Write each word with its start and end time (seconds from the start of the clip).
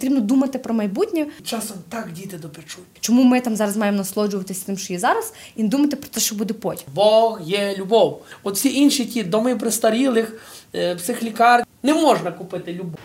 потрібно 0.00 0.20
думати 0.20 0.58
про 0.58 0.74
майбутнє. 0.74 1.26
Часом 1.44 1.76
так 1.88 2.12
діти 2.12 2.38
допечуть. 2.38 2.84
Чому 3.00 3.22
ми 3.22 3.40
там 3.40 3.56
зараз 3.56 3.76
маємо 3.76 3.98
насолоджуватися 3.98 4.66
тим, 4.66 4.78
що 4.78 4.92
є 4.92 4.98
зараз, 4.98 5.32
і 5.56 5.62
не 5.62 5.68
думати 5.68 5.96
про 5.96 6.08
те, 6.08 6.20
що 6.20 6.34
буде 6.34 6.54
потім. 6.54 6.88
Бог 6.94 7.40
є 7.44 7.74
любов. 7.78 8.22
От 8.42 8.56
всі 8.56 8.74
інші 8.74 9.04
ті 9.04 9.22
доми 9.22 9.56
престарілих, 9.56 10.40
е, 10.74 10.94
психлікар 10.94 11.64
не 11.82 11.94
можна 11.94 12.32
купити 12.32 12.72
любов. 12.72 12.98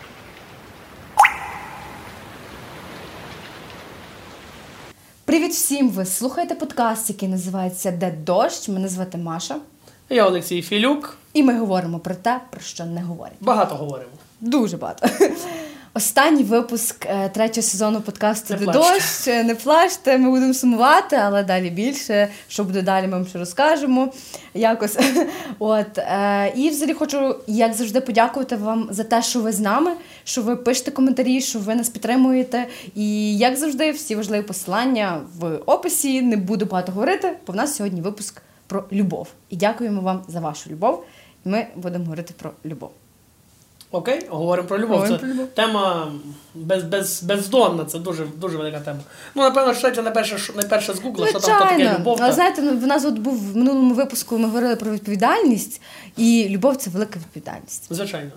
Привіт 5.24 5.52
всім! 5.52 5.90
Ви 5.90 6.06
слухаєте 6.06 6.54
подкаст, 6.54 7.08
який 7.10 7.28
називається 7.28 7.90
Де 7.90 8.10
дощ. 8.10 8.68
Мене 8.68 8.88
звати 8.88 9.18
Маша, 9.18 9.56
Я 10.10 10.26
Олексій 10.26 10.62
Філюк. 10.62 11.18
і 11.32 11.42
ми 11.42 11.58
говоримо 11.58 11.98
про 11.98 12.14
те, 12.14 12.40
про 12.50 12.60
що 12.60 12.84
не 12.84 13.02
говорять. 13.02 13.36
Багато 13.40 13.74
говоримо. 13.74 14.10
Дуже 14.40 14.76
багато. 14.76 15.08
Останній 15.96 16.42
випуск 16.42 17.06
е, 17.06 17.28
третього 17.28 17.62
сезону 17.62 18.00
подкасту 18.00 18.54
Де 18.54 18.66
дощ. 18.66 19.28
Е, 19.28 19.44
Не 19.44 19.54
плачте, 19.54 20.18
ми 20.18 20.30
будемо 20.30 20.54
сумувати, 20.54 21.16
але 21.16 21.42
далі 21.42 21.70
більше. 21.70 22.28
Що 22.48 22.64
буде 22.64 22.82
далі, 22.82 23.06
ми 23.06 23.12
вам 23.12 23.26
ще 23.26 23.38
розкажемо. 23.38 24.12
Якось. 24.54 24.98
От. 25.58 25.98
Е, 25.98 26.52
і 26.56 26.70
взагалі 26.70 26.94
хочу, 26.94 27.36
як 27.46 27.74
завжди, 27.74 28.00
подякувати 28.00 28.56
вам 28.56 28.88
за 28.90 29.04
те, 29.04 29.22
що 29.22 29.40
ви 29.40 29.52
з 29.52 29.60
нами, 29.60 29.90
що 30.24 30.42
ви 30.42 30.56
пишете 30.56 30.90
коментарі, 30.90 31.40
що 31.40 31.58
ви 31.58 31.74
нас 31.74 31.88
підтримуєте. 31.88 32.66
І 32.94 33.38
як 33.38 33.56
завжди, 33.56 33.90
всі 33.90 34.16
важливі 34.16 34.42
посилання 34.42 35.20
в 35.38 35.58
описі. 35.66 36.22
Не 36.22 36.36
буду 36.36 36.66
багато 36.66 36.92
говорити, 36.92 37.32
бо 37.46 37.52
в 37.52 37.56
нас 37.56 37.76
сьогодні 37.76 38.00
випуск 38.00 38.42
про 38.66 38.84
любов. 38.92 39.28
І 39.50 39.56
дякуємо 39.56 40.00
вам 40.00 40.22
за 40.28 40.40
вашу 40.40 40.70
любов. 40.70 41.04
Ми 41.44 41.66
будемо 41.76 42.04
говорити 42.04 42.34
про 42.38 42.50
любов. 42.64 42.90
Окей, 43.96 44.20
говоримо 44.28 44.68
про 44.68 44.78
любов. 44.78 44.96
Говорим 44.96 45.16
Це 45.16 45.20
про 45.20 45.28
любов. 45.28 45.46
тема 45.54 46.12
без, 46.54 46.82
без, 46.82 47.22
бездонна, 47.22 47.84
це 47.84 47.98
дуже, 47.98 48.26
дуже 48.36 48.56
велика 48.56 48.80
тема. 48.80 48.98
Ну, 49.34 49.42
напевно, 49.42 49.74
що 49.74 50.02
найперше, 50.02 50.38
що- 50.38 50.52
найперше 50.52 50.94
з 50.94 51.00
Гугла, 51.00 51.28
що 51.28 51.40
там 51.40 51.68
таке 51.68 51.94
любов. 51.98 52.18
Але 52.22 52.32
знаєте, 52.32 52.62
ну, 52.62 52.78
в 52.78 52.86
нас 52.86 53.04
от 53.04 53.18
був 53.18 53.52
в 53.52 53.56
минулому 53.56 53.94
випуску, 53.94 54.38
ми 54.38 54.46
говорили 54.46 54.76
про 54.76 54.92
відповідальність, 54.92 55.80
і 56.16 56.46
любов 56.50 56.76
це 56.76 56.90
велика 56.90 57.18
відповідальність. 57.18 57.86
Звичайно. 57.90 58.30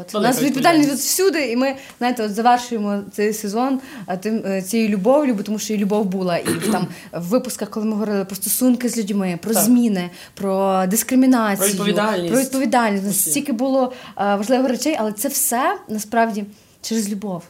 От 0.00 0.14
у 0.14 0.20
нас 0.20 0.42
відповідальність 0.42 0.92
от 0.92 0.98
всюди, 0.98 1.50
і 1.50 1.56
ми 1.56 1.74
знаєте, 1.98 2.24
от 2.24 2.34
завершуємо 2.34 3.02
цей 3.12 3.32
сезон 3.32 3.80
тим 4.20 4.42
е, 4.46 4.62
цією 4.62 4.88
любов'ю, 4.88 5.34
бо 5.34 5.42
тому 5.42 5.58
що 5.58 5.74
і 5.74 5.78
любов 5.78 6.04
була 6.04 6.38
і 6.38 6.48
в, 6.48 6.72
там 6.72 6.86
в 7.12 7.28
випусках, 7.28 7.70
коли 7.70 7.86
ми 7.86 7.92
говорили 7.92 8.24
про 8.24 8.36
стосунки 8.36 8.88
з 8.88 8.98
людьми, 8.98 9.38
про 9.42 9.54
Так. 9.54 9.62
зміни, 9.62 10.10
про 10.34 10.84
дискримінацію, 10.86 11.58
Про 11.58 11.68
відповідальність. 11.68 12.32
Про 12.32 12.42
відповідальність. 12.42 13.04
У 13.04 13.06
нас 13.06 13.20
стільки 13.20 13.52
було 13.52 13.92
е, 14.18 14.36
важливих 14.36 14.68
речей, 14.70 14.96
але 14.98 15.12
це 15.12 15.28
все 15.28 15.76
насправді 15.88 16.44
через 16.82 17.10
любов. 17.10 17.42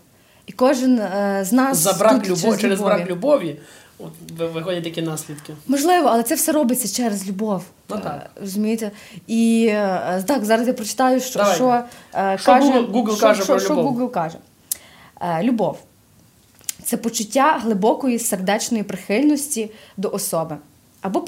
І 0.46 0.52
кожен 0.52 0.98
е, 0.98 1.44
з 1.48 1.52
нас 1.52 1.78
За 1.78 1.92
брак 1.92 2.22
тут 2.22 2.44
любові, 2.44 2.60
через 2.60 2.80
брак 2.80 3.10
любові 3.10 3.56
от, 4.04 4.52
виходять 4.52 4.84
такі 4.84 5.02
наслідки. 5.02 5.54
Можливо, 5.68 6.08
але 6.08 6.22
це 6.22 6.34
все 6.34 6.52
робиться 6.52 6.96
через 6.96 7.28
любов. 7.28 7.62
Ну, 7.88 7.96
так. 7.98 8.30
Е, 8.36 8.40
Розумієте? 8.40 8.90
І 9.26 9.66
е, 9.70 10.24
так, 10.26 10.44
зараз 10.44 10.66
я 10.66 10.72
прочитаю, 10.72 11.20
що, 11.20 11.38
Давай. 11.38 11.54
що, 11.54 11.82
е, 12.14 12.38
Що 12.38 12.46
каже, 12.46 12.72
Google- 12.80 13.12
що, 13.16 13.20
каже 13.20 13.42
що, 13.42 13.52
про 13.52 13.60
що 13.60 13.74
любов? 13.74 14.00
Google 14.00 14.10
каже. 14.10 14.38
Любов 15.42 15.78
це 16.84 16.96
почуття 16.96 17.58
глибокої 17.62 18.18
сердечної 18.18 18.82
прихильності 18.82 19.70
до 19.96 20.10
особи, 20.10 20.56
або 21.00 21.20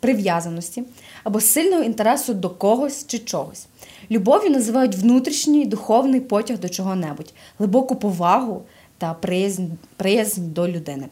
прив'язаності, 0.00 0.84
або 1.24 1.40
сильного 1.40 1.82
інтересу 1.82 2.34
до 2.34 2.50
когось 2.50 3.06
чи 3.06 3.18
чогось. 3.18 3.66
Любов'ю 4.10 4.50
називають 4.50 4.94
внутрішній 4.96 5.66
духовний 5.66 6.20
потяг 6.20 6.58
до 6.58 6.68
чого-небудь, 6.68 7.34
глибоку 7.58 7.96
повагу 7.96 8.62
та 8.98 9.14
приязнь, 9.14 9.64
приязнь 9.96 10.52
до 10.52 10.68
людини. 10.68 11.06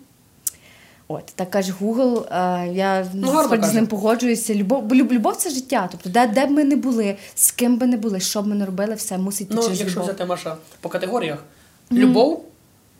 От, 1.12 1.26
так 1.34 1.50
каже 1.50 1.72
Google, 1.80 2.26
е, 2.32 2.68
я 2.72 3.06
Ну, 3.14 3.48
з 3.62 3.74
ним 3.74 3.86
погоджуюся. 3.86 4.54
Любов, 4.54 4.82
бо 4.82 4.94
любов 4.94 5.36
це 5.36 5.50
життя. 5.50 5.88
Тобто, 5.92 6.10
де, 6.10 6.26
де 6.26 6.46
б 6.46 6.50
ми 6.50 6.64
не 6.64 6.76
були, 6.76 7.16
з 7.34 7.50
ким 7.50 7.78
би 7.78 7.86
не 7.86 7.96
були, 7.96 8.20
що 8.20 8.42
б 8.42 8.46
ми 8.46 8.54
не 8.54 8.66
робили, 8.66 8.94
все 8.94 9.18
мусить 9.18 9.48
Ну, 9.50 9.62
через 9.62 9.80
якщо 9.80 10.00
любов. 10.00 10.08
взяти 10.08 10.24
Маша 10.24 10.56
по 10.80 10.88
категоріях: 10.88 11.44
любов 11.92 12.44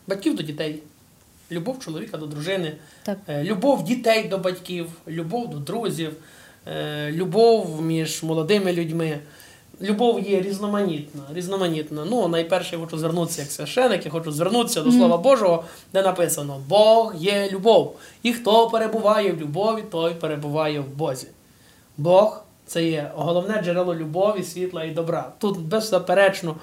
батьків 0.07 0.37
до 0.37 0.43
дітей, 0.43 0.83
любов 1.53 1.79
чоловіка 1.79 2.17
до 2.17 2.27
дружини, 2.27 2.77
Так. 3.03 3.19
е, 3.29 3.45
любов 3.45 3.85
дітей 3.85 4.29
до 4.29 4.39
батьків, 4.39 4.87
любов 5.09 5.51
до 5.51 5.59
друзів, 5.59 6.13
е, 6.67 7.11
любов 7.13 7.83
між 7.83 8.23
молодими 8.23 8.73
людьми. 8.73 9.19
Любов 9.83 10.21
є 10.21 10.41
різноманітна, 10.41 11.23
різноманітна. 11.33 12.05
Ну, 12.11 12.29
найперше 12.29 12.77
я 12.77 12.83
хочу 12.83 12.99
звернутися 12.99 13.43
як 13.43 13.51
священик, 13.51 14.05
я 14.05 14.11
хочу 14.11 14.33
звернутися 14.33 14.83
до 14.83 14.93
Слова 14.93 15.17
Божого, 15.17 15.65
де 15.93 16.03
написано: 16.03 16.61
Бог 16.69 17.15
є 17.17 17.49
любов. 17.53 17.97
І 18.23 18.33
хто 18.33 18.71
перебуває 18.71 19.33
в 19.33 19.41
любові, 19.41 19.83
той 19.91 20.15
перебуває 20.15 20.81
в 20.81 20.89
Бозі. 20.89 21.27
Бог 21.97 22.43
це 22.67 22.85
є 22.85 23.11
головне 23.15 23.63
джерело 23.65 23.95
любові, 23.95 24.43
світла 24.43 24.85
і 24.85 24.91
добра. 24.91 25.33
Тут 25.39 25.61
беззаперечно, 25.61 26.57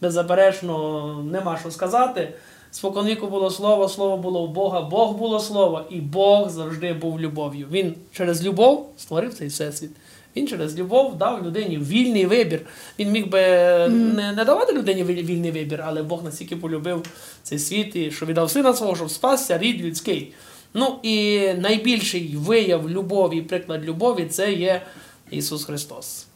беззаперечно 0.00 1.24
нема 1.30 1.58
що 1.60 1.70
сказати. 1.70 2.32
Споконвіку 2.70 3.26
було 3.26 3.50
слово, 3.50 3.88
слово 3.88 4.16
було 4.16 4.42
у 4.42 4.48
Бога, 4.48 4.80
Бог 4.80 5.12
було 5.12 5.40
слово, 5.40 5.82
і 5.90 6.00
Бог 6.00 6.48
завжди 6.50 6.92
був 6.92 7.20
любов'ю. 7.20 7.66
Він 7.70 7.94
через 8.12 8.44
любов 8.44 8.90
створив 8.96 9.34
цей 9.34 9.48
всесвіт. 9.48 9.90
Він 10.36 10.48
через 10.48 10.78
любов 10.78 11.18
дав 11.18 11.46
людині 11.46 11.78
вільний 11.78 12.26
вибір. 12.26 12.60
Він 12.98 13.10
міг 13.10 13.28
би 13.28 13.40
не, 13.88 14.32
не 14.36 14.44
давати 14.44 14.72
людині 14.72 15.04
вільний 15.04 15.50
вибір, 15.50 15.82
але 15.86 16.02
Бог 16.02 16.24
настільки 16.24 16.56
полюбив 16.56 17.06
цей 17.42 17.58
світ, 17.58 17.96
і 17.96 18.10
що 18.10 18.26
віддав 18.26 18.50
сина 18.50 18.74
свого, 18.74 18.96
щоб 18.96 19.10
спасся 19.10 19.58
рід 19.58 19.84
людський. 19.84 20.32
Ну 20.74 20.98
і 21.02 21.40
найбільший 21.58 22.36
вияв 22.36 22.90
любові, 22.90 23.42
приклад 23.42 23.84
любові 23.84 24.26
це 24.30 24.52
є 24.52 24.82
Ісус 25.30 25.64
Христос. 25.64 26.26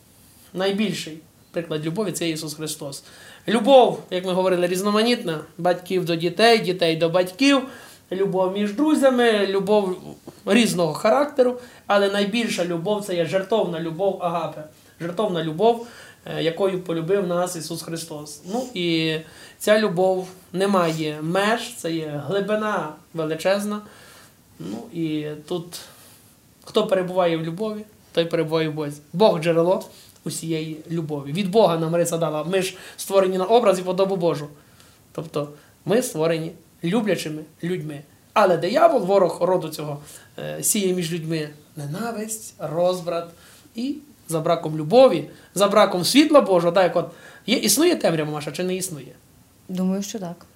Найбільший 0.55 1.19
приклад 1.51 1.87
любові 1.87 2.13
це 2.13 2.31
Ісус 2.31 2.55
Христос. 2.55 3.03
Любов, 3.49 4.03
як 4.11 4.27
ми 4.27 4.33
говорили, 4.33 4.67
різноманітна: 4.67 5.41
батьків 5.59 6.05
до 6.05 6.17
дітей, 6.17 6.59
дітей 6.59 6.97
до 6.97 7.09
батьків, 7.09 7.63
любов 8.13 8.53
між 8.53 8.73
друзями, 8.73 9.47
любов 9.47 9.97
різного 10.47 10.95
характеру, 10.95 11.59
але 11.87 12.11
найбільша 12.11 12.65
любов 12.65 13.05
це 13.05 13.15
є 13.15 13.25
жертовна 13.25 13.81
любов 13.81 14.19
Агапе. 14.23 14.65
Жертовна 15.01 15.45
любов, 15.45 15.87
е, 16.25 16.43
якою 16.43 16.81
полюбив 16.81 17.27
нас 17.27 17.57
Ісус 17.57 17.83
Христос. 17.83 18.43
Ну 18.53 18.67
і 18.75 19.17
ця 19.59 19.81
любов 19.81 20.29
не 20.53 20.69
має 20.69 21.23
меж, 21.23 21.75
це 21.77 21.93
є 21.93 22.23
глибина 22.27 22.89
величезна. 23.15 23.81
Ну 24.59 24.79
і 24.93 25.27
тут 25.49 25.81
хто 26.65 26.87
перебуває 26.87 27.37
в 27.37 27.43
любові, 27.43 27.85
той 28.13 28.25
перебуває 28.25 28.69
в 28.69 28.75
Бозі. 28.75 29.01
Бог 29.13 29.41
джерело 29.41 29.85
усієї 30.25 30.81
любові. 30.91 31.33
Від 31.33 31.51
Бога 31.51 31.79
нам 31.79 31.97
риса 31.97 32.19
дала. 32.19 32.45
Ми 32.45 32.63
ж 32.63 32.77
створені 32.97 33.39
на 33.39 33.45
образ 33.45 33.79
і 33.79 33.83
подобу 33.83 34.17
Божу. 34.17 34.49
Тобто 35.13 35.49
ми 35.85 36.03
створені 36.03 36.53
люблячими 36.85 37.43
людьми. 37.65 38.01
Але 38.43 38.57
диявол, 38.57 39.03
ворог 39.03 39.39
роду 39.41 39.69
цього, 39.69 39.99
е, 40.39 40.63
сіє 40.63 40.95
між 40.95 41.13
людьми 41.13 41.49
ненависть, 41.77 42.55
розбрат 42.59 43.29
і 43.75 43.95
за 44.29 44.41
браком 44.41 44.77
любові, 44.77 45.31
за 45.55 45.69
браком 45.69 46.05
світла 46.05 46.41
Божого, 46.41 46.73
так 46.73 46.85
як 46.85 46.97
от 46.97 47.11
є, 47.47 47.57
існує 47.57 47.97
темрява 47.97 48.33
Маша, 48.33 48.53
чи 48.53 48.65
не 48.65 48.77
існує? 48.77 49.13
Думаю, 49.69 50.03
що 50.03 50.19
так. 50.19 50.47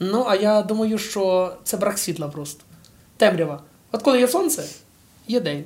Ну, 0.00 0.24
а 0.28 0.34
я 0.36 0.62
думаю, 0.62 0.98
що 0.98 1.52
це 1.64 1.76
брак 1.76 1.98
світла 1.98 2.28
просто. 2.28 2.64
Темрява. 3.16 3.60
От 3.92 4.02
коли 4.02 4.20
є 4.20 4.28
сонце, 4.28 4.64
є 5.28 5.40
день. 5.40 5.64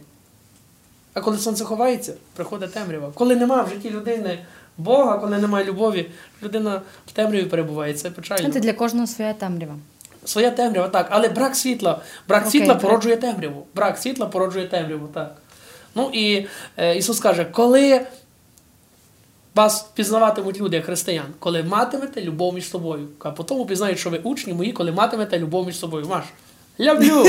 А 1.15 1.21
коли 1.21 1.39
сонце 1.39 1.65
ховається, 1.65 2.15
приходить 2.35 2.73
темрява. 2.73 3.13
Коли 3.15 3.37
нема 3.37 3.63
в 3.63 3.69
житті 3.69 3.91
людини 3.91 4.39
Бога, 4.79 5.19
коли 5.19 5.39
немає 5.39 5.65
любові, 5.65 6.11
людина 6.43 6.83
в 7.07 7.13
темряві 7.13 7.45
перебуває. 7.45 7.95
Це 7.95 8.11
печально. 8.11 8.39
Знаєте, 8.39 8.61
для 8.61 8.73
кожного 8.73 9.07
своя 9.07 9.35
темрява. 9.35 9.77
Своя 10.31 10.51
темрява, 10.51 10.89
так. 10.89 11.07
Але 11.11 11.29
брак 11.29 11.57
світла. 11.57 12.01
Брак 12.29 12.41
Окей, 12.41 12.51
світла 12.51 12.75
так. 12.75 12.83
породжує 12.83 13.17
темряву. 13.17 13.67
Брак 13.75 13.99
світла 13.99 14.27
породжує 14.27 14.67
темряву, 14.67 15.09
так. 15.15 15.37
Ну 15.95 16.11
і 16.13 16.47
е, 16.77 16.97
Ісус 16.97 17.21
каже, 17.21 17.45
коли 17.45 18.01
вас 19.55 19.83
пізнаватимуть 19.95 20.61
люди, 20.61 20.77
як 20.77 20.85
християн, 20.85 21.27
коли 21.39 21.63
матимете 21.63 22.23
любов 22.23 22.55
між 22.55 22.69
собою. 22.71 23.09
А 23.19 23.31
потім 23.31 23.65
пізнають, 23.65 23.99
що 23.99 24.11
ви 24.11 24.21
учні 24.23 24.53
мої, 24.53 24.73
коли 24.73 24.93
матимете 24.93 25.39
любов 25.39 25.67
між 25.67 25.79
собою. 25.79 26.07
Маш, 26.11 26.25
люблю! 26.81 27.25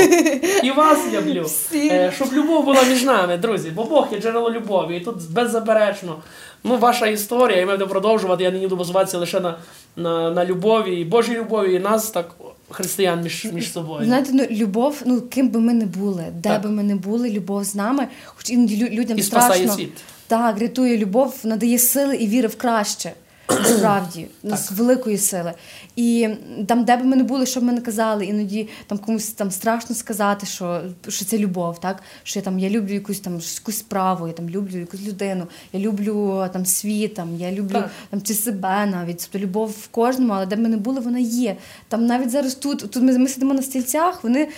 І 0.62 0.70
вас 0.70 1.12
люблю. 1.12 1.46
Е, 1.74 2.12
щоб 2.14 2.32
любов 2.32 2.64
була 2.64 2.82
між 2.82 3.02
нами, 3.02 3.36
друзі, 3.36 3.70
бо 3.70 3.84
Бог 3.84 4.08
є 4.12 4.20
джерело 4.20 4.50
любові. 4.50 4.96
І 4.96 5.00
тут 5.00 5.30
беззаперечно. 5.30 6.16
Ну, 6.64 6.76
ваша 6.76 7.06
історія, 7.06 7.60
і 7.60 7.66
ми 7.66 7.72
будемо 7.72 7.90
продовжувати. 7.90 8.44
Я 8.44 8.50
не 8.50 8.58
буду 8.58 8.76
базуватися 8.76 9.18
лише 9.18 9.40
на, 9.40 9.58
на, 9.96 10.30
на 10.30 10.44
любові, 10.44 11.00
і 11.00 11.04
Божій 11.04 11.34
любові, 11.34 11.74
і 11.74 11.78
нас 11.78 12.10
так, 12.10 12.34
християн 12.72 13.22
між, 13.22 13.44
між 13.52 13.72
собою. 13.72 14.04
Знаєте, 14.04 14.30
ну 14.32 14.44
любов, 14.50 15.02
ну 15.06 15.20
ким 15.20 15.48
би 15.48 15.60
ми 15.60 15.72
не 15.72 15.86
були, 15.86 16.24
де 16.34 16.48
Так. 16.48 16.62
би 16.62 16.70
ми 16.70 16.82
не 16.82 16.94
були, 16.94 17.30
любов 17.30 17.64
з 17.64 17.74
нами, 17.74 18.08
хоч 18.24 18.50
іноді 18.50 18.84
лю- 18.84 18.90
людям 18.90 19.18
І 19.18 19.22
спасає 19.22 19.54
страшно. 19.62 19.74
світ. 19.76 19.92
Так, 20.26 20.58
рятує 20.58 20.98
любов, 20.98 21.34
надає 21.44 21.78
сили 21.78 22.16
і 22.16 22.26
віри 22.26 22.48
в 22.48 22.56
краще. 22.56 23.12
Насправді, 23.48 24.26
ну, 24.42 24.56
з 24.56 24.70
великої 24.70 25.18
сили. 25.18 25.52
І 25.96 26.28
там, 26.66 26.84
де 26.84 26.96
б 26.96 27.04
ми 27.04 27.16
не 27.16 27.22
були, 27.22 27.46
що 27.46 27.60
б 27.60 27.62
ми 27.62 27.72
не 27.72 27.80
казали, 27.80 28.26
іноді 28.26 28.68
там 28.86 28.98
комусь 28.98 29.32
там 29.32 29.50
страшно 29.50 29.96
сказати, 29.96 30.46
що 30.46 30.82
що 31.08 31.24
це 31.24 31.38
любов, 31.38 31.80
так? 31.80 32.02
Що 32.22 32.38
я 32.38 32.44
там 32.44 32.58
я 32.58 32.70
люблю 32.70 32.94
якусь 32.94 33.20
там 33.20 33.32
якусь 33.34 33.78
справу, 33.78 34.26
я 34.26 34.32
там 34.32 34.48
люблю 34.48 34.78
якусь 34.78 35.02
людину, 35.02 35.46
я 35.72 35.80
люблю 35.80 36.48
там 36.52 36.66
світ, 36.66 37.14
там, 37.14 37.36
я 37.36 37.52
люблю 37.52 37.74
Так. 37.74 37.90
там 38.10 38.22
чи 38.22 38.34
себе 38.34 38.86
навіть. 38.86 39.28
Тобто 39.32 39.46
любов 39.46 39.70
в 39.70 39.88
кожному, 39.88 40.32
але 40.32 40.46
де 40.46 40.56
б 40.56 40.58
ми 40.58 40.68
не 40.68 40.76
були, 40.76 41.00
вона 41.00 41.18
є. 41.18 41.56
Там 41.88 42.06
навіть 42.06 42.30
зараз 42.30 42.54
тут, 42.54 42.78
тут 42.78 43.02
ми, 43.02 43.18
ми 43.18 43.28
сидимо 43.28 43.54
на 43.54 43.62
стільцях, 43.62 44.24
вони. 44.24 44.48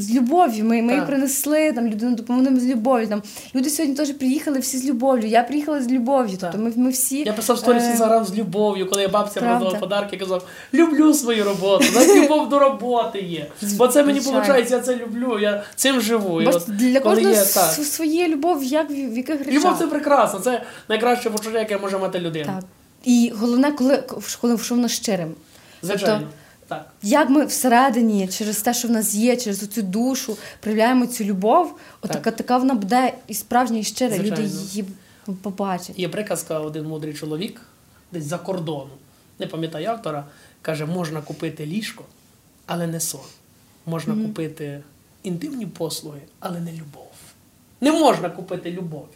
З 0.00 0.14
любов'ю 0.14 0.64
ми, 0.64 0.82
ми 0.82 0.96
Так. 0.96 1.06
принесли, 1.06 1.72
там 1.72 1.86
людину 1.86 2.16
допомогли 2.16 2.60
з 2.60 2.66
любов'ю. 2.66 3.06
Там 3.06 3.22
люди 3.54 3.70
сьогодні 3.70 3.96
теж 3.96 4.10
приїхали 4.12 4.58
всі 4.58 4.78
з 4.78 4.84
любов'ю. 4.84 5.28
Я 5.28 5.42
приїхала 5.42 5.82
з 5.82 5.88
любов'ю. 5.88 6.38
Тобто 6.40 6.58
ми, 6.58 6.72
ми 6.76 6.90
всі 6.90 7.22
Я 7.26 7.32
писав 7.32 7.58
сторіс 7.58 7.82
е, 7.82 7.96
заграв 7.96 8.26
з 8.26 8.34
любов'ю, 8.34 8.86
коли 8.86 9.02
я 9.02 9.08
бабця 9.08 9.40
роздавав 9.40 9.80
подарки, 9.80 10.16
казав, 10.16 10.46
люблю 10.74 11.14
свою 11.14 11.44
роботу, 11.44 11.84
навіть 11.94 12.24
любов 12.24 12.48
до 12.48 12.58
роботи 12.58 13.20
є. 13.20 13.46
Бо 13.62 13.88
це 13.88 14.04
мені 14.04 14.20
виходить, 14.20 14.70
я 14.70 14.80
це 14.80 14.96
люблю, 14.96 15.38
я 15.38 15.62
цим 15.76 16.00
живу. 16.00 16.42
Бо 16.44 16.58
для 16.68 17.00
кожного 17.00 17.34
своє 17.84 18.28
любов, 18.28 18.64
як 18.64 18.90
в, 18.90 18.92
в 18.92 19.16
яких 19.16 19.38
речах. 19.38 19.54
Любов 19.54 19.78
це 19.78 19.86
прекрасно, 19.86 20.40
це 20.40 20.62
найкраще 20.88 21.30
почуття, 21.30 21.58
яке 21.58 21.78
може 21.78 21.98
мати 21.98 22.18
людина. 22.18 22.44
так. 22.46 22.64
І 23.04 23.32
головне, 23.36 23.72
коли, 23.72 24.02
коли 24.40 24.58
що 24.58 24.74
воно 24.74 24.88
щирим. 24.88 25.34
Звичайно. 25.82 26.18
Тобто, 26.20 26.34
Так. 26.70 26.90
Як 27.02 27.30
ми 27.30 27.44
всередині, 27.44 28.28
через 28.28 28.62
те, 28.62 28.74
що 28.74 28.88
в 28.88 28.90
нас 28.90 29.14
є, 29.14 29.36
через 29.36 29.68
цю 29.68 29.82
душу, 29.82 30.36
проявляємо 30.60 31.06
цю 31.06 31.24
любов, 31.24 31.78
отака 32.02 32.30
така 32.30 32.58
вона 32.58 32.74
буде 32.74 33.14
і 33.26 33.34
справжня, 33.34 33.78
і 33.78 33.84
щира. 33.84 34.18
Люди 34.18 34.42
її 34.42 34.84
побачать. 35.42 35.98
Є 35.98 36.08
приказка, 36.08 36.58
один 36.58 36.86
мудрий 36.86 37.14
чоловік, 37.14 37.60
десь 38.12 38.24
за 38.24 38.38
кордону, 38.38 38.90
не 39.38 39.46
пам'ятаю 39.46 39.88
автора, 39.88 40.24
каже, 40.62 40.86
можна 40.86 41.22
купити 41.22 41.66
ліжко, 41.66 42.04
але 42.66 42.86
не 42.86 43.00
сон. 43.00 43.20
Можна 43.86 44.14
купити 44.14 44.82
інтимні 45.22 45.66
послуги, 45.66 46.20
але 46.40 46.60
не 46.60 46.72
любов. 46.72 47.10
Не 47.80 47.92
можна 47.92 48.30
купити 48.30 48.70
любов. 48.70 49.08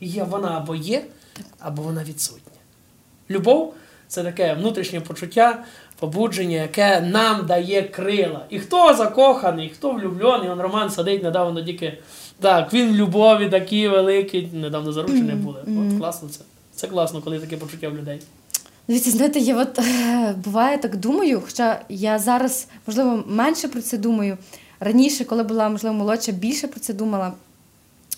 Є 0.00 0.24
вона 0.24 0.56
або 0.56 0.74
є, 0.74 1.04
або 1.58 1.82
вона 1.82 2.04
відсутня. 2.04 2.52
Любов 3.30 3.74
це 4.08 4.24
таке 4.24 4.54
внутрішнє 4.54 5.00
почуття, 5.00 5.64
побудження, 5.98 6.56
яке 6.56 7.00
нам 7.00 7.46
дає 7.46 7.82
крила. 7.82 8.44
І 8.50 8.58
хто 8.58 8.94
закоханий, 8.94 9.68
хто 9.68 9.92
влюблений, 9.92 10.50
он 10.50 10.60
Роман 10.60 10.90
сидить 10.90 11.22
недавно 11.22 11.62
тільки. 11.62 11.98
Так, 12.40 12.72
він 12.72 12.92
в 12.92 12.96
любові 12.96 13.48
такий 13.48 13.88
великий, 13.88 14.48
недавно 14.52 14.92
заручені 14.92 15.32
були. 15.32 15.60
От 15.60 15.98
класно 15.98 16.28
це. 16.28 16.40
Це 16.74 16.86
класно, 16.86 17.20
коли 17.22 17.38
таке 17.38 17.56
почуття 17.56 17.88
в 17.88 17.96
людей. 17.96 18.20
Дивіться, 18.88 19.10
знаєте, 19.10 19.38
я 19.38 19.56
от 19.56 19.78
е, 19.78 20.34
буває 20.44 20.78
так 20.78 20.96
думаю, 20.96 21.42
хоча 21.44 21.80
я 21.88 22.18
зараз, 22.18 22.68
можливо, 22.86 23.24
менше 23.26 23.68
про 23.68 23.82
це 23.82 23.98
думаю. 23.98 24.38
Раніше, 24.80 25.24
коли 25.24 25.42
була, 25.42 25.68
можливо, 25.68 25.96
молодша, 25.96 26.32
більше 26.32 26.68
про 26.68 26.80
це 26.80 26.94
думала. 26.94 27.32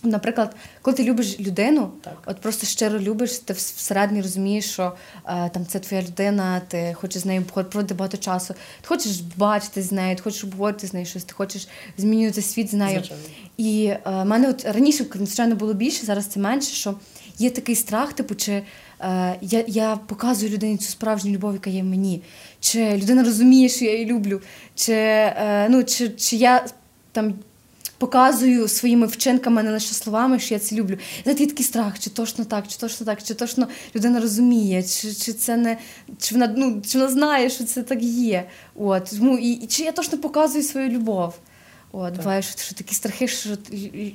Наприклад, 0.02 0.56
коли 0.82 0.96
ти 0.96 1.04
любиш 1.04 1.40
людину, 1.40 1.90
Так. 2.00 2.22
от 2.26 2.40
просто 2.40 2.66
щиро 2.66 2.98
любиш, 2.98 3.38
ти 3.38 3.52
всередині 3.52 4.22
розумієш, 4.22 4.70
що 4.72 4.92
е, 5.26 5.50
там 5.54 5.66
це 5.66 5.78
твоя 5.78 6.02
людина, 6.02 6.60
ти 6.68 6.96
хочеш 7.00 7.22
з 7.22 7.26
нею 7.26 7.42
проводити 7.42 7.94
багато 7.94 8.16
часу, 8.16 8.54
ти 8.54 8.88
хочеш 8.88 9.20
бачити 9.20 9.82
з 9.82 9.92
нею, 9.92 10.16
ти 10.16 10.22
хочеш 10.22 10.44
обговорити 10.44 10.86
з 10.86 10.94
нею 10.94 11.06
щось, 11.06 11.24
ти 11.24 11.32
хочеш 11.34 11.68
змінювати 11.98 12.42
світ 12.42 12.70
з 12.70 12.72
нею. 12.72 12.98
Звичайно. 12.98 13.22
І 13.56 13.84
е, 13.86 14.00
в 14.04 14.24
мене 14.24 14.48
от 14.48 14.64
раніше, 14.64 15.04
звичайно, 15.14 15.54
було 15.54 15.74
більше, 15.74 16.06
зараз 16.06 16.26
це 16.26 16.40
менше, 16.40 16.74
що 16.74 16.94
є 17.38 17.50
такий 17.50 17.74
страх, 17.74 18.12
типу, 18.12 18.34
чи 18.34 18.52
е, 18.52 19.36
я, 19.40 19.64
я 19.66 19.96
показую 19.96 20.52
людині 20.52 20.76
цю 20.76 20.90
справжню 20.90 21.32
любов, 21.32 21.52
яка 21.52 21.70
є 21.70 21.82
в 21.82 21.84
мені, 21.84 22.22
чи 22.60 22.96
людина 22.96 23.24
розуміє, 23.24 23.68
що 23.68 23.84
я 23.84 23.92
її 23.92 24.06
люблю, 24.06 24.40
чи, 24.74 24.92
е, 24.92 25.66
ну, 25.70 25.84
чи, 25.84 26.08
чи 26.08 26.36
я 26.36 26.66
там. 27.12 27.34
Показую 28.00 28.68
своїми 28.68 29.06
вчинками, 29.06 29.62
не 29.62 29.70
лише 29.70 29.94
словами, 29.94 30.38
що 30.38 30.54
я 30.54 30.60
це 30.60 30.76
люблю. 30.76 30.98
Знаєте, 31.22 31.42
є 31.42 31.48
такий 31.48 31.66
страх, 31.66 31.98
чи 31.98 32.10
точно 32.10 32.44
так, 32.44 32.68
чи 32.68 32.78
точно 32.78 33.06
так, 33.06 33.22
чи 33.22 33.34
точно 33.34 33.68
людина 33.96 34.20
розуміє, 34.20 34.82
чи, 34.82 35.14
чи 35.14 35.32
це 35.32 35.56
не 35.56 35.78
чи 36.18 36.34
вона 36.34 36.54
ну 36.56 36.82
чи 36.86 36.98
вона 36.98 37.10
знає, 37.10 37.50
що 37.50 37.64
це 37.64 37.82
так 37.82 38.02
є. 38.02 38.44
От 38.74 39.04
тому 39.04 39.38
і, 39.38 39.50
і 39.50 39.66
чи 39.66 39.82
я 39.82 39.92
точно 39.92 40.18
показую 40.18 40.64
свою 40.64 40.88
любов. 40.88 41.34
От, 41.92 42.16
буває, 42.16 42.42
що, 42.42 42.60
що 42.60 42.74
такі 42.74 42.94
страхи, 42.94 43.28
що 43.28 43.50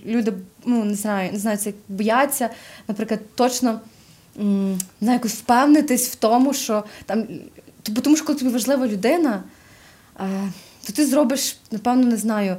люди 0.06 0.34
ну 0.66 0.86
не 0.86 0.96
знаю, 0.96 1.32
не 1.32 1.40
знаю, 1.40 1.58
це 1.58 1.70
як 1.70 1.76
бояться, 1.90 2.50
наприклад, 2.88 3.20
точно 3.36 3.80
м, 4.40 4.80
не 5.02 5.14
якось 5.14 5.34
впевнитись 5.34 6.08
в 6.08 6.16
тому, 6.16 6.54
що 6.54 6.84
там 7.06 7.28
бо 7.90 8.02
тому 8.02 8.16
що 8.16 8.26
коли 8.26 8.40
тобі 8.40 8.52
важлива 8.52 8.88
людина, 8.88 9.44
е, 10.20 10.52
то 10.88 10.94
ти 10.94 11.06
зробиш, 11.06 11.58
напевно, 11.72 12.08
не 12.08 12.18
знаю, 12.18 12.58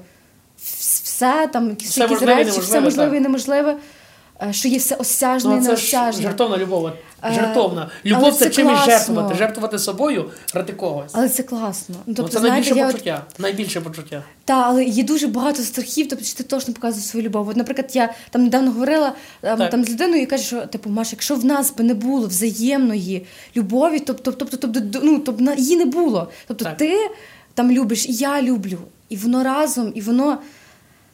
все 0.62 1.46
там, 1.52 1.70
якісь, 1.70 1.90
Все 1.90 2.00
якісь 2.00 2.20
можливе 2.20 2.44
речі, 2.44 2.60
все 2.60 2.80
можливе 2.80 3.10
так. 3.10 3.18
і 3.18 3.20
неможливе, 3.20 3.76
е, 4.42 4.52
що 4.52 4.68
є 4.68 4.78
все 4.78 4.94
осяжне 4.94 5.52
і 5.52 5.56
Ну, 5.56 5.62
ж 5.62 5.68
неосяжне. 5.68 6.22
жертовна 6.22 6.56
любов. 6.58 6.86
Е, 7.24 7.32
Жертовна. 7.34 7.90
Любов 8.04 8.32
це, 8.32 8.38
це 8.44 8.50
чимось 8.50 8.84
жертвувати. 8.84 9.34
Жертвувати 9.34 9.78
собою 9.78 10.30
ради 10.54 10.72
когось. 10.72 11.10
Але 11.14 11.28
це 11.28 11.42
класно. 11.42 11.94
Ну, 11.98 12.02
ну, 12.06 12.14
тобто, 12.14 12.32
це 12.32 12.38
знаєте, 12.38 12.54
найбільше 12.60 12.78
я 12.78 12.86
от 12.86 12.92
почуття. 12.92 13.24
Найбільше 13.38 13.80
почуття. 13.80 14.22
Та, 14.44 14.62
але 14.62 14.84
є 14.84 15.02
дуже 15.02 15.26
багато 15.26 15.62
страхів, 15.62 16.08
тобто 16.08 16.24
ти 16.36 16.42
точно 16.42 16.74
показуєш 16.74 17.06
свою 17.06 17.26
любов. 17.26 17.48
От, 17.48 17.56
наприклад, 17.56 17.90
я 17.94 18.14
там 18.30 18.42
недавно 18.44 18.70
говорила 18.72 19.12
ем, 19.42 19.58
Так. 19.58 19.70
там 19.70 19.84
з 19.84 19.90
людиною 19.90 20.22
і 20.22 20.26
каже, 20.26 20.44
що 20.44 20.60
типу, 20.66 20.90
Маш, 20.90 21.12
якщо 21.12 21.34
в 21.34 21.44
нас 21.44 21.74
би 21.74 21.84
не 21.84 21.94
було 21.94 22.26
взаємної 22.26 23.26
любові, 23.56 24.00
тобто, 24.00 24.32
тобто, 24.32 24.56
тобто, 24.56 25.00
ну, 25.02 25.18
тобто 25.18 25.54
її 25.56 25.76
не 25.76 25.84
було. 25.84 26.28
Тобто 26.46 26.64
Так. 26.64 26.76
ти 26.76 27.10
там 27.54 27.70
любиш, 27.72 28.06
і 28.06 28.12
я 28.12 28.42
люблю, 28.42 28.78
і 29.08 29.16
воно 29.16 29.42
разом, 29.42 29.92
і 29.94 30.00
воно. 30.00 30.38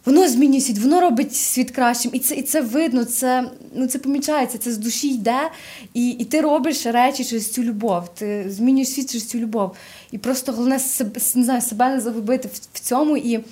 Воно 0.04 0.28
змінює 0.28 0.60
світ, 0.60 0.78
воно 0.78 1.00
робить 1.00 1.34
світ 1.36 1.70
кращим, 1.70 2.10
і 2.14 2.18
це 2.18 2.34
і 2.34 2.42
це 2.42 2.60
видно, 2.60 3.04
це 3.04 3.50
ну 3.74 3.86
це 3.86 3.98
помічається, 3.98 4.58
це 4.58 4.72
з 4.72 4.78
душі 4.78 5.08
йде, 5.08 5.50
і, 5.94 6.10
і 6.10 6.24
ти 6.24 6.40
робиш 6.40 6.86
речі 6.86 7.24
через 7.24 7.52
цю 7.52 7.62
любов. 7.62 8.14
Ти 8.14 8.44
змінюєш 8.48 8.88
світ 8.88 9.10
через 9.10 9.28
цю 9.28 9.38
любов. 9.38 9.76
І 10.10 10.18
просто 10.18 10.52
головне 10.52 10.78
себе, 10.78 11.20
не 11.34 11.44
знаю, 11.44 11.60
себе 11.60 11.88
не 11.88 12.00
загубити 12.00 12.48
в, 12.48 12.60
в 12.72 12.80
цьому 12.80 13.16
і, 13.16 13.44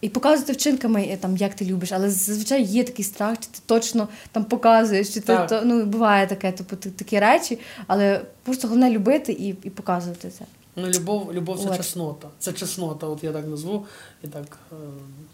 і 0.00 0.08
показувати 0.08 0.52
вчинками, 0.52 1.02
е, 1.02 1.16
там, 1.16 1.36
як 1.36 1.54
ти 1.54 1.64
любиш. 1.64 1.92
Але 1.92 2.10
зазвичай 2.10 2.62
є 2.62 2.84
такий 2.84 3.04
страх, 3.04 3.38
чи 3.40 3.46
ти 3.46 3.58
точно 3.66 4.08
там 4.32 4.44
показуєш, 4.44 5.14
чи 5.14 5.20
ти 5.20 5.38
то 5.48 5.62
ну 5.64 5.84
буває 5.84 6.26
таке, 6.26 6.52
типу 6.52 6.76
такі 6.76 7.18
речі, 7.18 7.58
але 7.86 8.20
просто 8.42 8.68
головне 8.68 8.90
любити 8.90 9.32
і, 9.32 9.48
і 9.48 9.70
показувати 9.70 10.30
це. 10.38 10.44
Ну, 10.76 10.86
любов, 10.86 11.32
любов 11.34 11.60
це 11.60 11.68
От. 11.70 11.76
чеснота. 11.76 12.28
Це 12.38 12.52
чеснота, 12.52 13.06
от 13.06 13.24
я 13.24 13.32
так 13.32 13.46
назву. 13.46 13.86
І 14.24 14.26
так 14.26 14.58
е, 14.72 14.74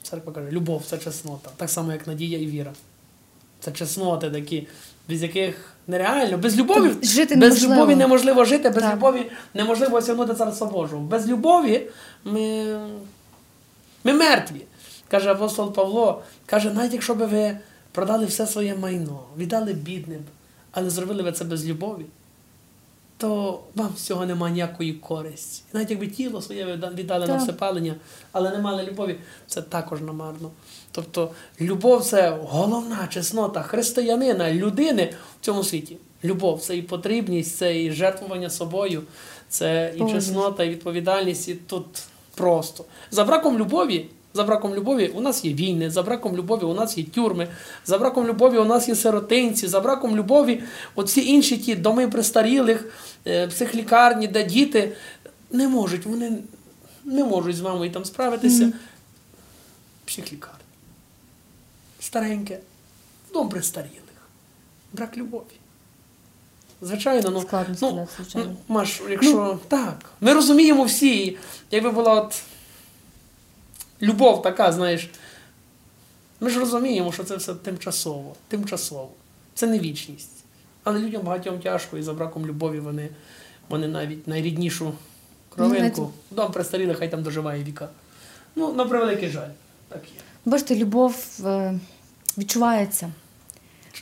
церква 0.02 0.32
каже, 0.32 0.50
любов 0.50 0.82
це 0.87 0.99
чеснота. 0.99 1.50
Так 1.56 1.70
само, 1.70 1.92
як 1.92 2.06
надія 2.06 2.38
і 2.38 2.47
віра. 2.47 2.73
Це 3.61 3.73
чесноти 3.73 4.30
такі, 4.30 4.66
без 5.09 5.23
яких 5.23 5.70
нереально, 5.87 6.38
без 6.38 6.56
любові, 6.56 6.88
Тобто 6.88 7.06
жити 7.06 7.37
без 7.37 7.42
неможливо. 7.54 7.75
любові 7.75 7.97
неможливо 7.97 8.44
жити, 8.44 8.70
без 8.70 8.82
Так. 8.82 8.94
любові 8.97 9.30
неможливо 9.54 9.97
осягнути 9.97 10.35
царство 10.35 10.66
Божого. 10.66 11.02
Без 11.02 11.26
любові 11.28 11.87
ми, 12.25 12.64
ми 14.04 14.12
мертві. 14.12 14.61
Каже 15.09 15.30
апостол 15.32 15.73
Павло, 15.73 16.23
каже, 16.47 16.70
навіть 16.73 16.92
якщо 16.92 17.14
би 17.14 17.26
ви 17.26 17.59
продали 17.92 18.26
все 18.26 18.47
своє 18.47 18.75
майно, 18.75 19.20
віддали 19.38 19.73
бідним, 19.73 20.20
але 20.73 20.90
зробили 20.90 21.23
ви 21.23 21.32
це 21.32 21.44
без 21.44 21.66
любові, 21.66 22.06
то 23.25 23.61
вам 23.75 23.90
з 23.97 24.02
цього 24.02 24.26
немає 24.26 24.54
ніякої 24.54 24.93
користі. 24.93 25.62
Навіть 25.73 25.90
якби 25.90 26.07
тіло 26.07 26.43
своє 26.43 26.64
відда- 26.64 26.95
віддали 26.95 27.26
на 27.26 27.33
Так. 27.33 27.43
всепалення, 27.43 27.95
але 28.33 28.50
не 28.50 28.59
мали 28.59 28.83
любові, 28.83 29.16
це 29.47 29.62
також 29.62 30.00
намарно. 30.00 30.50
Тобто 30.93 31.31
любов 31.61 32.04
це 32.04 32.38
головна 32.43 33.07
чеснота 33.11 33.62
християнина, 33.62 34.52
людини 34.52 35.12
в 35.40 35.45
цьому 35.45 35.64
світі. 35.64 35.97
Любов 36.25 36.61
це 36.61 36.76
і 36.76 36.83
потрібність, 36.83 37.57
це 37.57 37.83
і 37.83 37.90
жертвування 37.93 38.50
собою, 38.50 39.02
це 39.49 39.95
і 39.97 40.12
чеснота, 40.12 40.64
і 40.64 40.69
відповідальність, 40.71 41.49
і 41.49 41.54
тут 41.54 41.87
просто. 42.35 42.85
За 43.11 43.25
браком 43.25 43.59
любові. 43.59 44.07
За 44.37 44.45
браком 44.45 44.75
любові 44.75 45.09
у 45.14 45.21
нас 45.21 45.45
є 45.45 45.55
війни, 45.55 45.91
за 45.91 46.03
браком 46.03 46.37
любові 46.37 46.62
у 46.62 46.75
нас 46.75 46.99
є 46.99 47.05
тюрми, 47.05 47.49
за 47.85 47.99
браком 47.99 48.26
любові 48.26 48.59
у 48.59 48.64
нас 48.64 48.88
є 48.88 48.95
сиротинці, 48.95 49.69
за 49.69 49.81
браком 49.81 50.17
любові 50.17 50.62
оці 50.95 51.21
інші 51.21 51.57
ті 51.57 51.75
доми 51.75 52.09
престарілих, 52.09 52.85
е, 53.26 53.49
психлікарні, 53.49 54.29
де 54.29 54.45
діти 54.45 54.93
не 55.50 55.69
можуть, 55.69 56.07
вони 56.07 56.38
не 57.05 57.25
можуть 57.25 57.57
з 57.57 57.61
мамою 57.61 57.91
там 57.91 58.05
справитися. 58.05 58.73
Психлікарні. 60.05 60.59
Стареньке, 62.00 62.59
дом 63.33 63.49
престарілих. 63.49 64.00
Брак 64.93 65.17
любові. 65.17 65.45
Звичайно, 66.83 67.31
ну, 67.31 67.41
Складно 67.41 67.75
ну, 67.83 68.09
звичайно. 68.17 68.49
ну, 68.69 68.75
Маш, 68.75 69.03
якщо 69.11 69.59
так, 69.69 70.11
ми 70.21 70.33
розуміємо 70.33 70.85
всі, 70.85 71.38
якби 71.71 71.91
була 71.91 72.14
от 72.14 72.43
любов 74.02 74.42
така, 74.42 74.72
знаєш, 74.72 75.10
ми 76.40 76.50
ж 76.50 76.60
розуміємо, 76.60 77.12
що 77.12 77.24
це 77.24 77.36
все 77.36 77.54
тимчасово, 77.54 78.34
тимчасово. 78.48 79.10
Це 79.54 79.66
не 79.66 79.78
вічність. 79.78 80.30
Але 80.84 80.98
людям 80.98 81.22
багатьом 81.22 81.58
тяжко, 81.58 81.98
і 81.98 82.02
за 82.02 82.12
браком 82.12 82.46
любові 82.46 82.80
вони, 82.80 83.08
вони 83.68 83.88
навіть 83.88 84.28
найріднішу 84.28 84.92
кровинку. 85.48 86.00
Ну, 86.30 86.36
Дом 86.36 86.52
престаріли, 86.52 86.94
хай 86.94 87.10
там 87.10 87.22
доживає 87.22 87.64
віка. 87.64 87.88
Ну, 88.56 88.72
на 88.72 88.84
превеликий 88.84 89.28
жаль. 89.28 89.48
Так 89.88 90.02
є. 90.14 90.20
Бачите, 90.44 90.76
любов 90.76 91.40
е, 91.44 91.78
відчувається. 92.38 93.12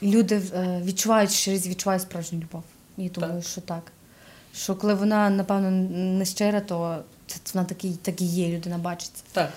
Люди 0.03 0.41
е, 0.55 0.81
відчувають 0.85 1.31
щирість, 1.31 1.67
відчувають 1.67 2.01
справжню 2.01 2.39
любов. 2.39 2.63
І 2.97 3.09
думаю, 3.09 3.33
Так. 3.33 3.43
що 3.43 3.61
так. 3.61 3.91
Що 4.55 4.75
коли 4.75 4.93
вона, 4.93 5.29
напевно, 5.29 5.71
не 5.97 6.25
щира, 6.25 6.61
то 6.61 7.03
це 7.27 7.39
вона 7.53 7.65
так 7.65 7.85
і, 7.85 7.91
так 7.91 8.21
і 8.21 8.25
є, 8.25 8.57
людина 8.57 8.77
бачиться. 8.77 9.23
Так. 9.31 9.51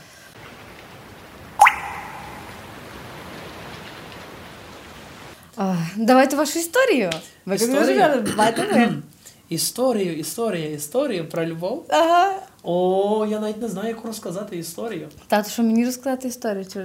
А, 5.57 5.75
давайте 5.97 6.37
вашу 6.37 6.59
історію. 6.59 7.11
Історію? 9.49 10.19
історія, 10.19 10.71
історію 10.71 11.29
про 11.29 11.47
любов. 11.47 11.85
Ага. 11.89 12.33
О, 12.63 13.27
я 13.31 13.41
навіть 13.41 13.63
не 13.63 13.69
знаю, 13.69 13.89
як 13.89 14.05
розказати 14.05 14.57
історію. 14.57 15.09
Тато, 15.29 15.51
що 15.51 15.63
мені 15.63 15.85
розказати 15.87 16.29
історію? 16.29 16.65
Чи... 16.73 16.81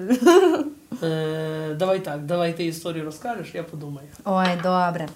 Е, 1.03 1.75
давай 1.79 1.99
так, 1.99 2.25
давай 2.25 2.57
ти 2.57 2.65
історію 2.65 3.05
розкажеш, 3.05 3.47
я 3.53 3.63
подумаю. 3.63 4.07
Ой, 4.25 4.47
добре. 4.63 5.07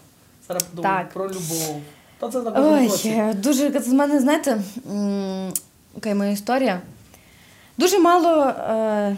Зараз 0.47 0.63
подумаю 0.63 0.97
Так. 0.97 1.09
про 1.13 1.27
любов. 1.27 1.81
Та 2.19 2.29
це 2.29 2.41
кожному 2.41 2.73
Ой, 2.75 2.87
році. 2.87 3.21
дуже 3.35 3.79
з 3.79 3.87
мене, 3.87 4.19
знаєте, 4.19 4.61
окей, 5.97 6.13
моя 6.15 6.31
історія. 6.31 6.81
Дуже 7.77 7.99
мало, 7.99 8.43
е, 8.47 9.17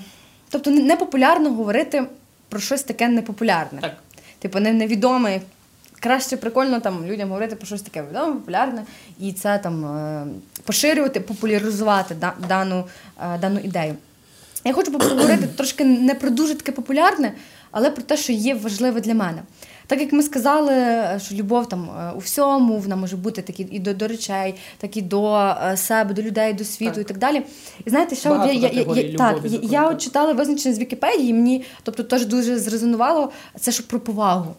тобто 0.49 0.71
не- 0.71 0.81
непопулярно 0.83 1.49
говорити 1.53 2.03
про 2.49 2.59
щось 2.59 2.83
таке 2.83 3.07
непопулярне. 3.07 3.81
Так. 3.81 3.93
Типу, 4.39 4.59
не- 4.59 4.73
невідоме. 4.73 5.41
Краще 5.99 6.37
прикольно 6.37 6.79
там 6.79 7.05
людям 7.05 7.29
говорити 7.29 7.55
про 7.55 7.65
щось 7.65 7.81
таке 7.81 8.03
відоме, 8.09 8.33
популярне, 8.33 8.83
і 9.19 9.33
це 9.33 9.57
там 9.57 9.85
е, 9.85 10.25
поширювати, 10.63 11.19
популяризувати 11.19 12.15
дану, 12.47 12.85
е, 13.35 13.37
дану 13.37 13.59
ідею. 13.59 13.95
Я 14.65 14.73
хочу 14.73 14.91
поговорити 14.91 15.47
трошки 15.47 15.83
не 15.85 16.15
про 16.15 16.29
дуже 16.29 16.55
таке 16.55 16.71
популярне, 16.71 17.33
але 17.71 17.91
про 17.91 18.03
те, 18.03 18.17
що 18.17 18.33
є 18.33 18.55
важливе 18.55 19.01
для 19.01 19.13
мене. 19.13 19.41
Так 19.87 20.01
як 20.01 20.13
ми 20.13 20.23
сказали, 20.23 20.73
е, 20.73 21.19
що 21.25 21.35
любов 21.35 21.69
там 21.69 21.89
е, 21.99 22.11
у 22.15 22.19
всьому, 22.19 22.77
вона 22.77 22.95
може 22.95 23.15
бути 23.15 23.41
так 23.41 23.59
і 23.59 23.79
до, 23.79 23.93
до 23.93 24.07
речей, 24.07 24.55
так 24.77 24.97
і 24.97 25.01
до 25.01 25.35
е, 25.35 25.77
себе, 25.77 26.13
до 26.13 26.21
людей, 26.21 26.53
до 26.53 26.63
світу 26.63 26.91
Так. 26.91 27.01
і 27.01 27.03
так 27.03 27.17
далі. 27.17 27.41
І 27.85 27.89
знаєте, 27.89 28.15
ще 28.15 28.29
от 28.29 28.47
я, 28.47 28.53
я, 28.53 28.69
я, 28.69 29.17
так, 29.17 29.37
я, 29.45 29.59
я 29.61 29.89
от 29.89 30.01
читала 30.01 30.33
визначення 30.33 30.75
з 30.75 30.79
Вікіпедії, 30.79 31.33
мені 31.33 31.63
тобто 31.83 32.03
теж 32.03 32.25
дуже 32.25 32.59
зрезонувало 32.59 33.31
це, 33.59 33.71
що 33.71 33.87
про 33.87 33.99
повагу. 33.99 34.55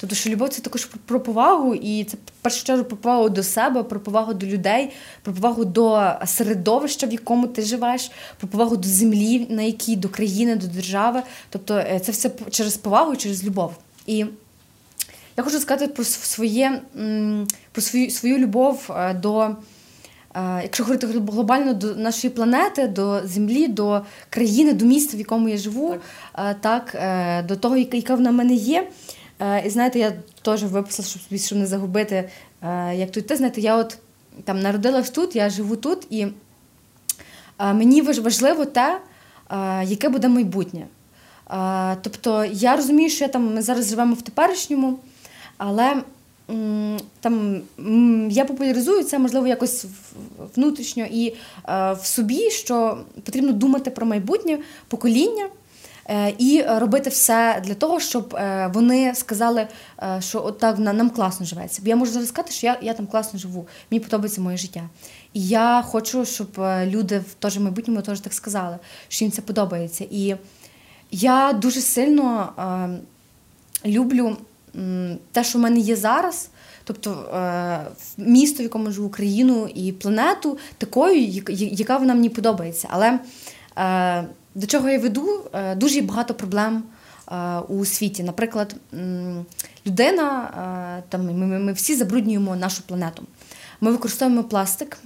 Тобто, 0.00 0.16
що 0.16 0.30
любов 0.30 0.48
це 0.48 0.62
також 0.62 0.84
про 0.84 1.20
повагу, 1.20 1.74
і 1.74 2.04
це 2.04 2.16
в 2.16 2.42
першу 2.42 2.64
чергу 2.64 2.84
про 2.84 2.96
повагу 2.96 3.28
до 3.28 3.42
себе, 3.42 3.82
про 3.82 4.00
повагу 4.00 4.34
до 4.34 4.46
людей, 4.46 4.90
про 5.22 5.32
повагу 5.32 5.64
до 5.64 6.12
середовища, 6.26 7.06
в 7.06 7.12
якому 7.12 7.46
ти 7.46 7.62
живеш, 7.62 8.10
про 8.38 8.48
повагу 8.48 8.76
до 8.76 8.88
землі, 8.88 9.46
на 9.50 9.62
якій, 9.62 9.96
до 9.96 10.08
країни, 10.08 10.56
до 10.56 10.66
держави. 10.66 11.22
Тобто 11.50 11.74
е, 11.76 12.00
це 12.00 12.12
все 12.12 12.30
через 12.50 12.76
повагу, 12.76 13.16
через 13.16 13.44
любов. 13.44 13.72
І 14.06 14.16
я 15.36 15.44
хочу 15.44 15.60
сказати 15.60 15.92
про 15.92 16.04
своє, 16.04 16.82
про 17.72 17.82
свою, 17.82 18.10
свою 18.10 18.38
любов 18.38 18.90
е, 18.90 19.14
до, 19.14 19.56
е, 20.34 20.60
якщо 20.62 20.84
говорити 20.84 21.06
глобально, 21.06 21.74
до 21.74 21.94
нашої 21.94 22.32
планети, 22.32 22.88
до 22.88 23.20
землі, 23.24 23.68
до 23.68 24.02
країни, 24.30 24.72
до 24.72 24.84
міста, 24.84 25.16
в 25.16 25.20
якому 25.20 25.48
я 25.48 25.56
живу, 25.56 25.96
так, 26.34 26.60
так 26.60 27.46
до 27.46 27.56
того, 27.56 27.76
яка, 27.76 28.14
в 28.14 28.20
мене 28.20 28.54
є. 28.54 28.88
Е, 29.40 29.66
І 29.66 29.70
знаєте, 29.70 29.98
я 29.98 30.12
теж 30.42 30.64
виписала, 30.64 31.08
щоб, 31.08 31.38
щоб 31.38 31.58
не 31.58 31.66
загубити, 31.66 32.28
е, 32.62 32.94
як 32.96 33.12
тут 33.12 33.26
ти 33.26 33.36
знаєте, 33.36 33.60
я 33.60 33.76
от 33.76 33.98
там 34.44 34.60
народилась 34.60 35.10
тут, 35.10 35.36
я 35.36 35.50
живу 35.50 35.76
тут, 35.76 36.06
і 36.10 36.26
е, 37.58 37.72
мені 37.74 38.02
важливо 38.02 38.64
те, 38.64 39.00
яке 39.84 40.08
буде 40.08 40.28
майбутнє. 40.28 40.86
Тобто 42.02 42.44
я 42.44 42.76
розумію, 42.76 43.10
що 43.10 43.24
я 43.24 43.28
там, 43.28 43.54
ми 43.54 43.62
зараз 43.62 43.88
живемо 43.88 44.14
в 44.14 44.22
теперішньому, 44.22 44.98
але 45.56 46.02
там 47.20 47.60
я 48.30 48.44
популяризую 48.44 49.04
це, 49.04 49.18
можливо, 49.18 49.46
якось 49.46 49.86
внутрішньо 50.56 51.06
і 51.10 51.34
в 51.68 52.00
собі, 52.02 52.50
що 52.50 52.98
потрібно 53.24 53.52
думати 53.52 53.90
про 53.90 54.06
майбутнє 54.06 54.58
покоління. 54.88 55.48
Е, 56.08 56.34
І 56.38 56.62
робити 56.62 57.10
все 57.10 57.62
для 57.64 57.74
того, 57.74 58.00
щоб 58.00 58.34
е, 58.34 58.70
вони 58.74 59.14
сказали, 59.14 59.66
е, 60.02 60.20
що 60.20 60.44
от 60.44 60.58
так 60.58 60.78
на- 60.78 60.92
нам 60.92 61.10
класно 61.10 61.46
живеться. 61.46 61.82
Бо 61.82 61.88
я 61.88 61.96
можу 61.96 62.12
зараз 62.12 62.28
сказати, 62.28 62.52
що 62.52 62.66
я, 62.66 62.78
я 62.82 62.94
там 62.94 63.06
класно 63.06 63.38
живу, 63.38 63.66
мені 63.90 64.04
подобається 64.04 64.40
моє 64.40 64.56
життя. 64.56 64.82
І 65.32 65.48
я 65.48 65.82
хочу, 65.86 66.24
щоб 66.24 66.48
люди 66.84 67.18
в 67.18 67.34
теж 67.34 67.58
майбутньому 67.58 68.02
теж 68.02 68.20
так 68.20 68.34
сказали, 68.34 68.78
що 69.08 69.24
їм 69.24 69.32
це 69.32 69.42
подобається. 69.42 70.06
І 70.10 70.36
я 71.10 71.52
дуже 71.52 71.80
сильно 71.80 72.52
е, 73.84 73.90
люблю 73.90 74.36
те, 75.32 75.44
що 75.44 75.58
в 75.58 75.62
мене 75.62 75.78
є 75.78 75.96
зараз. 75.96 76.48
Тобто 76.84 77.10
е, 77.34 77.86
місто, 78.16 78.58
в 78.58 78.62
якому 78.62 78.90
живу, 78.90 79.08
країну 79.08 79.68
і 79.74 79.92
планету 79.92 80.58
такою, 80.78 81.42
яка 81.52 81.96
вона 81.96 82.14
мені 82.14 82.28
подобається. 82.28 82.88
Але 82.90 83.18
е, 83.78 84.24
до 84.54 84.66
чого 84.66 84.88
я 84.88 84.98
веду, 84.98 85.42
е, 85.52 85.74
дуже 85.74 86.02
багато 86.02 86.34
проблем 86.34 86.82
е, 87.32 87.58
у 87.58 87.84
світі. 87.84 88.22
Наприклад, 88.22 88.76
людина, 89.86 90.50
е, 90.98 91.02
там, 91.08 91.26
ми, 91.26 91.58
ми, 91.58 91.72
всі 91.72 91.94
забруднюємо 91.94 92.56
нашу 92.56 92.82
планету. 92.82 93.22
Ми 93.82 93.90
використовуємо 93.90 94.44
пластик, 94.44 94.98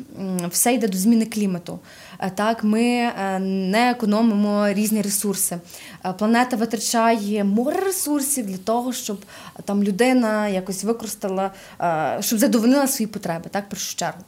все 0.51 0.75
йде 0.75 0.89
до 0.89 0.99
зміни 0.99 1.27
клімату. 1.27 1.79
Так, 2.35 2.65
ми 2.65 3.13
не 3.41 3.91
економимо 3.91 4.69
різні 4.69 5.03
ресурси. 5.03 5.59
Планета 6.19 6.57
витрачає 6.57 7.45
море 7.45 7.81
ресурсів 7.81 8.47
для 8.47 8.57
того, 8.57 8.93
щоб 8.93 9.19
там 9.65 9.83
людина 9.83 10.49
якось 10.49 10.85
використала, 10.85 11.51
щоб 12.21 12.39
задовольнила 12.39 12.87
свої 12.87 13.07
потреби, 13.07 13.45
так, 13.51 13.69
першу 13.69 13.97
чергу. 13.97 14.21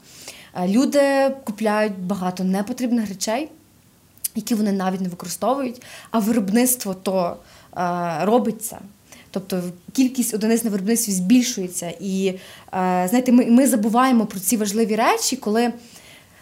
Люди 0.67 1.31
купляють 1.45 1.99
багато 1.99 2.45
непотрібних 2.45 3.09
речей, 3.09 3.51
які 4.37 4.55
вони 4.55 4.73
навіть 4.73 5.01
не 5.01 5.09
використовують, 5.09 5.83
а 6.11 6.19
виробництво 6.19 6.95
то 6.95 7.37
е, 7.77 8.25
робить 8.25 8.65
це. 8.65 8.79
Тобто 9.31 9.63
кількість 9.93 10.35
одиниць 10.35 10.65
на 10.65 10.71
виробництві 10.71 11.13
збільшується. 11.13 11.93
І 12.01 12.29
е, 12.29 12.37
знаєте, 13.09 13.33
ми, 13.33 13.47
ми 13.47 13.67
забуваємо 13.67 14.27
про 14.27 14.41
ці 14.41 14.57
важливі 14.57 14.97
речі, 14.97 15.37
коли 15.37 15.73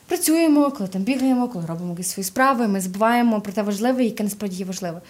працюємо, 0.06 0.70
коли 0.70 0.88
там 0.88 1.02
бігаємо, 1.02 1.48
коли 1.48 1.66
робимо 1.66 1.90
якісь 1.90 2.08
свої 2.08 2.24
справи, 2.24 2.68
ми 2.68 2.80
забуваємо 2.80 3.40
про 3.40 3.52
те 3.52 3.62
важливе, 3.62 4.04
яке 4.04 4.24
насправді 4.24 4.56
є 4.56 4.64
важливе. 4.64 5.00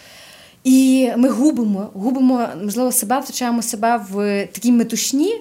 І 0.64 1.10
ми 1.16 1.28
губимо, 1.28 1.90
губимо, 1.94 2.48
можливо, 2.62 2.92
себе, 2.92 3.20
втрачаємо 3.20 3.62
себе 3.62 4.04
в 4.10 4.46
такій 4.52 4.72
метушні 4.72 5.34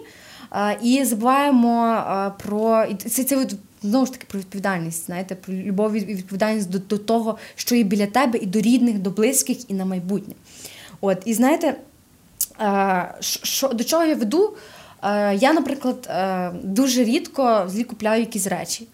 а, 0.50 0.71
і 0.71 1.05
забуваємо 1.05 1.79
а, 2.07 2.29
про 2.29 2.85
це, 3.09 3.23
це 3.23 3.47
знову 3.83 4.05
ж 4.05 4.11
таки 4.11 4.25
про 4.27 4.39
відповідальність, 4.39 5.05
знаєте, 5.05 5.35
про 5.35 5.53
любов 5.53 5.93
і 5.93 5.99
відповідальність 5.99 6.69
до, 6.69 6.79
до 6.79 6.97
того, 6.97 7.37
що 7.55 7.75
є 7.75 7.83
біля 7.83 8.05
тебе, 8.05 8.39
і 8.39 8.45
до 8.45 8.61
рідних, 8.61 8.99
до 8.99 9.09
близьких, 9.09 9.69
і 9.69 9.73
на 9.73 9.85
майбутнє. 9.85 10.33
От, 11.01 11.17
і 11.25 11.33
знаєте, 11.33 11.75
а, 12.57 13.05
що, 13.19 13.67
до 13.67 13.83
чого 13.83 14.03
я 14.03 14.15
веду? 14.15 14.53
А, 15.01 15.31
я, 15.31 15.53
наприклад, 15.53 16.07
а, 16.09 16.51
дуже 16.63 17.03
рідко 17.03 17.65
злі 17.67 17.83
купляю 17.83 18.19
якісь 18.19 18.47
речі. 18.47 18.87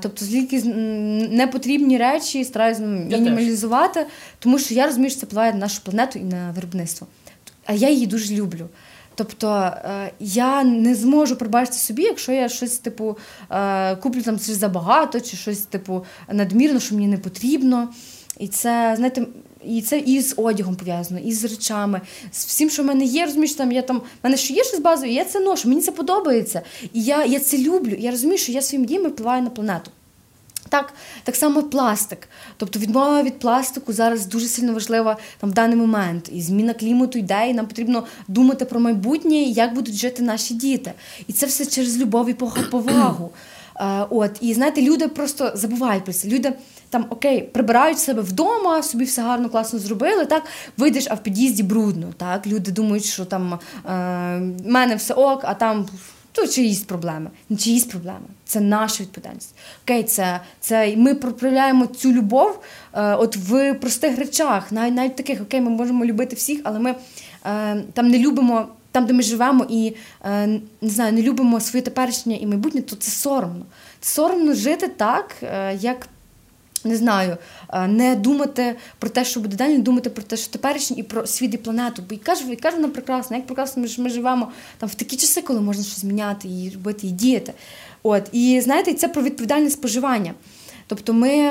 Тобто 0.00 0.24
якісь 0.24 0.64
непотрібні 1.30 1.98
речі 1.98 2.44
стараюся 2.44 2.80
ну, 2.82 3.16
мінімалізувати, 3.16 4.06
тому 4.38 4.58
що 4.58 4.74
я 4.74 4.86
розумію, 4.86 5.10
що 5.10 5.20
це 5.20 5.26
впливає 5.26 5.52
на 5.52 5.58
нашу 5.58 5.82
планету 5.82 6.18
і 6.18 6.22
на 6.22 6.50
виробництво. 6.50 7.06
А 7.66 7.72
я 7.72 7.90
її 7.90 8.06
дуже 8.06 8.34
люблю. 8.34 8.68
Тобто 9.16 9.48
е, 9.48 10.12
я 10.20 10.64
не 10.64 10.94
зможу 10.94 11.36
пробачити 11.36 11.76
собі, 11.78 12.02
якщо 12.02 12.32
я 12.32 12.48
щось 12.48 12.78
типу 12.78 13.16
е, 13.50 13.96
куплю 13.96 14.22
там 14.22 14.38
щось 14.38 14.56
забагато, 14.56 15.20
чи 15.20 15.36
щось 15.36 15.58
типу 15.58 16.04
надмірно, 16.32 16.80
що 16.80 16.94
мені 16.94 17.06
не 17.06 17.18
потрібно. 17.18 17.88
І 18.38 18.48
це, 18.48 18.94
знаєте, 18.96 19.26
і 19.64 19.82
це 19.82 19.98
і 19.98 20.20
з 20.20 20.34
одягом 20.36 20.76
пов'язано, 20.76 21.20
і 21.20 21.32
з 21.32 21.44
речами, 21.44 22.00
з 22.32 22.46
всім, 22.46 22.70
що 22.70 22.82
в 22.82 22.86
мене 22.86 23.04
є, 23.04 23.24
розумієш, 23.24 23.54
там 23.54 23.72
я 23.72 23.82
там 23.82 23.98
в 23.98 24.02
мене 24.22 24.36
що 24.36 24.54
є 24.54 24.64
щось 24.64 24.80
базове, 24.80 25.08
я 25.08 25.24
це 25.24 25.40
ношу, 25.40 25.68
мені 25.68 25.80
це 25.80 25.92
подобається. 25.92 26.62
І 26.92 27.02
я, 27.02 27.24
я 27.24 27.40
це 27.40 27.58
люблю. 27.58 27.96
Я 27.98 28.10
розумію, 28.10 28.38
що 28.38 28.52
я 28.52 28.62
своїми 28.62 28.86
діями 28.86 29.08
впливаю 29.08 29.42
на 29.42 29.50
планету. 29.50 29.90
Так, 30.68 30.94
так 31.24 31.36
само 31.36 31.62
пластик. 31.62 32.28
Тобто 32.56 32.78
відмова 32.78 33.22
від 33.22 33.38
пластику 33.38 33.92
зараз 33.92 34.26
дуже 34.26 34.46
сильно 34.46 34.72
важлива 34.72 35.16
там 35.38 35.50
в 35.50 35.52
даний 35.52 35.76
момент. 35.76 36.28
І 36.32 36.42
зміна 36.42 36.74
клімату 36.74 37.18
йде, 37.18 37.50
і 37.50 37.54
нам 37.54 37.66
потрібно 37.66 38.04
думати 38.28 38.64
про 38.64 38.80
майбутнє, 38.80 39.34
і 39.34 39.52
як 39.52 39.74
будуть 39.74 39.94
жити 39.94 40.22
наші 40.22 40.54
діти. 40.54 40.92
І 41.26 41.32
це 41.32 41.46
все 41.46 41.66
через 41.66 41.98
любов 41.98 42.30
і 42.30 42.34
повагу. 42.70 43.30
Е, 43.80 44.06
от, 44.10 44.30
І 44.40 44.54
знаєте, 44.54 44.82
люди 44.82 45.08
просто 45.08 45.52
забувають 45.54 46.04
про 46.04 46.12
це. 46.12 46.28
Люди 46.28 46.52
там 46.90 47.06
окей, 47.10 47.42
прибирають 47.42 47.98
себе 47.98 48.22
вдома, 48.22 48.82
собі 48.82 49.04
все 49.04 49.22
гарно, 49.22 49.48
класно 49.48 49.78
зробили. 49.78 50.26
Так, 50.26 50.42
вийдеш, 50.76 51.06
а 51.10 51.14
в 51.14 51.22
під'їзді 51.22 51.62
брудно. 51.62 52.06
Так, 52.16 52.46
люди 52.46 52.70
думають, 52.70 53.04
що 53.04 53.24
там 53.24 53.58
е, 53.86 53.98
мене 54.64 54.96
все 54.96 55.14
ок, 55.14 55.40
а 55.44 55.54
там. 55.54 55.86
То 56.36 56.46
чиїсь 56.46 56.82
проблеми, 56.82 57.30
не 57.48 57.56
чиїсь 57.56 57.84
проблеми. 57.84 58.26
Це 58.44 58.60
наша 58.60 59.02
відповідальність. 59.02 59.54
Окей, 59.84 60.04
це 60.04 60.40
це 60.60 60.96
ми 60.96 61.14
проявляємо 61.14 61.86
цю 61.86 62.12
любов 62.12 62.60
е, 62.92 63.14
от 63.14 63.36
в 63.36 63.74
простих 63.74 64.18
речах, 64.18 64.72
навіть 64.72 64.94
навіть 64.94 65.16
таких, 65.16 65.40
окей, 65.42 65.60
ми 65.60 65.70
можемо 65.70 66.04
любити 66.04 66.36
всіх, 66.36 66.60
але 66.64 66.78
ми 66.78 66.94
е, 67.44 67.82
там 67.92 68.08
не 68.08 68.18
любимо 68.18 68.68
там, 68.92 69.06
де 69.06 69.12
ми 69.12 69.22
живемо, 69.22 69.66
і 69.68 69.94
е, 70.24 70.46
не 70.80 70.88
знаю, 70.88 71.12
не 71.12 71.22
любимо 71.22 71.60
своє 71.60 71.82
теперішнє 71.82 72.36
і 72.36 72.46
майбутнє, 72.46 72.82
то 72.82 72.96
це 72.96 73.10
соромно. 73.10 73.66
Це 74.00 74.10
соромно 74.14 74.54
жити 74.54 74.88
так, 74.88 75.36
е, 75.42 75.74
як. 75.80 76.08
Не 76.86 76.96
знаю, 76.96 77.36
е, 77.72 77.86
не 77.86 78.16
думати 78.16 78.76
про 78.98 79.10
те, 79.10 79.24
що 79.24 79.40
буде 79.40 79.56
далі, 79.56 79.72
не 79.72 79.78
думати 79.78 80.10
про 80.10 80.22
те, 80.22 80.36
що 80.36 80.52
теперішнє, 80.52 80.96
і 80.98 81.02
про 81.02 81.26
світ 81.26 81.54
і 81.54 81.56
планету. 81.56 82.02
Бо 82.08 82.14
і 82.14 82.36
ж 82.36 82.52
і 82.52 82.56
каже 82.56 82.76
вона 82.76 82.88
прекрасно, 82.88 83.36
як 83.36 83.46
прекрасно 83.46 83.82
ми, 83.82 83.88
ми 83.98 84.10
живемо 84.10 84.48
там 84.78 84.88
в 84.88 84.94
такі 84.94 85.16
часи, 85.16 85.42
коли 85.42 85.60
можна 85.60 85.84
щось 85.84 86.00
зміняти 86.00 86.48
і 86.48 86.70
робити, 86.74 87.06
і 87.06 87.10
діяти. 87.10 87.52
От 88.02 88.22
і 88.32 88.60
знаєте, 88.60 88.94
це 88.94 89.08
про 89.08 89.22
відповідальне 89.22 89.70
споживання. 89.70 90.34
Тобто 90.86 91.12
ми 91.12 91.50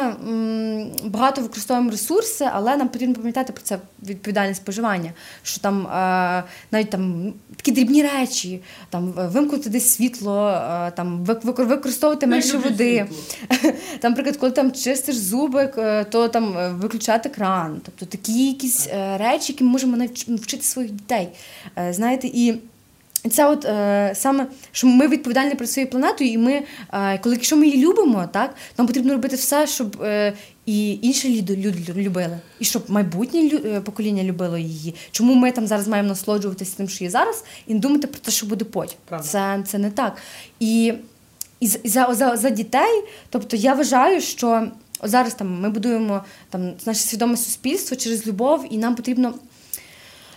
багато 1.04 1.42
використовуємо 1.42 1.92
ресурси, 1.92 2.50
але 2.54 2.78
нам 2.78 2.90
потрібно 2.90 3.16
пам'ятати 3.16 3.54
про 3.54 3.62
це 3.64 3.80
відповідальне 4.04 4.56
споживання. 4.56 5.14
Що 5.44 5.62
там 5.62 5.88
е, 5.88 6.44
навіть 6.72 6.90
там 6.90 7.34
такі 7.56 7.72
дрібні 7.72 8.04
речі, 8.04 8.62
там 8.90 9.12
вимкнути 9.12 9.70
десь 9.70 9.90
світло, 9.90 10.50
е, 10.50 10.92
там 10.92 11.26
використовувати 11.26 12.28
менше 12.28 12.58
води. 12.58 13.06
Там, 14.00 14.12
наприклад, 14.12 14.38
коли 14.38 14.52
там 14.52 14.72
чистиш 14.72 15.16
зуби, 15.16 15.68
то 16.12 16.28
там 16.28 16.58
е, 16.58 16.70
виключати 16.70 17.30
кран. 17.30 17.82
Тобто 17.86 18.06
такі 18.06 18.48
якісь 18.48 18.88
е, 18.88 19.18
речі, 19.18 19.54
які 19.54 19.64
ми 19.64 19.70
можемо 19.70 19.98
навіть 19.98 20.28
вчити 20.28 20.64
своїх 20.64 20.92
дітей. 20.92 21.28
Е, 21.78 21.94
знаєте, 21.94 22.28
і 22.28 22.56
це 23.30 23.46
от 23.46 23.66
е, 23.66 24.12
саме, 24.16 24.48
що 24.72 24.88
ми 24.88 25.08
відповідальні 25.08 25.56
перед 25.56 25.72
своєю 25.72 25.92
планетою, 25.92 26.32
і 26.32 26.38
ми, 26.38 26.64
е, 26.94 27.18
коли 27.18 27.36
якщо 27.36 27.58
ми 27.58 27.68
її 27.68 27.86
любимо, 27.86 28.30
так 28.32 28.56
нам 28.78 28.88
потрібно 28.88 29.14
робити 29.14 29.36
все, 29.36 29.68
щоб 29.68 30.02
е, 30.02 30.34
і 30.66 31.00
інші 31.02 31.38
люди, 31.38 31.56
люди 31.56 32.02
любили, 32.02 32.40
і 32.60 32.66
щоб 32.66 32.84
майбутнє 32.88 33.50
лю, 33.50 33.82
покоління 33.82 34.24
любило 34.24 34.58
її. 34.58 34.96
Чому 35.12 35.34
ми 35.34 35.52
там 35.52 35.68
зараз 35.68 35.88
маємо 35.88 36.10
насолоджуватися 36.10 36.78
тим, 36.78 36.90
що 36.90 37.04
є 37.04 37.10
зараз, 37.10 37.44
і 37.68 37.74
не 37.74 37.80
думати 37.80 38.08
про 38.08 38.20
те, 38.20 38.32
що 38.32 38.46
буде 38.46 38.66
потім. 38.66 38.98
Це 39.24 39.64
це 39.68 39.78
не 39.78 39.92
так. 39.92 40.18
І 40.60 40.94
і 41.60 41.68
за, 41.68 42.14
за, 42.14 42.38
за 42.38 42.50
дітей, 42.50 43.04
тобто 43.30 43.56
я 43.56 43.74
вважаю, 43.74 44.22
що 44.22 44.68
зараз 45.04 45.34
там 45.34 45.60
ми 45.62 45.70
будуємо 45.70 46.24
там 46.50 46.74
наше 46.86 47.00
свідоме 47.00 47.38
суспільство 47.38 47.98
через 47.98 48.28
любов, 48.28 48.66
і 48.70 48.78
нам 48.78 48.96
потрібно 48.96 49.34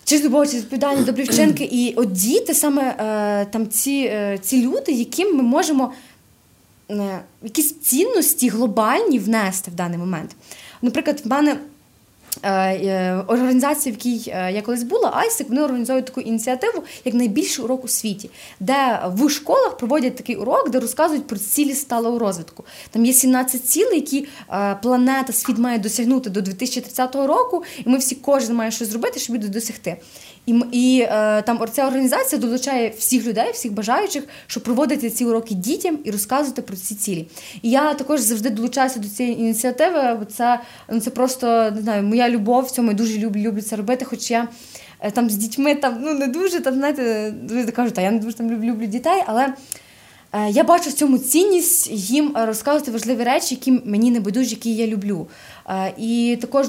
через 0.09 0.51
чи 0.51 0.59
з 0.59 0.61
відповідальні 0.61 1.05
добрі 1.05 1.23
вчинки. 1.23 1.69
І 1.73 1.95
от 1.97 2.13
діти 2.13 2.55
саме 2.55 2.83
е, 2.83 3.47
там 3.51 3.69
ці 3.69 4.11
е, 4.13 4.39
ці 4.43 4.63
люди, 4.63 4.93
яким 4.93 5.37
ми 5.37 5.43
можемо 5.43 5.93
е, 6.91 7.21
якісь 7.43 7.81
цінності 7.81 8.49
глобальні 8.49 9.19
внести 9.19 9.71
в 9.71 9.75
даний 9.75 9.99
момент. 9.99 10.37
Наприклад, 10.83 11.21
в 11.25 11.29
мене. 11.29 11.57
Е, 12.43 12.51
е, 12.51 13.25
в 13.29 13.87
якій 13.87 14.31
е, 14.31 14.53
я 14.53 14.63
колись 14.63 14.83
була, 14.83 15.13
Айсик, 15.15 15.49
вони 15.49 15.63
організують 15.63 16.05
таку 16.05 16.21
ініціативу 16.21 16.83
як 17.05 17.15
найбільший 17.15 17.65
урок 17.65 17.85
у 17.85 17.89
світі, 17.89 18.31
де 18.61 19.01
в 19.15 19.29
школах 19.29 19.77
проводять 19.77 20.17
такий 20.17 20.37
урок, 20.37 20.71
де 20.71 20.81
розказують 20.81 21.27
про 21.27 21.39
цілі 21.39 21.75
сталого 21.75 22.19
розвитку. 22.19 22.65
Там 22.91 23.05
є 23.05 23.13
17 23.13 23.65
цілей, 23.65 23.95
які 23.95 24.29
планета, 24.83 25.33
світ 25.33 25.59
має 25.59 25.79
досягнути 25.79 26.31
до 26.31 26.41
2030 26.41 27.15
року, 27.15 27.63
і 27.87 27.89
ми 27.89 27.99
всі 27.99 28.15
кожен 28.15 28.57
має 28.57 28.71
щось 28.71 28.89
зробити, 28.89 29.21
щоб 29.21 29.37
їх 29.37 29.49
досягти. 29.49 29.97
І 30.49 30.55
і 30.73 31.01
е, 31.01 31.43
там 31.43 31.61
ця 31.73 31.87
організація 31.87 32.41
долучає 32.41 32.93
всіх 32.99 33.27
людей, 33.27 33.51
всіх 33.53 33.73
бажаючих, 33.73 34.25
щоб 34.47 34.63
проводити 34.63 35.11
ці 35.11 35.25
уроки 35.25 35.55
дітям 35.55 35.99
і 36.05 36.11
розказувати 36.11 36.63
про 36.63 36.77
ці 36.77 36.95
цілі. 36.95 37.27
І 37.63 37.71
я 37.71 37.95
також 37.95 38.21
завжди 38.21 38.51
долучаюся 38.51 38.99
до 38.99 39.09
цієї 39.09 39.41
ініціативи, 39.41 40.17
бо 40.19 40.25
це 40.25 40.61
ну, 40.91 41.01
це 41.01 41.11
просто 41.11 41.71
не 41.71 41.83
знаю, 41.83 42.03
моя 42.03 42.29
любов 42.29 42.65
в 42.65 42.71
цьому 42.71 42.89
я 42.89 42.95
дуже 42.95 43.19
люблю, 43.19 43.41
люблю 43.41 43.63
це 43.63 43.77
робити. 43.77 44.05
Хоч 44.05 44.31
я 44.31 44.49
е, 45.01 45.11
там 45.11 45.31
з 45.31 45.37
дітьми 45.37 45.75
там 45.75 45.99
ну 46.01 46.15
не 46.15 46.27
дуже 46.27 46.61
там, 46.61 46.75
знаєте, 46.75 47.35
дуже 47.43 47.71
кажу, 47.73 47.91
та 47.91 48.03
я 48.03 48.11
не 48.11 48.19
дуже 48.19 48.37
там 48.37 48.51
люблю, 48.51 48.67
люблю 48.67 48.87
дітей, 48.87 49.23
але. 49.27 49.53
Е, 50.33 50.51
я 50.51 50.65
бачу 50.65 50.91
в 50.91 50.93
цьому 50.93 51.19
цінність 51.19 51.91
їм 51.91 52.37
розказувати 52.37 52.91
важливі 52.91 53.25
речі, 53.25 53.55
які 53.55 53.73
мені 53.85 54.11
не 54.11 54.21
байдужі, 54.21 54.51
які 54.51 54.75
я 54.75 54.87
люблю. 54.87 55.27
Е, 55.69 55.93
і 55.99 56.39
також 56.41 56.67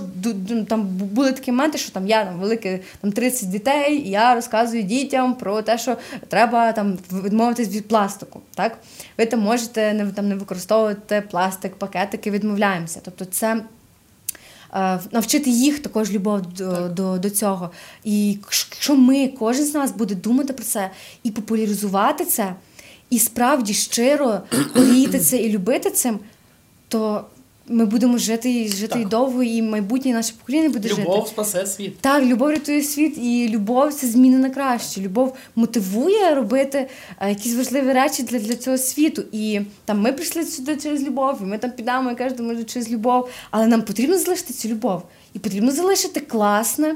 там 0.67 0.88
були 0.88 1.32
такі 1.32 1.52
моменти, 1.52 1.78
що 1.78 1.91
там 1.91 2.08
я 2.08 2.26
там 2.26 2.39
велике 2.39 2.80
там 3.02 3.12
30 3.12 3.50
дітей, 3.50 3.98
і 3.98 4.10
я 4.10 4.36
розказую 4.36 4.84
дітям 4.84 5.36
про 5.36 5.62
те, 5.62 5.78
що 5.78 5.98
треба 6.28 6.72
там 6.72 6.98
відмовитись 7.24 7.69
від 7.69 7.88
пластику. 7.88 8.41
Так? 8.56 8.78
Ви 9.17 9.26
там 9.26 9.39
можете 9.39 9.93
не 9.93 10.06
там 10.12 10.30
не 10.30 10.36
використовувати 10.36 11.24
пластик, 11.32 11.76
пакетики, 11.76 12.32
відмовляємося. 12.32 13.00
Тобто 13.04 13.26
це. 13.26 13.62
Е, 14.74 15.00
навчити 15.12 15.50
їх 15.50 15.80
також 15.80 16.12
любов 16.12 16.41
до 16.41 16.89
до, 16.89 17.17
до 17.17 17.30
цього. 17.30 17.72
І 18.04 18.32
якщо 18.32 18.95
ми, 18.95 19.28
кожен 19.28 19.65
з 19.65 19.74
нас 19.74 19.91
буде 19.91 20.15
думати 20.15 20.54
про 20.54 20.63
це 20.63 20.89
і 21.24 21.32
популяризувати 21.32 22.26
це, 22.26 22.54
і 23.10 23.19
справді 23.19 23.74
щиро 23.74 24.41
горіти 24.76 25.19
це 25.19 25.38
і 25.38 25.50
любити 25.50 25.91
цим, 25.91 26.19
то 26.88 27.26
ми 27.69 27.86
будемо 27.86 28.17
жити 28.17 28.67
жити 28.67 29.00
так. 29.00 29.08
довго, 29.08 29.43
і 29.43 29.62
майбутнє 29.62 30.13
наше 30.13 30.34
покоління 30.39 30.69
буде 30.69 30.89
любов 30.89 30.98
жити. 31.00 31.12
Любов 31.12 31.28
спасе 31.28 31.65
світ. 31.65 32.00
Так, 32.00 32.24
любов 32.24 32.50
рятує 32.50 32.84
світ, 32.84 33.17
і 33.17 33.50
любов 33.50 33.93
це 33.93 34.08
зміни 34.08 34.38
на 34.38 34.50
краще. 34.50 35.02
Любов 35.02 35.36
мотивує 35.56 36.36
робити 36.36 36.88
е, 37.19 37.30
якісь 37.30 37.56
важливі 37.56 37.93
речі 37.93 38.24
для 38.24 38.39
для 38.39 38.56
цього 38.56 38.78
світу. 38.78 39.24
І 39.32 39.62
там 39.86 40.02
ми 40.02 40.13
прийшли 40.13 40.43
сюди 40.43 40.78
через 40.78 41.04
любов, 41.04 41.38
і 41.41 41.45
ми 41.45 41.58
там 41.58 41.72
підемо 41.72 42.12
і 42.12 42.15
кажемо, 42.15 42.43
може 42.43 42.63
через 42.63 42.91
любов. 42.91 43.30
Але 43.52 43.67
нам 43.67 43.82
потрібно 43.82 44.17
залишити 44.17 44.54
цю 44.54 44.69
любов. 44.69 45.04
І 45.34 45.39
потрібно 45.39 45.72
залишити 45.72 46.19
класне, 46.19 46.95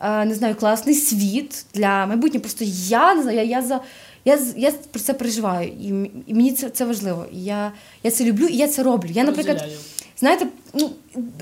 е, 0.00 0.24
не 0.24 0.34
знаю, 0.34 0.54
класний 0.54 0.94
світ 0.94 1.64
для 1.74 2.06
майбутнього. 2.06 2.40
Просто 2.42 2.64
я 2.88 3.14
не 3.14 3.22
знаю, 3.22 3.38
я, 3.38 3.44
я 3.44 3.62
за. 3.62 3.80
Я 4.24 4.38
я 4.56 4.72
про 4.90 5.00
це 5.00 5.14
переживаю, 5.14 5.68
і 5.68 6.10
і 6.26 6.34
мені 6.34 6.52
це 6.52 6.70
це 6.70 6.84
важливо. 6.84 7.26
І 7.32 7.44
Я 7.44 7.72
я 8.02 8.10
це 8.10 8.24
люблю 8.24 8.46
і 8.46 8.56
я 8.56 8.68
це 8.68 8.82
роблю. 8.82 9.08
Я, 9.12 9.24
наприклад, 9.24 9.64
знаєте, 10.18 10.46
ну 10.74 10.90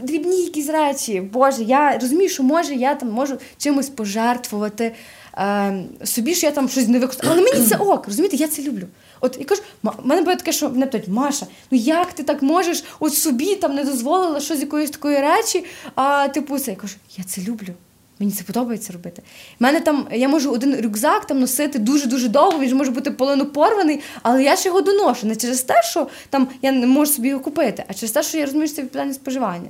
дрібні 0.03 0.43
якісь 0.45 0.69
речі, 0.69 1.21
Боже, 1.21 1.63
я 1.63 1.99
розумію, 1.99 2.29
що 2.29 2.43
може 2.43 2.75
я 2.75 2.95
там 2.95 3.11
можу 3.11 3.39
чимось 3.59 3.89
пожертвувати 3.89 4.93
е, 5.39 5.85
собі, 6.05 6.35
що 6.35 6.47
я 6.47 6.53
там 6.53 6.69
щось 6.69 6.89
не 6.89 6.99
використовую. 6.99 7.41
Але 7.41 7.53
мені 7.53 7.67
це 7.67 7.77
ок, 7.77 8.07
розумієте, 8.07 8.37
я 8.37 8.49
це 8.49 8.63
люблю. 8.63 8.87
От 9.21 9.37
я 9.39 9.45
кажу, 9.45 9.63
в 9.83 10.07
мене 10.07 10.23
буде 10.23 10.37
таке, 10.37 10.53
що 10.53 10.71
мене 10.71 10.87
питають, 10.87 11.09
Маша, 11.09 11.47
ну 11.71 11.79
як 11.79 12.13
ти 12.13 12.23
так 12.23 12.43
можеш 12.43 12.85
от 13.01 13.15
собі 13.15 13.57
там 13.57 13.75
не 13.75 13.85
дозволила 13.85 14.41
щось 14.41 14.61
якоїсь 14.61 14.91
такої 14.91 15.19
речі, 15.19 15.65
а 15.95 16.29
типу 16.29 16.59
це 16.59 16.71
я 16.71 16.77
кажу, 16.77 16.97
я 17.19 17.25
це 17.25 17.41
люблю. 17.41 17.75
Мені 18.21 18.33
це 18.33 18.45
подобається 18.45 18.93
робити. 18.93 19.23
У 19.61 19.65
мене 19.65 19.81
там 19.81 20.09
я 20.13 20.29
можу 20.29 20.51
один 20.51 20.81
рюкзак 20.81 21.27
там 21.27 21.41
носити 21.41 21.79
дуже-дуже 21.79 22.29
довго, 22.29 22.59
він 22.59 22.69
ж 22.69 22.75
може 22.75 22.91
бути 22.91 23.11
половину 23.11 23.47
порваний, 23.47 24.01
але 24.23 24.45
я 24.45 24.57
ж 24.57 24.69
його 24.69 24.81
доношу. 24.81 25.27
Не 25.27 25.37
через 25.37 25.63
те, 25.63 25.83
що 25.83 26.09
там 26.31 26.49
я 26.63 26.73
не 26.73 26.87
можу 26.87 27.13
собі 27.13 27.29
його 27.29 27.43
купити, 27.43 27.85
а 27.89 27.95
через 27.95 28.13
те, 28.13 28.23
що 28.23 28.39
я 28.39 28.45
розумію, 28.45 28.67
що 28.67 28.77
це 28.77 28.83
відповідальне 28.83 29.15
споживання. 29.15 29.69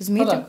Розумієте? 0.00 0.46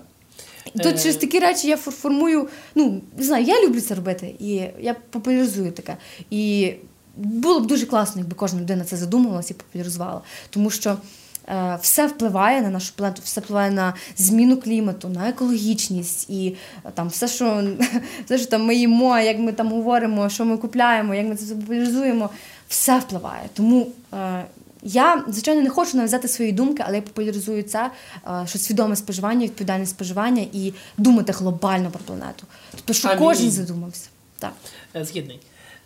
Ну, 0.76 0.84
Тут 0.84 0.94
е... 0.94 0.98
через 0.98 1.16
такі 1.16 1.40
речі 1.40 1.68
я 1.68 1.78
формую, 1.78 2.48
ну, 2.76 3.02
не 3.18 3.24
знаю, 3.24 3.46
я 3.46 3.64
люблю 3.64 3.82
це 3.82 3.96
робити, 3.96 4.36
і 4.40 4.64
я 4.80 4.96
популяризую 5.10 5.72
таке. 5.72 5.98
І 6.30 6.74
було 7.18 7.60
б 7.60 7.68
дуже 7.68 7.86
класно, 7.86 8.22
якби 8.22 8.36
кожна 8.36 8.62
людина 8.62 8.84
це 8.84 8.98
задумувалася 8.98 9.54
і 9.54 9.58
популяризувала. 9.58 10.22
Тому 10.50 10.70
що. 10.70 10.98
Е, 11.48 11.80
все 11.82 12.08
впливає 12.08 12.62
на 12.62 12.70
нашу 12.70 12.94
планету, 12.96 13.22
все 13.26 13.42
впливає 13.42 13.72
на 13.72 13.94
зміну 14.18 14.58
клімату, 14.58 15.10
на 15.10 15.30
екологічність 15.30 16.30
і 16.30 16.56
е, 16.86 16.92
там 16.94 17.08
все, 17.08 17.28
що 17.28 17.64
все, 18.26 18.38
що 18.38 18.48
там 18.48 18.66
ми 18.66 18.76
їмо, 18.76 19.20
як 19.20 19.40
ми 19.40 19.54
там 19.54 19.72
говоримо, 19.72 20.30
що 20.30 20.46
ми 20.46 20.58
купляємо, 20.58 21.16
як 21.16 21.28
ми 21.28 21.36
це 21.36 21.56
популяризуємо, 21.56 22.30
все 22.68 23.00
впливає. 23.00 23.50
Тому 23.54 23.88
е, 24.14 24.46
я, 24.84 25.24
звичайно, 25.28 25.62
не 25.62 25.70
хочу 25.70 25.98
нав'язати 25.98 26.28
свої 26.28 26.52
думки, 26.52 26.84
але 26.88 26.96
я 26.96 27.02
популяризую 27.02 27.64
це, 27.64 27.92
е, 28.28 28.48
що 28.48 28.60
свідоме 28.60 28.96
споживання, 28.96 29.46
відповідальне 29.46 29.86
споживання 29.86 30.46
і 30.54 30.74
думати 30.98 31.32
глобально 31.32 31.92
про 31.92 32.00
планету. 32.00 32.48
Тобто, 32.72 32.94
що 32.94 33.08
Амінь. 33.08 33.20
кожен 33.20 33.52
задумався. 33.52 34.10
Так. 34.40 34.54
Згідний. 35.02 35.40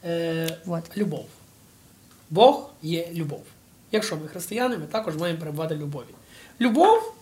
Е, 0.06 0.58
вот. 0.66 0.84
Любов. 0.98 1.26
Бог 2.30 2.70
є 2.82 3.08
любов. 3.14 3.42
Якщо 3.92 4.18
ми 4.18 4.28
християни, 4.28 4.78
ми 4.78 4.86
також 4.86 5.18
маємо 5.18 5.40
перебувати 5.40 5.76
любові. 5.76 6.06
Любов 6.62 7.14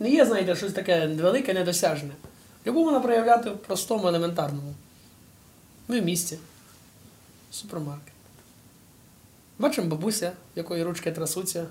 не 0.00 0.10
є, 0.10 0.26
знаєте, 0.26 0.56
щось 0.56 0.72
таке 0.72 1.06
велике, 1.06 1.54
недосяжне. 1.54 2.10
Любов 2.66 2.84
вона 2.84 3.00
проявляти 3.00 3.50
в 3.50 3.58
простому, 3.58 4.08
елементарному. 4.08 4.74
Ми 5.88 6.00
в 6.00 6.04
місті, 6.04 6.38
супермаркет. 7.50 8.12
Бачимо 9.58 9.88
бабуся, 9.88 10.32
якої 10.56 10.82
ручки 10.82 11.12
трасуться, 11.12 11.66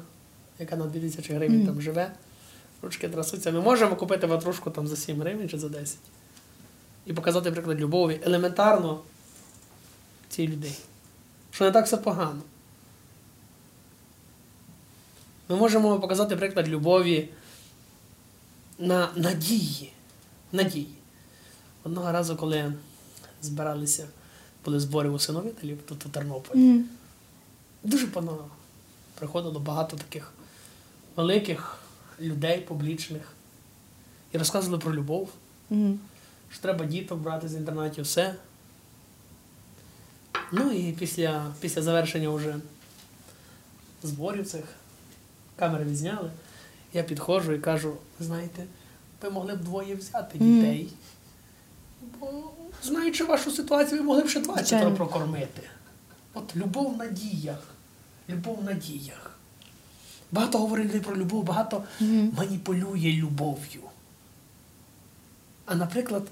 яка 0.60 0.76
на 0.76 0.86
2000 0.86 1.34
гривень 1.34 1.58
Мгм. 1.58 1.66
там 1.68 1.82
живе. 1.82 2.12
Ручки 2.82 3.10
трасуться. 3.10 3.52
Ми 3.52 3.62
можемо 3.62 3.96
купити 3.96 4.28
ватрушку 4.28 4.72
там 4.72 4.88
за 4.88 4.96
7 4.96 5.22
гривень 5.22 5.50
чи 5.50 5.60
за 5.60 5.70
10. 5.70 5.98
І 7.06 7.14
показати 7.14 7.52
приклад 7.52 7.80
любові 7.82 8.20
елементарно 8.26 9.00
цій 10.30 10.48
людей. 10.48 10.78
Що 11.52 11.66
не 11.66 11.72
так 11.72 11.86
все 11.86 11.98
погано. 11.98 12.42
Ми 15.50 15.56
можемо 15.56 16.00
показати 16.00 16.36
приклад 16.36 16.68
любові 16.70 17.30
на 18.80 19.10
надії. 19.16 19.92
Надії. 20.52 20.88
Одного 21.84 22.12
разу, 22.12 22.36
коли 22.36 22.74
збиралися, 23.42 24.08
були 24.66 24.80
збори 24.80 25.10
усиновителів 25.10 25.80
тут 25.86 26.06
у 26.06 26.10
Тернополі, 26.10 26.60
Мгм. 26.60 26.86
дуже 27.84 28.08
пано 28.08 28.46
приходило 29.16 29.60
багато 29.60 29.98
таких 29.98 30.32
великих 31.16 31.78
людей 32.20 32.62
публічних 32.62 33.34
і 34.32 34.38
розказували 34.38 34.80
про 34.84 34.94
любов, 34.94 35.30
Мгм. 35.70 36.00
що 36.52 36.62
треба 36.62 36.86
діток 36.86 37.20
брати 37.20 37.48
з 37.50 37.54
інтернатів, 37.56 38.04
все. 38.04 38.36
Ну 40.52 40.72
і 40.72 40.92
після, 40.92 41.54
після 41.60 41.82
завершення 41.82 42.30
вже 42.30 42.56
зборів 44.04 44.48
цих 44.48 44.64
камери 45.56 45.84
відзняли. 45.86 46.32
Я 46.94 47.04
підходжу 47.04 47.54
і 47.54 47.60
кажу: 47.60 47.96
ви 48.20 48.26
знаєте, 48.26 48.66
ви 49.22 49.30
могли 49.30 49.56
б 49.56 49.62
двоє 49.64 49.96
взяти 49.96 50.38
дітей. 50.38 50.90
Бо, 52.20 52.52
знаючи 52.84 53.24
вашу 53.24 53.52
ситуацію, 53.52 54.02
ви 54.02 54.08
могли 54.08 54.24
б 54.24 54.30
ще 54.30 54.40
20 54.40 54.68
Звичайно. 54.68 54.96
прокормити. 54.96 55.62
От 56.34 56.56
любов 56.56 56.94
в 56.94 56.98
надіях. 56.98 57.64
Любов 58.30 58.58
в 58.60 58.64
надіях. 58.64 59.38
Багато 60.32 60.58
говорить 60.58 60.86
людей 60.88 61.02
про 61.02 61.16
любов, 61.18 61.44
багато 61.44 61.84
Мгм. 62.00 62.32
маніпулює 62.38 63.12
любов'ю. 63.14 63.82
А 65.66 65.76
наприклад, 65.76 66.24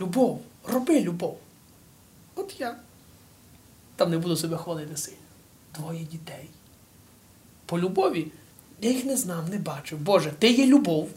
любов, 0.00 0.42
роби 0.66 1.00
любов. 1.00 1.38
От 2.34 2.60
я 2.60 2.76
там 3.96 4.10
не 4.10 4.18
буду 4.18 4.36
себе 4.36 4.56
хвалити 4.56 4.96
сильно. 4.96 5.18
Двоє 5.74 6.04
дітей. 6.04 6.48
По 7.66 7.78
любові 7.78 8.32
я 8.80 8.90
їх 8.90 9.04
не 9.04 9.16
знав, 9.16 9.50
не 9.50 9.58
бачив. 9.58 9.98
Боже, 9.98 10.32
ти 10.38 10.52
є 10.52 10.66
любов. 10.66 11.10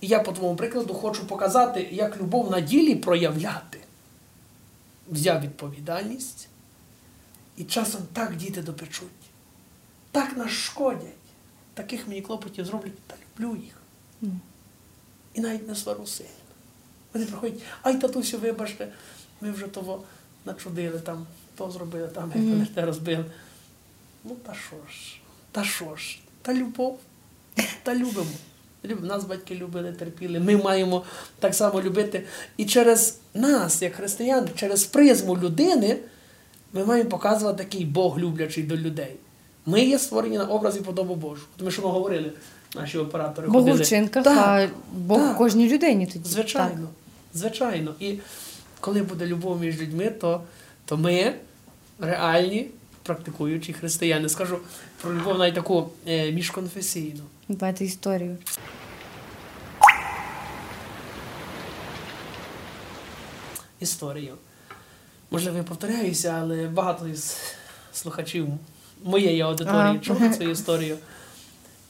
І 0.00 0.06
я 0.06 0.20
по 0.20 0.32
твоєму 0.32 0.56
прикладу 0.56 0.94
хочу 0.94 1.26
показати, 1.26 1.88
як 1.92 2.16
любов 2.16 2.50
на 2.50 2.60
ділі 2.60 2.94
проявляти. 2.94 3.78
Взяв 5.10 5.40
відповідальність, 5.40 6.48
і 7.56 7.64
часом 7.64 8.00
так 8.12 8.36
діти 8.36 8.62
допечуть, 8.62 9.08
так 10.10 10.36
нас 10.36 10.50
шкодять, 10.50 11.14
таких 11.74 12.08
мені 12.08 12.22
клопотів 12.22 12.64
зроблять, 12.64 12.98
та 13.06 13.14
люблю 13.40 13.56
їх. 13.56 13.74
Мгм. 14.20 14.40
І 15.34 15.40
навіть 15.40 15.68
не 15.68 15.74
свару 15.74 16.06
сильно. 16.06 16.30
Вони 17.14 17.26
приходять, 17.26 17.62
ай, 17.82 18.00
татусю, 18.00 18.38
вибачте, 18.38 18.92
ми 19.40 19.50
вже 19.50 19.66
того 19.66 20.02
начудили, 20.44 20.98
там, 20.98 21.26
то 21.56 21.70
зробили, 21.70 22.08
там, 22.08 22.32
як 22.34 22.44
вони 22.44 22.66
те 22.66 22.84
розбили. 22.84 23.24
Ну, 24.24 24.34
та 24.34 24.54
що 24.54 24.76
ж, 24.76 25.20
та 25.52 25.64
що 25.64 25.96
ж, 25.96 26.18
та 26.44 26.54
любов, 26.54 26.98
та 27.82 27.94
любимо. 27.94 28.26
Нас 29.02 29.24
батьки 29.24 29.54
любили, 29.54 29.92
терпіли. 29.92 30.40
Ми 30.40 30.56
маємо 30.56 31.02
так 31.38 31.54
само 31.54 31.82
любити. 31.82 32.22
І 32.56 32.64
через 32.64 33.18
нас, 33.34 33.82
як 33.82 33.94
християн, 33.94 34.48
через 34.54 34.84
призму 34.84 35.36
людини, 35.38 35.96
ми 36.72 36.84
маємо 36.84 37.10
показувати 37.10 37.64
такий 37.64 37.84
Бог 37.84 38.18
люблячий 38.18 38.64
до 38.64 38.76
людей. 38.76 39.16
Ми 39.66 39.84
є 39.84 39.98
створені 39.98 40.38
на 40.38 40.44
образ 40.44 40.76
і 40.76 40.80
подобу 40.80 41.14
Божу. 41.14 41.42
Тому 41.56 41.70
що 41.70 41.82
ми 41.82 41.88
говорили, 41.88 42.32
наші 42.76 42.98
оператори 42.98 43.48
Бог 43.48 43.62
ходили. 43.62 43.82
вчинках, 43.82 44.24
Так, 44.24 44.38
а 44.38 44.68
Бог 44.92 45.18
так. 45.18 45.36
кожній 45.38 45.68
людині 45.68 46.06
тоді. 46.06 46.28
Звичайно, 46.28 46.88
звичайно. 47.34 47.94
І 48.00 48.18
коли 48.80 49.02
буде 49.02 49.26
любов 49.26 49.60
між 49.60 49.80
людьми, 49.80 50.10
то, 50.10 50.42
то 50.84 50.96
ми 50.96 51.34
реальні 52.00 52.68
практикуючі 53.04 53.72
християни. 53.72 54.28
Скажу 54.28 54.58
про 55.02 55.14
любов 55.14 55.38
навіть 55.38 55.54
таку 55.54 55.90
е, 56.06 56.32
міжконфесійну. 56.32 57.22
Давайте 57.48 57.84
історію. 57.84 58.36
історію. 63.80 64.34
Можливо, 65.30 65.56
я 65.56 65.62
повторяюся, 65.62 66.38
але 66.40 66.68
багато 66.68 67.08
із 67.08 67.36
слухачів 67.92 68.48
моєї 69.04 69.40
аудиторії 69.40 69.80
Ага. 69.80 69.98
чули 69.98 70.30
цю 70.30 70.42
історію. 70.50 70.98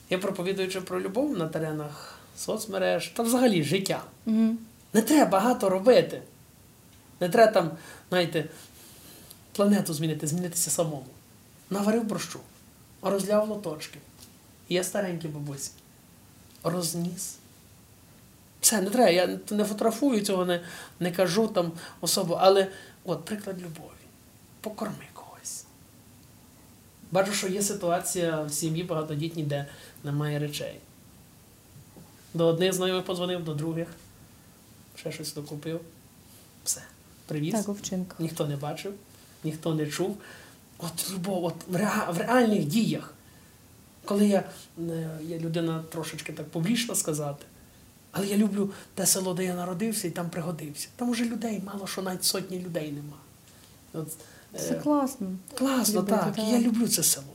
Я 0.09 0.17
проповідуючи 0.17 0.81
про 0.81 1.01
любов 1.01 1.37
на 1.37 1.47
теренах 1.47 2.19
соцмереж 2.37 3.07
та 3.07 3.23
взагалі 3.23 3.63
життя. 3.63 4.03
Мгм. 4.25 4.57
Не 4.93 5.01
треба 5.01 5.31
багато 5.31 5.69
робити. 5.69 6.21
Не 7.19 7.29
треба 7.29 7.51
там, 7.51 7.71
знаєте, 8.09 8.45
планету 9.55 9.93
змінити, 9.93 10.27
змінитися 10.27 10.71
самому. 10.71 11.05
Наварив 11.69 12.03
борщу, 12.03 12.39
розляв 13.01 13.49
лоточки. 13.49 13.99
Є 14.69 14.83
старенькі 14.83 15.27
бабусі. 15.27 15.71
Розніс. 16.63 17.35
Все, 18.61 18.81
не 18.81 18.89
треба. 18.89 19.09
Я 19.09 19.39
не 19.49 19.63
фотографую 19.63 20.21
цього, 20.21 20.45
не, 20.45 20.61
не 20.99 21.11
кажу 21.11 21.47
там 21.47 21.71
особу, 22.01 22.33
але 22.33 22.67
от 23.03 23.25
приклад 23.25 23.61
любові. 23.61 24.05
Покорми 24.61 25.05
когось. 25.13 25.65
Бачу, 27.11 27.33
що 27.33 27.47
є 27.47 27.61
ситуація 27.61 28.41
в 28.41 28.51
сім'ї 28.51 28.83
багатодітній, 28.83 29.43
де 29.43 29.65
немає 30.03 30.39
речей. 30.39 30.79
До 32.33 32.47
одних 32.47 32.73
знайомих 32.73 33.05
подзвонив, 33.05 33.43
до 33.43 33.53
других 33.53 33.87
ще 34.95 35.11
щось 35.11 35.33
докупив. 35.33 35.81
Все. 36.63 36.81
Привіз. 37.25 37.53
Так. 37.89 38.15
Ніхто 38.19 38.47
не 38.47 38.55
бачив, 38.55 38.93
ніхто 39.45 39.73
не 39.75 39.85
чув. 39.87 40.17
От 40.77 41.11
любов, 41.13 41.43
от 41.43 41.55
в, 41.67 41.75
реа- 41.75 42.11
в 42.13 42.17
реальних 42.17 42.65
діях. 42.65 43.13
Коли 44.05 44.27
я, 44.27 44.43
е, 44.89 45.09
я 45.27 45.37
людина 45.39 45.83
трошечки 45.91 46.33
так 46.33 46.49
публічно 46.49 46.95
сказати, 46.95 47.45
але 48.11 48.27
я 48.27 48.37
люблю 48.37 48.69
те 48.95 49.05
село, 49.05 49.33
де 49.33 49.43
я 49.45 49.55
народився 49.55 50.07
і 50.07 50.11
там 50.11 50.29
пригодився. 50.29 50.87
Там 50.95 51.09
уже 51.09 51.25
людей 51.25 51.61
мало, 51.65 51.87
що 51.87 52.01
навіть 52.01 52.23
сотні 52.23 52.59
людей 52.59 52.91
нема. 52.91 53.17
От, 53.93 54.07
е, 54.55 54.59
Це 54.59 54.73
класно. 54.75 55.27
Класно, 55.57 55.99
Любити, 56.01 56.17
так. 56.17 56.35
так. 56.35 56.45
Я 56.51 56.59
люблю 56.59 56.87
це 56.87 57.03
село. 57.03 57.25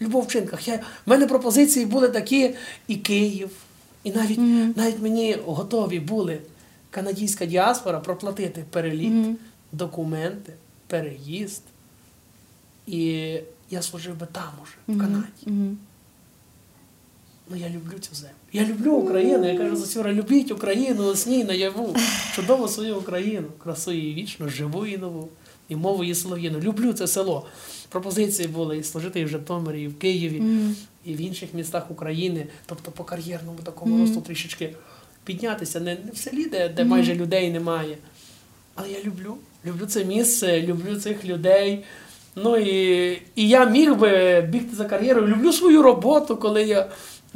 Любов 0.00 0.22
в 0.22 0.26
вчинках. 0.26 0.68
Я, 0.68 0.76
в 0.76 1.10
мене 1.10 1.26
пропозиції 1.26 1.86
були 1.86 2.08
такі 2.08 2.54
і 2.88 2.96
Київ, 2.96 3.50
і 4.04 4.10
навіть, 4.12 4.38
Мгм. 4.38 4.74
навіть 4.76 5.02
мені 5.02 5.36
готові 5.46 6.00
були 6.00 6.40
канадійська 6.90 7.46
діаспора 7.46 8.00
проплатити 8.00 8.64
переліт, 8.70 9.12
Мгм. 9.12 9.36
документи, 9.72 10.52
переїзд. 10.88 11.62
І 12.86 13.00
я 13.70 13.82
служив 13.82 14.16
би 14.16 14.26
там 14.32 14.50
уже, 14.62 14.72
в. 14.96 15.00
Канаді. 15.00 15.26
Мгм. 15.46 15.78
Ну 17.50 17.56
я 17.56 17.68
люблю 17.68 17.98
цю 18.00 18.14
землю. 18.14 18.32
Я 18.52 18.64
люблю 18.64 18.92
Україну. 18.92 19.52
Я 19.52 19.58
кажу, 19.58 19.76
Засюра, 19.76 20.12
любіть 20.12 20.50
Україну, 20.50 21.06
осній 21.06 21.44
наяву. 21.44 21.96
Чудову 22.34 22.68
свою 22.68 22.98
Україну, 22.98 23.48
красу 23.62 23.92
її 23.92 24.14
вічно, 24.14 24.48
живу 24.48 24.86
і 24.86 24.98
нову, 24.98 25.28
і 25.68 25.76
мову 25.76 26.04
її 26.04 26.14
солов'їну. 26.14 26.60
Люблю 26.60 26.92
це 26.92 27.06
село. 27.06 27.46
Пропозиції 27.88 28.48
були 28.48 28.78
і 28.78 28.82
служити 28.84 29.20
і 29.20 29.24
в 29.24 29.28
Житомирі, 29.28 29.82
і 29.82 29.88
в 29.88 29.98
Києві, 29.98 30.40
Мгм. 30.40 30.76
і 31.04 31.14
в 31.14 31.20
інших 31.20 31.54
містах 31.54 31.90
України, 31.90 32.46
тобто 32.66 32.90
по 32.90 33.04
кар'єрному 33.04 33.58
такому 33.58 33.98
росту 34.00 34.20
трішечки 34.20 34.74
піднятися. 35.24 35.80
Не, 35.80 35.94
не 36.04 36.10
в 36.12 36.16
селі, 36.16 36.44
де, 36.44 36.68
де 36.68 36.84
майже 36.84 37.14
людей 37.14 37.50
немає. 37.50 37.96
Але 38.74 38.90
я 38.90 39.02
люблю. 39.02 39.36
Люблю 39.66 39.86
це 39.86 40.04
місце, 40.04 40.62
люблю 40.62 40.96
цих 40.96 41.24
людей. 41.24 41.84
Ну 42.36 42.56
і, 42.56 43.10
і 43.34 43.48
я 43.48 43.64
міг 43.64 43.94
би 43.94 44.40
бігти 44.40 44.76
за 44.76 44.84
кар'єрою. 44.84 45.26
Люблю 45.26 45.52
свою 45.52 45.82
роботу, 45.82 46.36
коли 46.36 46.62
я. 46.62 46.88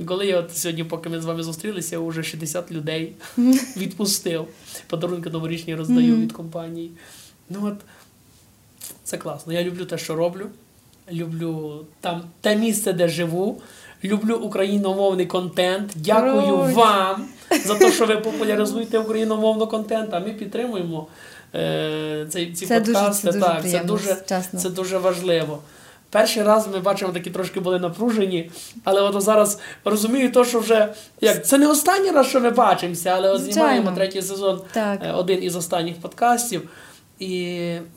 Коли 0.07 0.27
я 0.27 0.39
от 0.39 0.57
сьогодні, 0.57 0.85
поки 0.85 1.09
ми 1.09 1.21
з 1.21 1.25
вами 1.25 1.43
зустрілися, 1.43 1.97
я 1.97 2.03
вже 2.03 2.23
60 2.23 2.73
людей 2.73 3.13
відпустив. 3.77 4.47
Подарунки 4.87 5.31
новорічні 5.31 5.75
роздаю 5.75 6.17
від 6.17 6.33
компанії. 6.33 6.91
Ну 7.51 7.59
от 7.67 7.75
це 9.05 9.19
класно. 9.19 9.53
Я 9.53 9.65
люблю 9.65 9.85
те, 9.85 9.99
що 9.99 10.15
роблю. 10.15 10.47
Люблю 11.13 11.85
там 12.01 12.23
те 12.41 12.57
місце, 12.57 12.93
де 12.93 13.09
живу. 13.09 13.63
Люблю 14.05 14.37
україномовний 14.37 15.27
контент. 15.27 15.93
Дякую 15.97 16.59
Ой. 16.59 16.73
вам 16.73 17.29
за 17.65 17.75
те, 17.75 17.93
що 17.93 18.07
ви 18.07 18.17
популяризуєте 18.17 18.99
україномовний 18.99 19.67
контент. 19.67 20.15
А 20.15 20.21
ми 20.21 20.31
підтримуємо 20.31 21.07
е, 21.55 22.27
цей, 22.31 22.53
ці 22.53 22.67
Це 22.67 22.81
дуже, 22.81 22.93
подкасти. 22.93 23.33
це 23.33 23.39
дуже 23.39 23.47
так, 23.47 23.63
це 23.67 23.83
дуже, 23.83 24.17
це 24.63 24.71
дуже 24.71 24.99
важливо. 24.99 25.59
Перший 26.11 26.43
раз 26.43 26.69
ми 26.73 26.79
бачимо, 26.79 27.13
такі 27.13 27.31
трошки 27.31 27.61
були 27.61 27.79
напружені, 27.79 28.51
але 28.85 29.01
от 29.01 29.23
зараз 29.23 29.59
розумію, 29.85 30.33
то, 30.33 30.45
що 30.45 30.61
вже 30.61 30.89
як 31.21 31.47
це 31.47 31.59
не 31.59 31.69
останній 31.69 32.11
раз, 32.11 32.27
що 32.27 32.41
ми 32.41 32.51
бачимося, 32.51 33.11
але 33.11 33.31
от 33.31 33.43
знімаємо 33.43 33.93
третій 33.97 34.23
сезон 34.23 34.61
Так. 34.73 35.01
е, 35.05 35.13
один 35.13 35.43
із 35.43 35.57
останніх 35.57 35.97
подкастів. 35.97 36.69
І 37.23 37.35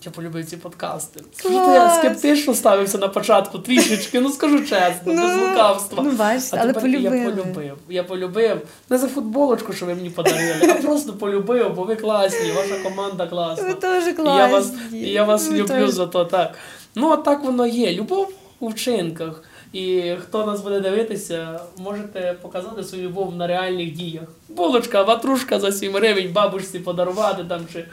я 0.05 0.11
полюбив 0.15 0.45
ці 0.45 0.57
подкасти. 0.57 1.23
Скажу, 1.35 1.55
я 1.55 1.89
скептично 1.89 2.53
ставився 2.53 2.97
на 2.97 3.07
початку 3.07 3.59
трішечки, 3.59 4.19
ну 4.21 4.29
скажу 4.29 4.59
чесно, 4.59 5.05
без 5.05 5.15
Ну, 5.37 5.47
лукавства. 5.49 6.03
ну, 6.03 6.11
бачите, 6.11 6.57
але 6.61 6.73
тепер 6.73 6.89
я 6.89 7.09
полюбив. 7.11 7.77
Я 7.89 8.03
полюбив. 8.03 8.61
Не 8.89 8.97
за 8.97 9.07
футболочку, 9.07 9.73
що 9.73 9.85
ви 9.85 9.95
мені 9.95 10.09
подарили, 10.09 10.71
а 10.71 10.73
просто 10.73 11.13
полюбив, 11.13 11.73
бо 11.75 11.83
ви 11.83 11.95
класні, 11.95 12.51
ваша 12.51 12.83
команда 12.83 13.27
класна. 13.27 13.67
Ви 13.67 13.73
теж 13.73 14.03
І 14.07 14.21
я 14.23 14.47
вас, 14.47 14.73
і 14.93 14.97
я 14.97 15.23
вас 15.23 15.47
Ви 15.49 15.57
люблю 15.57 15.67
теж. 15.67 15.89
за 15.89 16.07
то, 16.07 16.25
так. 16.25 16.53
Ну, 16.95 17.11
от 17.11 17.23
так 17.23 17.43
воно 17.43 17.65
є. 17.65 17.93
Любов 17.93 18.31
у 18.59 18.67
вчинках. 18.67 19.43
І 19.73 20.13
хто 20.21 20.45
нас 20.45 20.61
буде 20.61 20.79
дивитися, 20.79 21.59
можете 21.77 22.35
показати 22.41 22.83
свою 22.83 23.03
любов 23.03 23.35
на 23.35 23.47
реальних 23.47 23.91
діях. 23.93 24.23
Булочка, 24.49 25.03
ватрушка 25.03 25.59
за 25.59 25.71
7 25.71 25.93
гривень, 25.93 26.33
бабушці 26.33 26.79
подарувати 26.79 27.43
там 27.49 27.61
чи. 27.73 27.85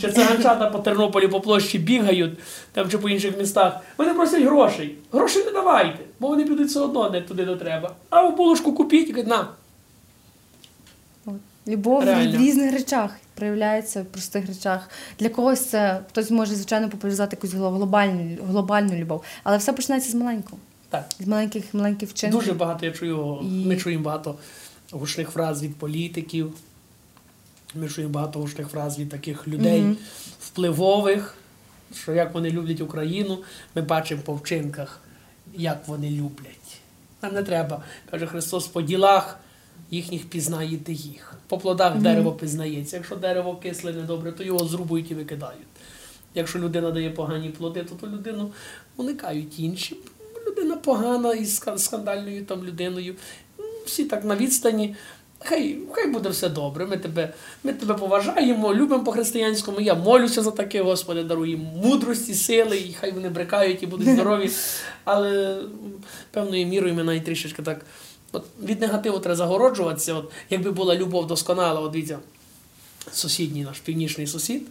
Чи 0.00 0.12
циганчата 0.12 0.66
по 0.70 0.78
Тернополі 0.78 1.28
по 1.28 1.40
площі 1.40 1.78
бігають 1.78 2.38
там 2.72 2.90
чи 2.90 2.98
по 2.98 3.08
інших 3.08 3.38
містах. 3.38 3.80
Вони 3.98 4.14
просять 4.14 4.42
грошей. 4.42 4.94
Грошей 5.12 5.44
не 5.44 5.50
давайте, 5.50 5.98
бо 6.20 6.28
вони 6.28 6.44
підуть 6.44 6.68
все 6.68 6.80
одно 6.80 7.10
не 7.10 7.20
туди 7.20 7.44
де 7.44 7.56
треба. 7.56 7.94
А 8.10 8.22
у 8.22 8.36
булочку 8.36 8.72
купіть 8.72 9.08
і 9.08 9.12
кажуть, 9.12 9.28
на. 9.28 9.48
Любов 11.68 12.04
Реально. 12.04 12.38
в 12.38 12.40
різних 12.40 12.72
речах 12.72 13.10
проявляється 13.34 14.02
в 14.02 14.04
простих 14.04 14.46
речах. 14.46 14.90
Для 15.18 15.28
когось 15.28 15.66
це 15.66 16.00
хтось 16.10 16.30
може, 16.30 16.54
звичайно, 16.54 16.88
популяризувати 16.88 17.36
якусь 17.36 17.52
глобальну, 17.54 18.36
глобальну 18.48 18.94
любов, 18.96 19.22
але 19.44 19.56
все 19.56 19.72
починається 19.72 20.10
з 20.10 20.14
маленького, 20.14 20.58
Так. 20.90 21.04
з 21.20 21.26
маленьких 21.26 21.64
маленьких 21.74 22.08
вчинків. 22.10 22.40
Дуже 22.40 22.52
багато 22.52 22.86
я 22.86 22.92
чую. 22.92 23.38
І- 23.42 23.46
Ми 23.66 23.76
чуємо 23.76 24.04
багато 24.04 24.34
гучних 24.92 25.30
фраз 25.30 25.62
від 25.62 25.76
політиків. 25.76 26.52
Ми 27.74 27.88
чуємо 27.88 28.12
багато 28.12 28.38
гучних 28.38 28.68
фраз 28.68 28.98
від 28.98 29.08
таких 29.08 29.48
людей 29.48 29.80
Мгм. 29.80 29.96
впливових, 30.40 31.34
що 31.94 32.12
як 32.14 32.34
вони 32.34 32.50
люблять 32.50 32.80
Україну, 32.80 33.38
ми 33.74 33.82
бачимо 33.82 34.22
по 34.24 34.34
вчинках, 34.34 35.00
як 35.54 35.88
вони 35.88 36.10
люблять. 36.10 36.78
Нам 37.22 37.34
не 37.34 37.42
треба, 37.42 37.82
каже 38.10 38.26
Христос, 38.26 38.66
по 38.66 38.82
ділах 38.82 39.38
їхніх 39.90 40.26
пізнаєте 40.26 40.92
їх. 40.92 41.34
По 41.48 41.58
плодах 41.58 41.94
Мгм. 41.94 42.02
дерево 42.02 42.32
пізнається. 42.32 42.96
Якщо 42.96 43.16
дерево 43.16 43.56
кисле 43.56 43.92
недобре, 43.92 44.32
то 44.32 44.44
його 44.44 44.64
зрубують 44.68 45.10
і 45.10 45.14
викидають. 45.14 45.66
Якщо 46.34 46.58
людина 46.58 46.90
дає 46.90 47.10
погані 47.10 47.48
плоди, 47.48 47.84
то 47.84 47.94
ту 47.94 48.06
людину 48.06 48.52
уникають 48.96 49.58
інші. 49.58 49.96
Людина 50.46 50.76
погана 50.76 51.32
із 51.34 51.62
скандальною 51.76 52.44
там 52.44 52.64
людиною. 52.64 53.14
Всі 53.86 54.04
так 54.04 54.24
на 54.24 54.36
відстані. 54.36 54.96
Хай, 55.40 55.78
хай 55.92 56.10
буде 56.10 56.28
все 56.28 56.48
добре. 56.48 56.86
Ми 56.86 56.96
тебе, 56.96 57.34
ми 57.64 57.72
тебе 57.72 57.94
поважаємо, 57.94 58.74
любимо 58.74 59.04
по-християнському. 59.04 59.80
Я 59.80 59.94
молюся 59.94 60.42
за 60.42 60.50
таке, 60.50 60.82
Господи, 60.82 61.24
даруй 61.24 61.50
їм 61.50 61.60
мудрості, 61.60 62.34
сили, 62.34 62.78
і 62.78 62.92
хай 62.92 63.12
вони 63.12 63.28
брикають 63.28 63.82
і 63.82 63.86
будуть 63.86 64.08
здорові. 64.08 64.50
Але 65.04 65.58
певною 66.30 66.66
мірою 66.66 66.94
ми 66.94 67.04
навіть 67.04 67.24
трішечки 67.24 67.62
так. 67.62 67.86
От 68.32 68.44
від 68.62 68.80
негативу 68.80 69.18
треба 69.18 69.36
загороджуватися. 69.36 70.14
От, 70.14 70.32
якби 70.50 70.70
була 70.70 70.94
любов 70.94 71.26
досконала, 71.26 71.80
от 71.80 71.92
дивіться, 71.92 72.18
сусідній 73.12 73.62
наш 73.64 73.78
північний 73.80 74.26
сусід. 74.26 74.66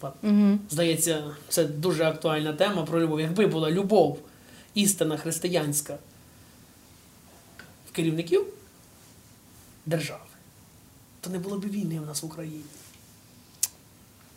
От, 0.00 0.12
Угу. 0.22 0.58
Здається, 0.70 1.24
це 1.48 1.64
дуже 1.64 2.04
актуальна 2.04 2.52
тема 2.52 2.82
про 2.82 3.00
любов. 3.00 3.20
Якби 3.20 3.46
була 3.46 3.70
любов, 3.70 4.18
істина 4.74 5.16
християнська 5.16 5.98
в 7.88 7.92
керівників 7.92 8.46
держави, 9.88 10.20
то 11.20 11.30
не 11.30 11.38
було 11.38 11.58
б 11.58 11.64
війни 11.70 12.00
в 12.00 12.06
нас 12.06 12.22
в 12.22 12.26
Україні. 12.26 12.62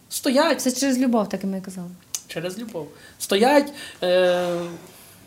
Стоять 0.10 0.58
Все 0.60 0.72
через 0.72 0.98
любов, 0.98 1.30
так 1.30 1.44
і 1.44 1.48
ми 1.48 1.62
казали. 1.62 1.90
через 2.28 2.60
любов. 2.60 2.88
Стоять 3.20 3.74
е, 4.04 4.60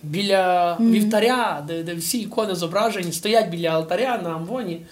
біля 0.03 0.75
Мгм. 0.75 0.93
вівтаря, 0.93 1.65
де, 1.67 1.83
де 1.83 1.95
всі 1.95 2.19
ікони 2.21 2.55
зображені, 2.55 3.13
стоять 3.13 3.49
біля 3.49 3.69
алтаря 3.69 4.19
на 4.23 4.31
амвоні. 4.35 4.87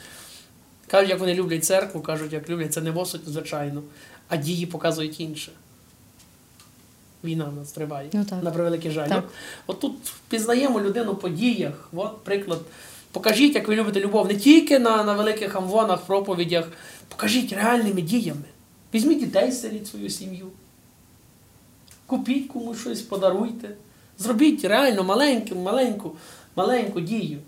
Кажуть, 0.87 1.11
як 1.11 1.21
вони 1.21 1.35
люблять 1.35 1.65
церкву, 1.65 2.01
кажуть, 2.01 2.33
як 2.33 2.49
люблять 2.51 2.73
це 2.73 2.81
небо, 2.81 3.05
звичайно, 3.05 3.83
а 4.29 4.37
дії 4.37 4.67
показують 4.67 5.21
інше. 5.21 5.53
Війна 7.25 7.45
в 7.45 7.57
нас 7.57 7.73
триває. 7.73 8.09
Ну, 8.13 8.25
так. 8.25 8.43
На 8.43 8.51
превеликий 8.51 8.91
жаль. 8.91 9.09
Так. 9.09 9.25
От, 9.67 9.81
тут 9.81 9.93
впізнаємо 10.05 10.81
людину 10.81 11.15
по 11.15 11.29
діях. 11.29 11.89
От 11.93 12.25
приклад. 12.25 12.61
Покажіть, 13.13 13.55
як 13.55 13.69
ви 13.69 13.77
любите 13.77 14.01
любов 14.01 14.29
не 14.29 14.37
тільки 14.37 14.79
на, 14.79 15.05
на 15.05 15.15
великих 15.15 15.57
амвонах, 15.57 16.01
проповідях. 16.01 16.69
Покажіть 17.09 17.53
реальними 17.53 18.03
діями. 18.03 18.45
Візьміть 18.95 19.19
дітей, 19.19 19.53
селіть 19.53 19.87
свою 19.87 20.11
сім'ю. 20.11 20.47
Купіть 22.07 22.49
комусь 22.49 22.81
щось, 22.81 23.03
подаруйте. 23.03 23.71
Зробіть 24.19 24.65
реально 24.65 25.05
маленьку, 25.05 25.55
маленьку, 25.55 26.17
маленьку 26.57 27.01
дію. 27.01 27.39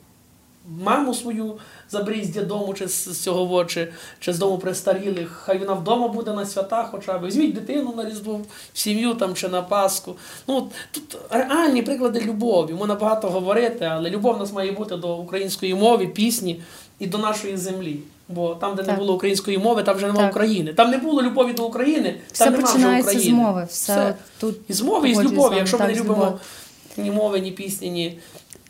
Маму 0.68 1.14
свою 1.14 1.54
заберіть 1.90 2.24
з 2.24 2.34
додому 2.34 2.74
чи 2.74 2.88
з 2.88 3.22
цього 3.22 3.44
во, 3.44 3.64
чи, 3.64 3.88
чи 4.20 4.32
з 4.32 4.38
дому 4.38 4.58
престарілих. 4.58 5.30
Хай 5.30 5.58
вона 5.58 5.72
вдома 5.72 6.08
буде 6.08 6.32
на 6.32 6.46
свята 6.46 6.88
хоча 6.90 7.18
б. 7.18 7.26
Візьміть 7.26 7.54
дитину 7.54 7.94
на 7.96 8.10
Різдво, 8.10 8.40
в 8.72 8.78
сім'ю 8.78 9.14
там 9.14 9.34
чи 9.34 9.48
на 9.48 9.62
Пасху. 9.62 10.16
Ну, 10.48 10.70
тут 10.92 11.16
реальні 11.30 11.82
приклади 11.82 12.20
любові. 12.20 12.72
Можна 12.72 12.94
багато 12.94 13.28
говорити, 13.28 13.84
але 13.84 14.10
любов 14.10 14.36
у 14.36 14.38
нас 14.38 14.52
має 14.52 14.72
бути 14.72 14.96
до 14.96 15.16
української 15.16 15.74
мови, 15.74 16.06
пісні 16.06 16.60
і 16.98 17.06
до 17.06 17.18
нашої 17.18 17.56
землі. 17.56 17.98
Бо 18.28 18.54
там, 18.54 18.74
де 18.74 18.82
не 18.82 18.92
було 18.92 19.14
української 19.14 19.58
мови, 19.58 19.82
там 19.82 19.96
вже 19.96 20.06
немає 20.06 20.30
України. 20.30 20.72
Там 20.72 20.90
не 20.90 20.98
було 20.98 21.22
любові 21.22 21.52
до 21.52 21.66
України, 21.66 22.14
Все 22.32 22.44
там 22.44 22.52
нема 22.52 22.64
вже 22.64 22.72
починається 22.72 23.10
з 23.10 23.14
України. 23.14 23.38
мови. 23.38 23.66
Все, 23.70 23.92
Все. 23.92 24.14
Тут 24.40 24.56
І 24.68 24.72
з 24.72 24.80
мови, 24.80 25.10
і 25.10 25.14
з 25.14 25.22
любові. 25.22 25.56
Якщо 25.56 25.78
ми 25.78 25.86
не 25.86 25.94
любимо 25.94 26.38
ні 26.96 27.10
мови, 27.10 27.40
ні 27.40 27.50
пісні, 27.50 27.90
ні, 27.90 28.18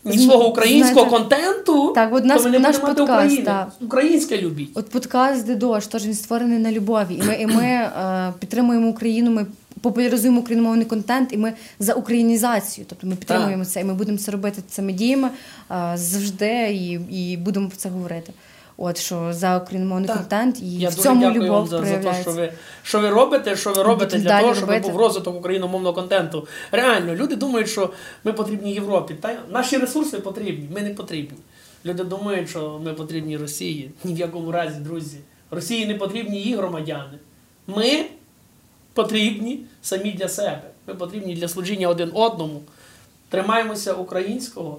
ні 0.05 0.19
свого 0.19 0.49
українського 0.49 1.09
знаєте, 1.09 1.37
контенту, 1.37 1.93
так, 1.93 2.15
от 2.15 2.25
наш- 2.25 2.39
то 2.39 2.45
ми 2.45 2.51
не 2.51 2.59
наш 2.59 2.77
будемо 2.77 2.95
подкаст, 2.95 3.25
України. 3.25 3.43
так. 3.45 3.73
Українське 3.81 4.39
любіть. 4.43 4.71
От 4.75 4.91
подкаст 4.91 5.47
Дедош, 5.47 5.87
тож 5.87 6.07
він 6.07 6.15
створений 6.15 6.59
на 6.59 6.73
любові. 6.73 7.15
І 7.15 7.23
ми, 7.23 7.35
і 7.35 7.47
ми 7.47 7.63
е, 7.65 8.33
підтримуємо 8.39 8.89
Україну, 8.89 9.31
ми 9.31 9.47
популяризуємо 9.81 10.41
україномовний 10.41 10.87
контент, 10.87 11.33
і 11.33 11.37
ми 11.37 11.53
за 11.79 11.93
українізацію. 11.95 12.87
Тобто 12.89 13.07
ми 13.07 13.17
підтримуємо 13.17 13.65
це, 13.65 13.81
і 13.81 13.85
ми 13.85 13.95
будемо 13.95 14.19
це 14.19 14.31
робити 14.33 14.63
цими 14.71 14.93
діями 14.93 15.29
е, 15.71 15.93
завжди 15.95 16.71
і, 16.73 16.91
і 16.93 17.37
будемо 17.37 17.69
про 17.69 17.77
це 17.77 17.89
говорити. 17.89 18.33
От 18.77 18.99
що 18.99 19.33
за 19.33 19.61
Так. 19.61 20.17
контент 20.17 20.61
і 20.63 20.79
Я 20.79 20.89
в 20.89 20.93
дуже 20.95 21.03
цьому 21.03 21.21
дякую 21.21 21.43
любов 21.43 21.57
вам 21.57 21.67
за, 21.67 21.85
за 21.85 21.99
те, 21.99 22.23
що 22.23 22.33
ви, 22.33 22.53
що 22.83 23.01
ви 23.01 23.11
робите, 23.11 23.57
що 23.57 23.73
ви 23.73 23.83
робите 23.83 24.17
будемо 24.17 24.25
для 24.31 24.41
того, 24.41 24.55
щоб 24.55 24.69
робити. 24.69 24.89
був 24.89 25.01
розвиток 25.01 25.37
україномовного 25.37 25.95
контенту. 25.95 26.47
Реально, 26.73 27.15
люди 27.15 27.37
думають, 27.37 27.69
що 27.69 27.91
ми 28.25 28.33
потрібні 28.33 28.73
Європі. 28.73 29.15
Та 29.15 29.37
наші 29.51 29.77
ресурси 29.79 30.19
потрібні, 30.19 30.69
ми 30.75 30.83
не 30.83 30.91
потрібні. 30.95 31.39
Люди 31.85 32.05
думають, 32.05 32.51
що 32.51 32.81
ми 32.85 32.93
потрібні 32.95 33.37
Росії. 33.37 33.91
Ні 34.05 34.15
в 34.15 34.19
якому 34.19 34.53
разі, 34.53 34.81
друзі. 34.81 35.19
Росії 35.51 35.87
не 35.87 35.95
потрібні 35.95 36.37
її 36.41 36.57
громадяни. 36.57 37.19
Ми 37.67 38.05
потрібні 38.95 39.61
самі 39.83 40.13
для 40.13 40.29
себе. 40.29 40.63
Ми 40.87 40.95
потрібні 40.95 41.35
для 41.35 41.49
служіння 41.49 41.89
один 41.89 42.11
одному. 42.15 42.61
Тримаємося 43.29 43.93
українського, 43.95 44.79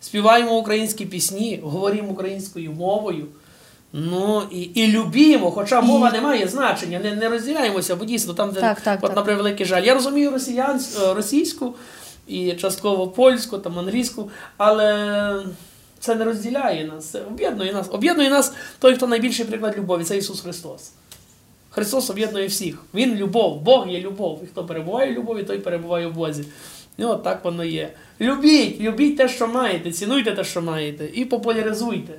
співаємо 0.00 0.56
українські 0.56 1.06
пісні, 1.06 1.60
говоримо 1.62 2.08
українською 2.08 2.72
мовою. 2.72 3.26
Ну 3.92 4.42
і, 4.50 4.60
і 4.60 4.86
любімо, 4.86 5.50
хоча 5.50 5.80
мова 5.80 6.10
не 6.10 6.20
має 6.20 6.48
значення, 6.48 6.98
не, 6.98 7.14
не 7.14 7.28
розділяємося, 7.28 7.96
бо 7.96 8.04
дійсно 8.04 8.34
там, 8.34 8.52
де 8.52 8.60
Так, 8.60 8.80
так, 8.80 8.98
от, 9.02 9.16
на 9.16 9.22
превеликий 9.22 9.66
жаль. 9.66 9.82
Я 9.82 9.94
розумію 9.94 10.30
росіян, 10.30 10.80
е, 11.02 11.14
російську 11.14 11.74
і 12.26 12.52
частково 12.52 13.08
польську, 13.08 13.58
там 13.58 13.78
англійську, 13.78 14.30
але 14.56 15.44
це 16.00 16.14
не 16.14 16.24
розділяє 16.24 16.84
нас, 16.84 17.06
це 17.06 17.20
об'єднує 17.20 17.72
нас. 17.72 17.86
Об'єднує 17.90 18.30
нас 18.30 18.52
той, 18.78 18.94
хто 18.94 19.06
найбільший 19.06 19.44
приклад 19.44 19.78
любові, 19.78 20.04
це 20.04 20.16
Ісус 20.16 20.40
Христос. 20.40 20.90
Христос 21.70 22.10
об'єднує 22.10 22.46
всіх. 22.46 22.82
Він 22.94 23.14
любов, 23.14 23.60
Бог 23.60 23.88
є 23.88 24.00
любов. 24.00 24.40
І 24.44 24.46
хто 24.46 24.64
перебуває 24.64 25.12
в 25.12 25.18
любові, 25.18 25.42
той 25.42 25.58
перебуває 25.58 26.06
в 26.06 26.14
Бозі. 26.14 26.44
І 27.00 27.04
от 27.04 27.22
так 27.22 27.44
воно 27.44 27.64
є. 27.64 27.90
Любіть, 28.20 28.80
любіть 28.80 29.16
те, 29.16 29.28
що 29.28 29.48
маєте, 29.48 29.92
цінуйте 29.92 30.32
те, 30.32 30.44
що 30.44 30.62
маєте, 30.62 31.08
і 31.14 31.24
популяризуйте. 31.24 32.12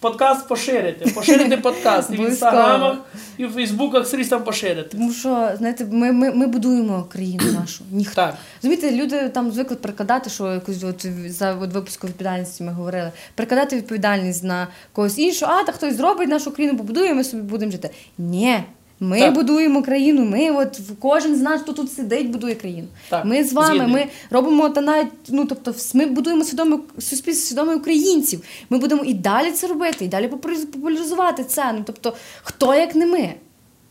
Подкаст 0.00 0.48
поширите, 0.48 1.10
поширите 1.10 1.56
подкаст 1.56 2.10
і 2.10 2.16
в 2.16 2.20
інстаграмах, 2.20 2.98
і 3.38 3.46
в 3.46 3.50
Фейсбуках 3.50 4.06
скрізь 4.06 4.28
там 4.28 4.44
поширите. 4.44 4.88
Тому 4.88 5.12
що, 5.12 5.50
знаєте, 5.58 5.86
ми, 5.90 6.12
ми, 6.12 6.34
ми 6.34 6.46
будуємо 6.46 7.06
країну 7.12 7.52
нашу. 7.60 7.84
Ніхто. 7.90 8.14
Так. 8.14 8.34
Розумієте, 8.62 8.96
люди 8.96 9.28
там 9.28 9.50
звикли 9.50 9.76
перекладати, 9.76 10.30
що 10.30 10.52
якусь 10.54 10.84
от 10.84 11.06
за 11.26 11.54
от 11.54 11.72
випуску 11.72 12.06
відповідальності 12.06 12.64
ми 12.64 12.72
говорили. 12.72 13.12
Перекладати 13.34 13.76
відповідальність 13.76 14.44
на 14.44 14.68
когось 14.92 15.18
іншого, 15.18 15.52
а 15.52 15.64
та 15.64 15.72
хтось 15.72 15.96
зробить 15.96 16.28
нашу 16.28 16.50
країну, 16.50 16.78
побудує, 16.78 17.14
ми 17.14 17.24
собі 17.24 17.42
будемо 17.42 17.72
жити. 17.72 17.90
Ні. 18.18 18.60
Ми 19.02 19.18
Так. 19.18 19.34
будуємо 19.34 19.82
країну. 19.82 20.24
Ми, 20.24 20.50
от 20.50 20.80
кожен 21.00 21.36
з 21.36 21.40
нас, 21.40 21.60
хто 21.60 21.72
тут 21.72 21.92
сидить, 21.92 22.30
будує 22.30 22.54
країну. 22.54 22.88
Так, 23.08 23.24
Ми 23.24 23.44
з 23.44 23.52
вами, 23.52 23.68
згідний. 23.78 23.88
ми 23.92 24.06
робимо 24.30 24.68
та 24.68 24.80
навіть, 24.80 25.08
ну 25.28 25.46
тобто, 25.46 25.74
ми 25.94 26.06
будуємо 26.06 26.44
свідоме 26.44 26.78
суспільство 26.98 27.46
свідомих 27.48 27.76
українців. 27.76 28.40
Ми 28.70 28.78
будемо 28.78 29.04
і 29.04 29.14
далі 29.14 29.50
це 29.52 29.66
робити, 29.66 30.04
і 30.04 30.08
далі 30.08 30.28
популяризувати 30.28 31.44
це. 31.44 31.72
Ну 31.72 31.82
тобто, 31.86 32.14
хто 32.42 32.74
як 32.74 32.94
не 32.94 33.06
ми? 33.06 33.34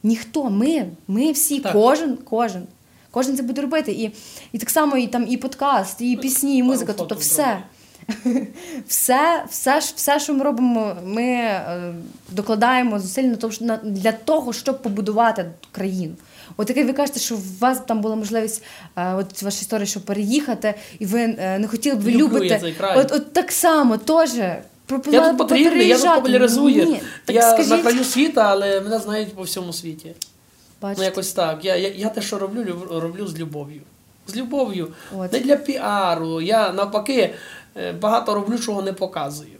Ніхто, 0.03 0.49
ми, 0.49 0.85
ми 1.07 1.31
всі, 1.31 1.59
Так. 1.59 1.73
кожен, 1.73 2.17
кожен. 2.29 2.63
Кожен 3.11 3.37
це 3.37 3.43
буде 3.43 3.61
робити. 3.61 3.91
І, 3.91 4.11
і 4.51 4.57
так 4.57 4.69
само 4.69 4.97
і 4.97 5.07
там 5.07 5.25
і 5.29 5.37
подкаст, 5.37 6.01
і 6.01 6.17
пісні, 6.17 6.57
і 6.57 6.63
музика. 6.63 6.93
Тобто 6.97 7.15
все. 7.15 7.57
Все, 8.87 9.43
все, 9.49 9.79
все, 9.79 10.19
що 10.19 10.33
ми 10.33 10.43
робимо, 10.43 10.97
ми 11.05 11.23
е, 11.23 11.93
докладаємо 12.29 12.99
зусиль 12.99 13.35
для 13.83 14.11
того, 14.11 14.53
щоб 14.53 14.81
побудувати 14.81 15.45
країну. 15.71 16.13
От 16.57 16.67
таке 16.67 16.83
ви 16.83 16.93
кажете, 16.93 17.19
що 17.19 17.35
у 17.35 17.39
вас 17.59 17.79
там 17.87 18.01
була 18.01 18.15
можливість, 18.15 18.63
е, 18.95 19.13
от 19.13 19.41
ваша 19.41 19.61
історія, 19.61 19.85
що 19.85 20.01
переїхати, 20.01 20.73
і 20.99 21.05
ви 21.05 21.19
е, 21.21 21.59
не 21.59 21.67
хотіли 21.67 21.95
б 21.95 21.99
ви 21.99 22.11
Люблю 22.11 22.43
я 22.43 22.59
цей 22.59 22.73
край. 22.73 22.99
От, 22.99 23.11
от 23.11 23.33
так 23.33 23.51
само 23.51 23.97
теж. 23.97 24.33
Я 25.11 25.29
тут 25.29 25.37
потрібний, 25.37 25.87
я 25.87 25.97
тут 25.97 26.15
популяризую. 26.15 26.85
Ні, 26.85 27.01
так 27.25 27.35
я 27.35 27.51
скажіть. 27.51 27.69
на 27.71 27.77
краю 27.77 28.03
світа, 28.03 28.41
але 28.41 28.81
мене 28.81 28.99
знають 28.99 29.35
по 29.35 29.41
всьому 29.41 29.73
світі. 29.73 30.13
Бачите? 30.81 31.01
Ну 31.01 31.05
якось 31.05 31.33
так. 31.33 31.65
Я, 31.65 31.75
я, 31.75 31.89
я 31.89 32.09
те, 32.09 32.21
що 32.21 32.39
роблю, 32.39 32.87
роблю 32.91 33.27
з 33.27 33.39
любов'ю. 33.39 33.81
З 34.27 34.35
любов'ю. 34.35 34.87
От. 35.17 35.33
Не 35.33 35.39
для 35.39 35.55
піару. 35.55 36.41
Я 36.41 36.71
навпаки 36.71 37.33
багато 38.01 38.33
роблю, 38.33 38.59
чого 38.59 38.81
не 38.81 38.93
показую. 38.93 39.57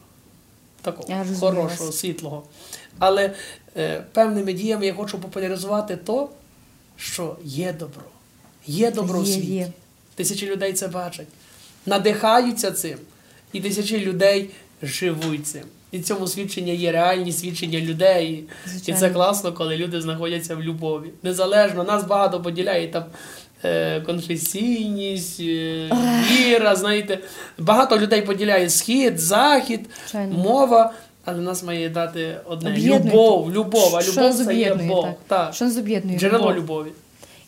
Такого 0.82 1.26
хорошого, 1.40 1.86
вас. 1.86 2.00
світлого. 2.00 2.44
Але 3.00 3.34
е, 3.78 4.04
певними 4.14 4.54
діями 4.54 4.86
я 4.86 4.94
хочу 4.94 5.20
популяризувати 5.20 5.96
то, 5.96 6.30
що 6.98 7.38
є 7.44 7.74
добро. 7.74 8.04
Є 8.66 8.92
добро 8.92 9.22
в 9.22 9.28
світі. 9.28 9.54
є. 9.54 9.72
Тисячі 10.16 10.48
людей 10.48 10.74
це 10.74 10.88
бачать, 10.88 11.28
надихаються 11.86 12.72
цим, 12.72 12.98
і 13.54 13.62
тисячі 13.62 14.00
людей 14.00 14.50
живуть 14.82 15.48
цим. 15.48 15.64
І 15.92 16.00
цьому 16.00 16.28
свідчення 16.28 16.74
є 16.74 16.92
реальні 16.92 17.34
свідчення 17.34 17.80
людей. 17.80 18.44
І 18.86 18.94
це 18.94 19.10
класно, 19.10 19.54
коли 19.54 19.78
люди 19.78 20.02
знаходяться 20.02 20.56
в 20.56 20.62
любові. 20.62 21.10
Незалежно, 21.24 21.84
нас 21.84 22.04
багато 22.04 22.42
поділяє 22.42 22.88
там 22.88 23.04
е, 23.04 23.08
конфесійність, 24.06 25.40
е, 25.40 25.90
віра, 26.32 26.76
знаєте. 26.76 27.20
Багато 27.58 28.00
людей 28.00 28.22
поділяє 28.22 28.70
схід, 28.70 29.20
захід, 29.20 29.80
Звичайно. 30.04 30.38
мова. 30.38 30.94
Але 31.26 31.40
нас 31.42 31.64
має 31.64 31.90
дати 31.90 32.36
одне 32.46 32.70
Об'єднує. 32.70 33.00
любов, 33.00 33.52
любов, 33.52 33.96
а 33.96 34.02
любов 34.02 34.34
це 34.46 34.56
є 34.56 34.76
Бог. 34.76 35.06
так? 35.06 35.16
Так. 35.28 35.54
Що 35.54 35.66
нас 35.66 35.78
об'єднує? 35.78 36.20
Джерело 36.20 36.44
Любов. 36.54 36.58
любові. 36.58 36.92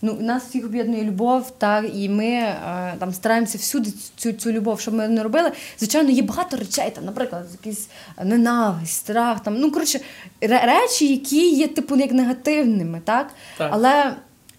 Ну, 0.06 0.18
нас 0.20 0.44
всіх 0.44 0.66
об'єднує 0.66 1.04
любов, 1.04 1.52
так, 1.58 1.86
і 1.96 2.10
ми 2.10 2.26
е, 2.26 2.58
там 3.00 3.14
стараємося 3.14 3.58
всюди 3.58 3.92
цю, 4.16 4.34
цю 4.34 4.52
любов, 4.52 4.80
щоб 4.80 4.94
ми 4.94 5.08
не 5.08 5.24
робили. 5.24 5.52
Звичайно, 5.80 6.10
є 6.10 6.22
багато 6.22 6.58
речей, 6.58 6.92
там, 6.96 7.06
наприклад, 7.06 7.46
якийсь 7.52 7.88
ненависть, 8.24 8.94
страх, 8.94 9.44
там, 9.44 9.58
ну 9.60 9.72
коротше, 9.72 10.00
речі, 10.42 11.08
які 11.12 11.50
є 11.50 11.68
типу 11.68 11.96
як 11.96 12.12
негативними, 12.12 13.02
так? 13.06 13.28
Так. 13.58 13.70
Але 13.74 14.14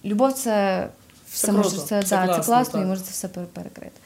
любов 0.04 0.32
це 0.32 0.86
все 1.34 1.46
Це 1.46 1.52
може 1.52 1.68
круто, 1.70 1.84
це, 1.86 1.96
да, 1.96 2.02
це 2.06 2.16
класно, 2.26 2.44
класно 2.44 2.78
і 2.78 2.82
так. 2.82 2.88
може 2.88 3.00
це 3.00 3.10
все 3.10 3.28
перекрити. 3.28 4.00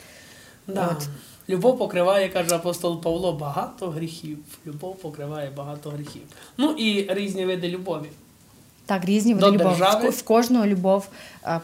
Да. 0.66 0.96
От. 0.98 1.06
Любов 1.48 1.78
покриває, 1.78 2.28
каже 2.28 2.54
апостол 2.54 3.00
Павло, 3.02 3.32
багато 3.32 3.88
гріхів. 3.90 4.38
Любов 4.66 4.96
покриває 4.96 5.50
багато 5.56 5.90
гріхів. 5.90 6.22
Ну 6.58 6.70
і 6.70 7.06
різні 7.14 7.44
види 7.46 7.68
любові. 7.68 8.08
Так, 8.86 9.04
різні 9.04 9.34
види 9.34 9.46
До 9.46 9.52
любов. 9.52 9.68
держави. 9.68 10.08
В, 10.08 10.22
ко- 10.22 10.34
кожного 10.34 10.66
любов 10.66 11.08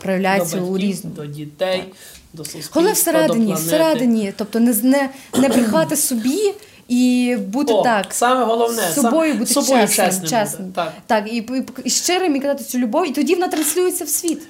проявляється 0.00 0.56
до 0.56 0.64
у 0.66 0.78
різному. 0.78 1.16
до 1.16 1.26
дітей, 1.26 1.84
до 2.32 2.44
суспільства, 2.44 2.74
Коли 2.74 2.92
всередині, 2.92 3.46
до 3.46 3.52
всередині, 3.58 4.32
тобто 4.36 4.60
не, 4.60 4.72
не, 4.82 5.10
не 5.38 5.48
брехати 5.48 5.96
собі 5.96 6.54
і 6.88 7.36
бути 7.48 7.72
О, 7.72 7.82
так. 7.82 8.06
Саме 8.14 8.44
головне, 8.44 8.82
з 8.82 8.94
собою 8.94 9.32
сам- 9.32 9.38
бути 9.38 9.52
собою 9.52 9.88
чесним, 9.88 10.06
чесним. 10.08 10.30
чесним. 10.30 10.72
Так. 10.72 10.92
Так, 11.06 11.32
і, 11.32 11.36
і, 11.36 11.62
і 11.84 11.90
щирим 11.90 12.36
і 12.36 12.40
казати 12.40 12.64
цю 12.64 12.78
любов, 12.78 13.08
і 13.08 13.12
тоді 13.12 13.34
вона 13.34 13.48
транслюється 13.48 14.04
в 14.04 14.08
світ. 14.08 14.42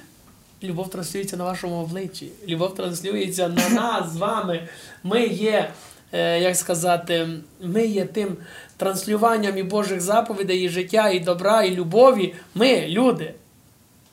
Любов 0.65 0.89
транслюється 0.89 1.37
на 1.37 1.43
вашому 1.43 1.75
обличчі. 1.75 2.31
Любов 2.47 2.75
транслюється 2.75 3.47
на 3.47 3.69
нас 3.69 4.13
з 4.13 4.17
вами. 4.17 4.67
Ми 5.03 5.25
є, 5.27 5.71
е, 6.11 6.39
як 6.39 6.55
сказати, 6.55 7.27
ми 7.61 7.85
є 7.85 8.05
тим 8.05 8.37
транслюванням 8.77 9.57
і 9.57 9.63
Божих 9.63 10.01
заповідей, 10.01 10.63
і 10.63 10.69
життя, 10.69 11.09
і 11.09 11.19
добра, 11.19 11.63
і 11.63 11.75
любові. 11.75 12.33
Ми, 12.55 12.87
люди. 12.87 13.33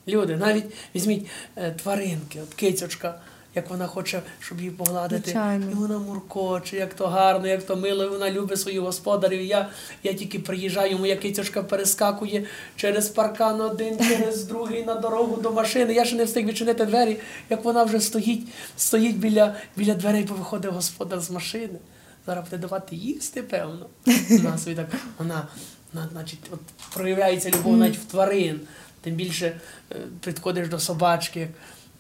Люди, 0.09 0.37
навіть 0.37 0.65
візьміть 0.95 1.27
е, 1.57 1.71
тваринки, 1.71 2.41
от 2.43 2.55
кицючка, 2.55 3.21
як 3.55 3.71
вона 3.71 3.87
хоче, 3.87 4.23
щоб 4.41 4.59
її 4.59 4.71
погладити. 4.71 5.23
Звичайно. 5.23 5.71
І 5.71 5.75
вона 5.75 5.99
муркоче, 5.99 6.77
як 6.77 6.95
то 6.95 7.07
гарно, 7.07 7.47
як 7.47 7.63
то 7.67 7.77
мило, 7.77 8.05
і 8.05 8.09
вона 8.09 8.31
любить 8.31 8.61
своїх 8.61 8.81
господарів. 8.81 9.41
І 9.41 9.47
Я, 9.47 9.69
я 10.03 10.15
тільки 10.15 10.39
приїжджаю, 10.39 10.99
моя 10.99 11.17
кицючка 11.17 11.63
перескакує 11.63 12.47
через 12.77 13.09
паркан 13.09 13.61
один, 13.61 13.99
через 13.99 14.45
другий 14.49 14.85
на 14.85 14.95
дорогу 14.95 15.37
до 15.37 15.53
машини. 15.53 15.95
Я 15.95 16.05
ще 16.05 16.17
не 16.17 16.25
встиг 16.25 16.47
відчинити 16.47 16.85
двері, 16.85 17.17
як 17.51 17.65
вона 17.65 17.85
вже 17.85 18.01
стоїть, 18.01 18.49
стоїть 18.77 19.17
біля, 19.17 19.55
біля 19.77 19.95
дверей, 19.95 20.27
бо 20.29 20.35
виходить 20.35 20.73
господар 20.73 21.21
з 21.21 21.31
машини. 21.31 21.79
Зараз 22.27 22.45
буде 22.45 22.59
давати 22.59 22.97
їсти, 22.97 23.43
певно. 23.43 23.87
Собі 24.59 24.77
так, 24.77 24.87
вона, 25.19 25.49
вона, 25.93 26.09
значить, 26.13 26.41
от 26.51 26.61
проявляється 26.95 27.51
любов 27.51 27.77
навіть 27.77 27.97
в 27.97 28.05
тварин. 28.05 28.61
Тим 29.03 29.15
більше 29.15 29.61
е, 29.93 29.97
підходиш 30.25 30.69
до 30.69 30.79
собачки, 30.79 31.41
як, 31.41 31.49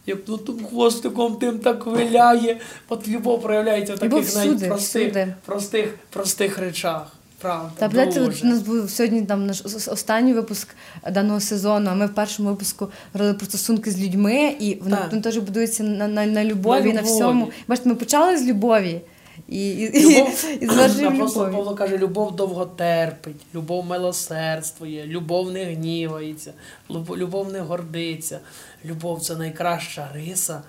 як 0.06 0.24
тим 0.24 0.64
хвостиком 0.70 1.36
тим 1.36 1.58
так 1.58 1.86
виляє. 1.86 2.60
От 2.88 3.08
любов 3.08 3.42
проявляється 3.42 3.94
в 3.94 3.98
таких 3.98 4.18
таких 4.18 4.36
навіть 4.36 4.50
всюди, 4.50 4.66
простих, 4.68 5.02
всюди. 5.12 5.34
простих, 5.46 5.94
простих 6.10 6.58
речах. 6.58 7.12
Правда. 7.40 7.70
Та 7.78 7.88
блядь, 7.88 8.16
у 8.16 8.46
нас 8.46 8.62
був 8.62 8.90
сьогодні 8.90 9.22
там 9.22 9.46
наш 9.46 9.60
ос- 9.64 9.88
останній 9.88 10.32
випуск 10.32 10.68
даного 11.10 11.40
сезону. 11.40 11.90
А 11.90 11.94
ми 11.94 12.06
в 12.06 12.14
першому 12.14 12.48
випуску 12.48 12.88
говорили 13.12 13.34
про 13.38 13.46
стосунки 13.46 13.90
з 13.90 14.00
людьми, 14.00 14.56
і 14.60 14.78
воно 14.82 14.96
теж 15.22 15.38
будується 15.38 15.82
на, 15.82 16.08
на, 16.08 16.26
на 16.26 16.44
любові, 16.44 16.88
На 16.88 16.94
на, 16.94 17.00
любові. 17.00 17.14
всьому. 17.14 17.50
Бачите, 17.68 17.88
ми 17.88 17.94
почали 17.94 18.38
з 18.38 18.46
любові. 18.46 19.00
І, 19.48 19.70
і, 19.70 20.18
Любов, 20.18 20.44
і, 20.60 20.64
і 20.64 20.66
апостол 21.06 21.42
любові. 21.42 21.56
Павло 21.56 21.74
каже, 21.74 21.98
любов 21.98 22.36
довго 22.36 22.66
терпить, 22.66 23.46
любов 23.54 23.86
милосердствує, 23.86 25.06
любов 25.06 25.52
не 25.52 25.64
гнівається, 25.64 26.52
любов, 26.90 27.18
любов 27.18 27.52
не 27.52 27.60
гордиться. 27.60 28.40
Любов 28.84 29.20
це 29.20 29.36
найкраща 29.36 30.10
риса, 30.14 30.62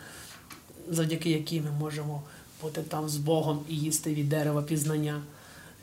завдяки 0.89 1.29
якій 1.29 1.61
ми 1.61 1.71
можемо 1.71 2.23
бути 2.61 2.81
там 2.81 3.09
з 3.09 3.17
Богом 3.17 3.59
і 3.69 3.75
їсти 3.75 4.13
від 4.13 4.29
дерева 4.29 4.61
пізнання, 4.61 5.21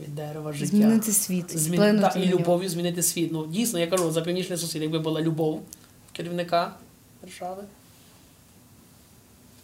від 0.01 0.14
дерева 0.14 0.53
життя. 0.53 0.66
Змінити 0.66 1.12
світ, 1.12 1.59
Змін... 1.59 2.01
та, 2.01 2.09
і 2.09 2.29
любов'ю 2.29 2.69
змінити 2.69 3.03
світ. 3.03 3.33
Ну, 3.33 3.47
дійсно, 3.47 3.79
я 3.79 3.87
кажу, 3.87 4.11
за 4.11 4.21
північний 4.21 4.59
сусід, 4.59 4.83
якби 4.83 4.99
була 4.99 5.21
любов 5.21 5.62
керівника 6.12 6.75
держави, 7.23 7.62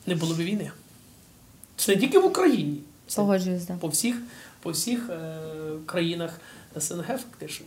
не 0.07 0.15
було 0.15 0.35
б 0.35 0.39
війни. 0.39 0.71
Це 1.77 1.95
не 1.95 2.01
тільки 2.01 2.19
в 2.19 2.25
Україні. 2.25 2.81
Погоджуюсь, 3.15 3.65
да. 3.65 3.75
по 3.75 3.89
всіх, 3.89 4.17
по 4.63 4.71
всіх 4.71 5.11
е, 5.11 5.39
країнах 5.87 6.41
СНГ 6.81 7.07
фактично. 7.07 7.67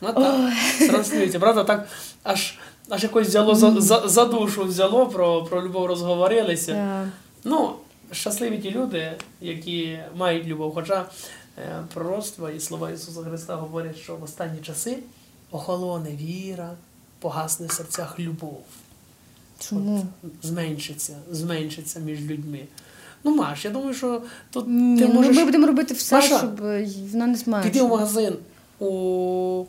Ну 0.00 0.12
так, 0.12 0.52
транслюється, 0.78 1.38
правда? 1.38 1.64
Так 1.64 1.88
аж, 2.22 2.58
аж 2.88 3.02
якось 3.02 3.28
взяло 3.28 3.54
за, 3.54 3.80
за, 3.80 4.08
за 4.08 4.24
душу 4.24 4.64
взяло, 4.64 5.06
про, 5.06 5.44
про 5.44 5.64
любов 5.64 5.86
розговорилися. 5.86 6.72
Е, 6.72 7.08
Ну, 7.44 7.74
щасливі 8.12 8.58
ті 8.58 8.70
люди, 8.70 9.12
які 9.40 9.98
мають 10.16 10.46
любов. 10.46 10.74
Хоча 10.74 11.06
е, 11.58 11.82
пророцтва 11.94 12.50
і 12.50 12.60
слова 12.60 12.90
Ісуса 12.90 13.22
Христа 13.22 13.56
говорять, 13.56 13.96
що 13.96 14.16
в 14.16 14.22
останні 14.22 14.60
часи 14.60 14.98
охолоне 15.50 16.10
віра, 16.10 16.70
погасне 17.18 17.66
в 17.66 17.72
серцях 17.72 18.18
любов. 18.18 18.64
Чому? 19.58 20.06
Зменшиться, 20.42 21.16
зменшиться 21.30 22.00
між 22.00 22.20
людьми. 22.20 22.64
Ну, 23.24 23.36
Маш, 23.36 23.64
я 23.64 23.70
думаю, 23.70 23.94
що 23.94 24.22
тут 24.50 24.64
Ні, 24.68 24.98
ти 24.98 25.08
ну, 25.08 25.14
можеш 25.14 25.36
ми 25.36 25.44
будемо 25.44 25.66
робити 25.66 25.94
все, 25.94 26.14
Маша, 26.14 26.38
щоб 26.38 26.64
е, 26.64 26.88
вона 27.12 27.26
не 27.26 27.62
піти 27.62 27.82
в 27.82 27.88
магазин 27.88 28.34
у 28.78 29.64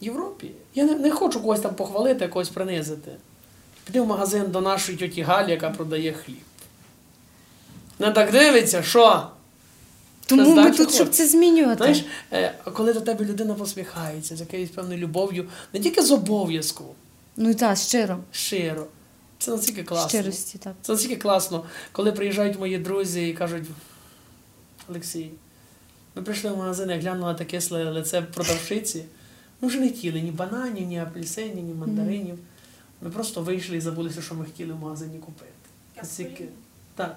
Європі. 0.00 0.50
Я 0.74 0.84
не, 0.84 0.94
не 0.94 1.10
хочу 1.10 1.40
когось 1.40 1.60
там 1.60 1.74
похвалити, 1.74 2.28
когось 2.28 2.48
принизити. 2.48 3.10
Піти 3.84 4.00
в 4.00 4.06
магазин 4.06 4.44
до 4.48 4.60
нашої 4.60 4.98
тьоті 4.98 5.22
Галі, 5.22 5.50
яка 5.50 5.70
продає 5.70 6.12
хліб. 6.12 6.36
Не 7.98 8.10
так 8.10 8.32
дивиться, 8.32 8.82
що? 8.82 9.26
Тому 10.26 10.54
ми 10.54 10.70
тут, 10.70 10.94
щоб 10.94 11.08
це 11.08 11.26
змінювати. 11.28 11.76
Знаєш, 11.76 12.04
е, 12.32 12.54
коли 12.72 12.92
до 12.92 13.00
тебе 13.00 13.24
людина 13.24 13.54
посміхається 13.54 14.36
з 14.36 14.40
якоюсь 14.40 14.70
певною 14.70 14.98
любов'ю, 14.98 15.48
не 15.72 15.80
тільки 15.80 16.02
з 16.02 16.10
обов'язку, 16.10 16.84
Ну 17.36 17.50
і 17.50 17.54
так, 17.54 17.78
щиро. 17.78 18.18
щиро. 18.32 18.86
Це 19.44 19.50
настільки 19.50 19.82
класно. 19.82 20.08
Щирості, 20.08 20.58
так. 20.58 20.72
Це 20.82 20.92
настільки 20.92 21.16
класно, 21.16 21.64
коли 21.92 22.12
приїжджають 22.12 22.58
мої 22.58 22.78
друзі 22.78 23.28
і 23.28 23.32
кажуть, 23.32 23.64
Олексій, 24.90 25.30
ми 26.14 26.22
прийшли 26.22 26.50
в 26.50 26.56
магазин, 26.56 26.90
я 26.90 26.98
глянула 26.98 27.34
таке 27.34 27.50
кисле 27.50 27.90
лице 27.90 28.22
продавщиці. 28.22 29.04
Ми 29.60 29.68
вже 29.68 29.80
не 29.80 29.88
хотіли 29.88 30.20
ні 30.20 30.30
бананів, 30.30 30.86
ні 30.86 31.00
апельсинів, 31.00 31.64
ні 31.64 31.74
мандаринів. 31.74 32.38
Ми 33.00 33.10
просто 33.10 33.40
вийшли 33.42 33.76
і 33.76 33.80
забулися, 33.80 34.22
що 34.22 34.34
ми 34.34 34.44
хотіли 34.44 34.72
в 34.72 34.78
магазині 34.80 35.18
купити. 35.18 35.50
Настільки- 35.96 36.48
Так. 36.94 37.16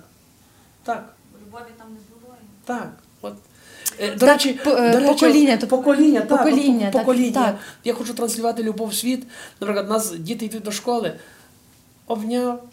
Так. 0.84 1.14
Любові 1.48 1.64
там 1.78 1.88
не 1.90 1.98
було. 2.22 2.36
Так. 2.66 2.94
От. 3.22 3.34
Е, 4.00 4.12
До 4.14 4.20
Так, 4.20 4.30
речі, 4.30 4.54
по- 4.64 4.70
е, 4.70 4.92
до 4.92 5.00
речі, 5.00 5.14
покоління, 5.14 5.58
то- 5.58 5.68
покоління, 5.68 6.20
так, 6.22 6.30
покоління, 6.30 6.92
так, 6.92 7.02
покоління. 7.02 7.32
так. 7.32 7.58
Я 7.84 7.94
хочу 7.94 8.14
транслювати 8.14 8.64
любов 8.64 8.88
в 8.88 8.94
світ. 8.96 9.24
Наприклад, 9.62 9.86
у 9.90 9.90
нас 9.94 10.12
діти 10.12 10.46
йдуть 10.46 10.64
до 10.64 10.72
школи, 10.72 11.20
обняв, 12.08 12.64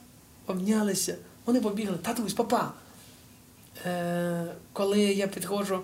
обнялися, 0.46 1.16
вони 1.46 1.60
побігли, 1.60 1.96
татусь, 2.02 2.32
папа. 2.34 2.72
Е, 3.86 4.44
коли 4.72 5.00
я 5.00 5.26
підходжу, 5.26 5.78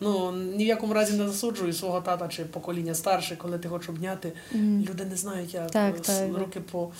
ну 0.00 0.32
ні 0.32 0.64
в 0.64 0.66
якому 0.66 0.94
разі 0.94 1.16
не 1.16 1.28
засуджую 1.28 1.72
свого 1.72 2.00
тата 2.00 2.28
чи 2.28 2.44
покоління 2.44 2.94
старше, 2.94 3.36
коли 3.36 3.58
ти 3.58 3.68
хочеш 3.68 3.88
обняти, 3.88 4.32
люди 4.54 5.04
не 5.04 5.16
знають, 5.16 5.54
як 5.54 5.70
Так, 5.70 6.00
так, 6.00 6.38
руки 6.38 6.60
по, 6.60 6.90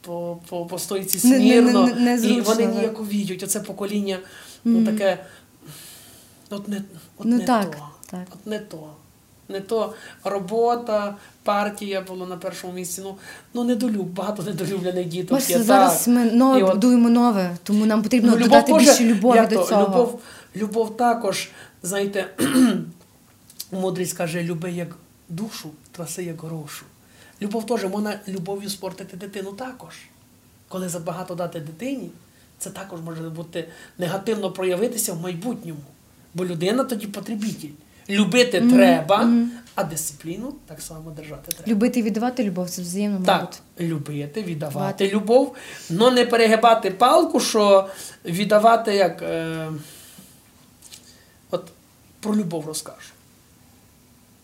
по, 0.00 0.38
по, 0.48 0.66
по 0.66 0.78
стойці 0.78 1.28
Не- 1.28 1.38
не- 1.38 1.40
смірно, 1.40 1.86
не- 1.86 2.16
не- 2.16 2.26
і 2.26 2.40
вони 2.40 2.66
так. 2.66 2.74
ніяковіють. 2.74 3.42
Оце 3.42 3.60
покоління, 3.60 4.18
ну 4.64 4.84
таке. 4.84 5.24
От 6.50 6.68
не, 6.68 6.76
от 7.18 7.26
Ну, 7.26 7.36
не 7.38 7.44
так, 7.44 7.70
то. 7.76 7.88
так. 8.10 8.26
От 8.34 8.46
не 8.46 8.58
то. 8.58 8.90
Не 9.54 9.60
то 9.60 9.94
робота, 10.24 11.16
партія 11.42 12.00
була 12.00 12.26
на 12.26 12.36
першому 12.36 12.72
місці. 12.72 13.00
Ну, 13.04 13.16
ну 13.54 13.64
недолюб, 13.64 14.06
багато 14.06 14.42
недолюблених 14.42 15.06
діток. 15.06 15.38
Ось 15.38 15.50
є, 15.50 15.62
зараз 15.62 16.04
так. 16.04 16.14
ми 16.14 16.24
нове 16.24 16.62
от- 16.62 16.74
будуємо 16.74 17.10
нове, 17.10 17.56
тому 17.62 17.86
нам 17.86 18.02
потрібно 18.02 18.32
Ну, 18.32 18.38
додати 18.38 18.72
теж, 18.72 18.82
більше 18.82 19.04
любові 19.04 19.46
до 19.50 19.56
то, 19.56 19.64
цього. 19.64 19.82
Любов, 19.82 20.20
любов 20.56 20.96
також, 20.96 21.48
знаєте, 21.82 22.26
мудрість 23.72 24.16
каже, 24.16 24.42
люби 24.42 24.70
як 24.70 24.96
душу, 25.28 25.70
траси 25.92 26.24
як 26.24 26.42
грошу. 26.42 26.84
Любов 27.42 27.66
теж 27.66 27.84
можна 27.84 28.20
любов'ю 28.28 28.70
спортити 28.70 29.16
дитину 29.16 29.52
також. 29.52 29.94
Коли 30.68 30.88
забагато 30.88 31.34
дати 31.34 31.60
дитині, 31.60 32.10
це 32.58 32.70
також 32.70 33.00
може 33.00 33.22
бути 33.22 33.68
негативно 33.98 34.50
проявитися 34.50 35.12
в 35.12 35.20
майбутньому. 35.20 35.80
Бо 36.34 36.44
людина 36.44 36.84
тоді 36.84 37.06
потребітель. 37.06 37.68
Любити 38.10 38.60
треба, 38.60 39.32
а 39.74 39.84
дисципліну 39.84 40.54
так 40.66 40.80
само 40.80 41.10
держати 41.10 41.52
треба. 41.52 41.72
Любити 41.72 42.00
і 42.00 42.02
віддавати 42.02 42.44
любов 42.44 42.70
це 42.70 42.82
взаємно, 42.82 43.26
Так, 43.26 43.40
мабуть. 43.40 43.60
любити, 43.80 44.42
віддавати 44.42 45.08
любов, 45.10 45.54
але 45.90 46.10
не 46.10 46.26
перегибати 46.26 46.90
палку, 46.90 47.40
що 47.40 47.88
віддавати 48.24 48.94
як. 48.94 49.22
Е, 49.22 49.68
от 51.50 51.64
про 52.20 52.36
любов 52.36 52.66
розкажу. 52.66 53.10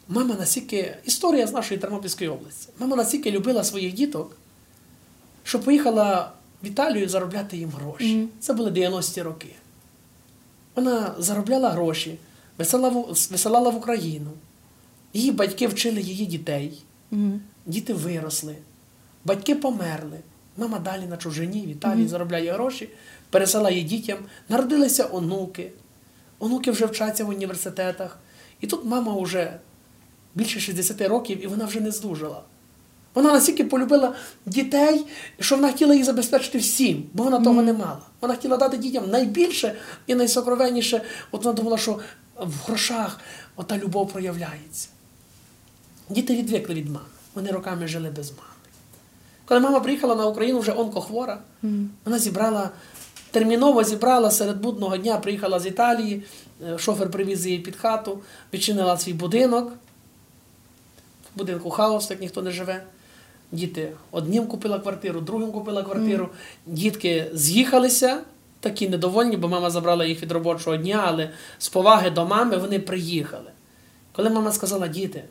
Мама 0.09 0.35
настільки. 0.35 0.97
Історія 1.05 1.47
з 1.47 1.53
нашої 1.53 1.81
Тернопільської 1.81 2.31
області. 2.31 2.69
Мама 2.79 2.97
настільки 2.97 3.31
любила 3.31 3.65
своїх 3.65 3.93
діток, 3.93 4.37
що 5.45 5.61
поїхала 5.61 6.33
в 6.63 6.67
Італію 6.67 7.09
заробляти 7.09 7.57
їм 7.57 7.71
гроші. 7.71 8.17
Мгм. 8.17 8.29
Це 8.41 8.53
були 8.53 8.71
90-ті 8.71 9.23
роки. 9.23 9.49
Вона 10.75 11.15
заробляла 11.19 11.71
гроші, 11.71 12.19
висилала 12.61 13.71
в, 13.71 13.77
Україну. 13.77 14.31
Її 15.13 15.33
батьки 15.33 15.67
вчили 15.67 16.01
її 16.01 16.27
дітей. 16.27 16.83
Діти 17.67 17.95
виросли, 17.95 18.57
батьки 19.25 19.55
померли. 19.55 20.19
Мама 20.57 20.79
далі 20.79 21.07
на 21.07 21.17
чужині 21.17 21.61
в 21.67 21.69
Італії 21.69 22.09
заробляє 22.09 22.53
гроші, 22.53 22.89
пересилає 23.31 23.83
дітям, 23.83 24.19
народилися 24.49 25.09
онуки. 25.13 25.73
Онуки 26.39 26.71
вже 26.71 26.87
вчаться 26.87 27.25
в 27.25 27.29
університетах. 27.29 28.19
І 28.61 28.67
тут 28.67 28.85
мама 28.85 29.21
вже 29.21 29.59
більше 30.35 30.61
60 30.61 31.01
років, 31.01 31.45
і 31.45 31.47
вона 31.47 31.65
вже 31.65 31.81
не 31.81 31.91
здужала. 31.91 32.43
Вона 33.15 33.33
настільки 33.33 33.65
полюбила 33.65 34.15
дітей, 34.47 35.07
що 35.41 35.57
вона 35.57 35.69
хотіла 35.73 35.95
їх 35.95 36.05
забезпечити 36.05 36.59
всім, 36.59 37.05
бо 37.13 37.25
вона 37.25 37.41
того 37.41 37.63
не 37.63 37.73
мала. 37.73 38.03
Вона 38.21 38.35
хотіла 38.35 38.57
дати 38.57 38.77
дітям 38.77 39.11
найбільше 39.11 39.75
і 40.07 40.15
найсокровенніше. 40.15 41.03
От 41.31 41.45
вона 41.45 41.57
думала, 41.57 41.79
що 41.79 41.99
в 42.41 42.55
грошах 42.67 43.21
ота 43.57 43.79
любов 43.79 44.13
проявляється. 44.13 44.89
Діти 46.09 46.37
відвикли 46.37 46.75
від 46.75 46.87
мами. 46.87 47.07
Вони 47.35 47.51
роками 47.51 47.87
жили 47.87 48.11
без 48.11 48.31
мами. 48.31 48.43
Коли 49.45 49.61
мама 49.61 49.81
приїхала 49.81 50.15
на 50.15 50.27
Україну 50.27 50.59
вже 50.59 50.73
онкохвора, 50.73 51.39
вона 52.05 52.19
зібрала, 52.19 52.71
терміново 53.31 53.85
зібрала 53.85 54.31
серед 54.31 54.61
будного 54.61 54.97
дня, 54.97 55.19
приїхала 55.19 55.61
з 55.61 55.67
Італії, 55.67 56.23
е, 56.67 56.79
шофер 56.79 57.11
привіз 57.11 57.47
її 57.47 57.59
під 57.59 57.77
хату, 57.77 58.19
відчинила 58.55 58.99
свій 58.99 59.13
будинок. 59.13 59.73
В 61.35 61.39
будинку 61.39 61.71
хаос, 61.71 62.07
так 62.07 62.21
ніхто 62.21 62.43
не 62.43 62.51
живе. 62.51 62.83
Діти 63.53 63.93
одним 64.11 64.47
купила 64.47 64.79
квартиру, 64.79 65.21
другим 65.21 65.53
купила 65.53 65.83
квартиру. 65.83 66.29
Дітки 66.67 67.31
з'їхалися, 67.35 68.21
такі 68.61 68.89
недовольні, 68.89 69.37
бо 69.37 69.49
мама 69.49 69.71
забрала 69.71 70.05
їх 70.05 70.23
від 70.23 70.33
робочого 70.33 70.77
дня, 70.77 71.05
але 71.07 71.31
з 71.59 71.69
поваги 71.69 72.11
до 72.11 72.27
мами 72.27 72.57
вони 72.57 72.79
приїхали. 72.79 73.51
Коли 74.13 74.31
мама 74.31 74.53
сказала, 74.53 74.89
діти, 74.89 75.25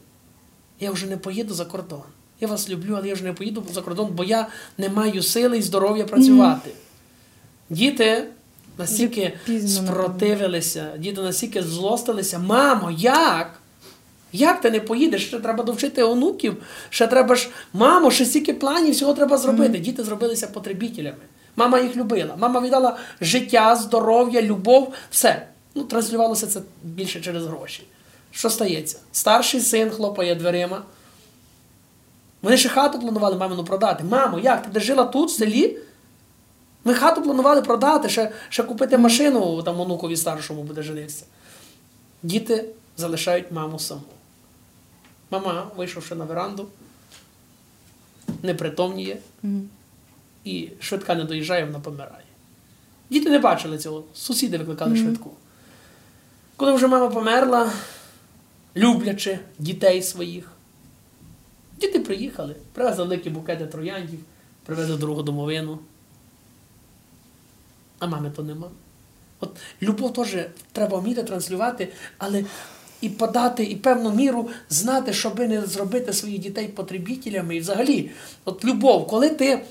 я 0.80 0.92
вже 0.92 1.08
не 1.08 1.18
поїду 1.18 1.54
за 1.54 1.66
кордон. 1.66 2.02
Я 2.42 2.48
вас 2.48 2.70
люблю, 2.70 2.96
але 2.98 3.08
я 3.08 3.14
вже 3.14 3.24
не 3.24 3.34
поїду 3.34 3.64
за 3.74 3.82
кордон, 3.82 4.10
бо 4.14 4.24
я 4.24 4.48
не 4.78 4.90
маю 4.90 5.24
сили 5.24 5.58
і 5.58 5.62
здоров'я 5.62 6.06
працювати. 6.06 6.70
Діти 7.70 8.28
настільки 8.78 9.34
Пізно, 9.46 9.88
спротивилися, 9.88 10.98
діти 10.98 11.22
настільки 11.22 11.64
злостилися. 11.64 12.40
Мамо, 12.40 12.92
як? 12.98 13.60
Як 14.32 14.62
ти 14.62 14.72
не 14.72 14.80
поїдеш? 14.80 15.28
Ще 15.28 15.40
треба 15.40 15.64
довчити 15.64 16.04
онуків, 16.04 16.58
ще 16.90 17.08
треба 17.08 17.36
ж, 17.36 17.50
мамо, 17.74 18.12
ще 18.12 18.26
стільки 18.26 18.54
планів, 18.54 18.94
всього 18.94 19.14
треба 19.14 19.38
зробити. 19.38 19.80
Діти 19.80 20.04
зробилися 20.04 20.48
потребітелями. 20.48 21.18
Мама 21.56 21.80
їх 21.80 21.96
любила. 21.96 22.36
Мама 22.38 22.62
віддала 22.62 22.98
життя, 23.22 23.76
здоров'я, 23.76 24.42
любов, 24.42 24.94
все. 25.12 25.48
Ну, 25.76 25.84
транслювалося 25.84 26.48
це 26.48 26.62
більше 26.84 27.22
через 27.22 27.46
гроші. 27.46 27.84
Що 28.32 28.50
стається? 28.50 29.00
Старший 29.12 29.62
син 29.62 29.90
хлопає 29.90 30.36
дверима. 30.36 30.84
Вони 32.42 32.58
ще 32.58 32.70
хату 32.70 33.00
планували 33.00 33.36
мамину 33.36 33.64
продати. 33.64 34.04
Мамо, 34.04 34.40
як? 34.40 34.64
Ти 34.64 34.70
де 34.70 34.80
жила 34.80 35.06
тут, 35.06 35.30
в 35.30 35.34
селі? 35.34 35.78
Ми 36.84 36.94
хату 36.94 37.22
планували 37.22 37.62
продати, 37.62 38.10
ще, 38.10 38.32
ще 38.50 38.64
купити 38.64 38.98
машину 38.98 39.64
там 39.64 39.80
онукові 39.80 40.18
старшому 40.18 40.64
буде 40.64 40.84
женився. 40.84 41.26
Діти 42.24 42.66
залишають 42.98 43.52
маму 43.52 43.80
саму. 43.80 44.02
Мама, 45.32 45.68
вийшовши 45.78 46.16
на 46.16 46.26
веранду, 46.26 46.68
непритомніє. 48.44 49.18
І 50.44 50.70
швидка 50.80 51.16
не 51.16 51.24
доїжджає, 51.24 51.66
вона 51.66 51.80
помирає. 51.80 52.24
Діти 53.10 53.30
не 53.30 53.40
бачили 53.40 53.78
цього, 53.78 54.04
сусіди 54.14 54.58
викликали 54.58 54.96
швидку. 54.96 55.32
Коли 56.56 56.74
вже 56.74 56.88
мама 56.88 57.10
померла, 57.10 57.72
люблячи 58.76 59.40
дітей 59.60 60.04
своїх, 60.04 60.52
діти 61.78 62.00
приїхали, 62.00 62.56
привезли 62.74 63.04
великі 63.04 63.30
букети 63.30 63.68
трояндів, 63.68 64.20
привезли 64.66 64.98
другу 64.98 65.24
домовину. 65.24 65.80
А 68.00 68.08
мами 68.08 68.32
то 68.36 68.44
нема. 68.44 68.68
От 69.40 69.58
любов 69.82 70.14
теж 70.14 70.38
треба 70.72 70.98
вміти 70.98 71.24
транслювати, 71.24 71.94
але 72.18 72.46
і 73.02 73.10
подати, 73.10 73.64
і 73.64 73.76
певну 73.76 74.14
міру 74.14 74.50
знати, 74.70 75.14
щоби 75.14 75.48
не 75.48 75.62
зробити 75.62 76.14
своїх 76.14 76.40
дітей 76.40 76.68
потребітелями. 76.68 77.56
І 77.56 77.60
взагалі, 77.60 78.12
от 78.46 78.66
любов, 78.66 79.08
коли 79.08 79.30
ти. 79.30 79.62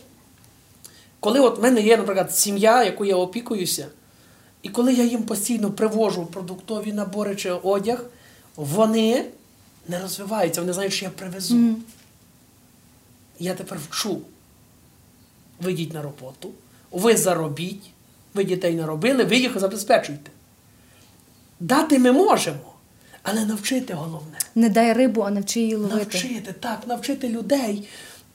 Коли 1.20 1.40
от 1.40 1.58
в 1.58 1.62
мене 1.62 1.80
є, 1.80 1.96
наприклад, 1.96 2.34
сім'я, 2.36 2.84
яку 2.84 3.04
я 3.04 3.16
опікуюся, 3.16 3.86
і 4.62 4.68
коли 4.68 4.94
я 4.94 5.04
їм 5.04 5.22
постійно 5.22 5.70
привожу 5.70 6.26
продуктові 6.26 6.92
набори 6.92 7.36
чи 7.36 7.50
одяг, 7.50 8.04
вони 8.56 9.24
не 9.88 10.00
розвиваються, 10.00 10.60
вони 10.60 10.72
знають, 10.72 10.92
що 10.92 11.04
я 11.04 11.10
привезу. 11.10 11.74
Я 13.38 13.54
тепер 13.54 13.78
вчу. 13.88 14.20
Вийдіть 15.60 15.94
на 15.94 16.02
роботу, 16.02 16.50
ви 16.90 17.16
заробіть, 17.16 17.90
ви 18.34 18.44
дітей 18.44 18.74
наробили, 18.74 19.24
ви 19.24 19.36
їх 19.36 19.58
забезпечуйте. 19.58 20.30
Дати 21.60 21.98
ми 21.98 22.12
можемо, 22.12 22.74
але 23.22 23.44
навчити 23.44 23.94
головне. 23.94 24.38
Не 24.54 24.68
дай 24.68 24.92
рибу, 24.92 25.20
а 25.20 25.30
навчи 25.30 25.60
її 25.60 25.74
ловити. 25.74 25.96
Навчити, 25.96 26.52
так, 26.52 26.86
навчити 26.86 27.28
людей. 27.28 27.88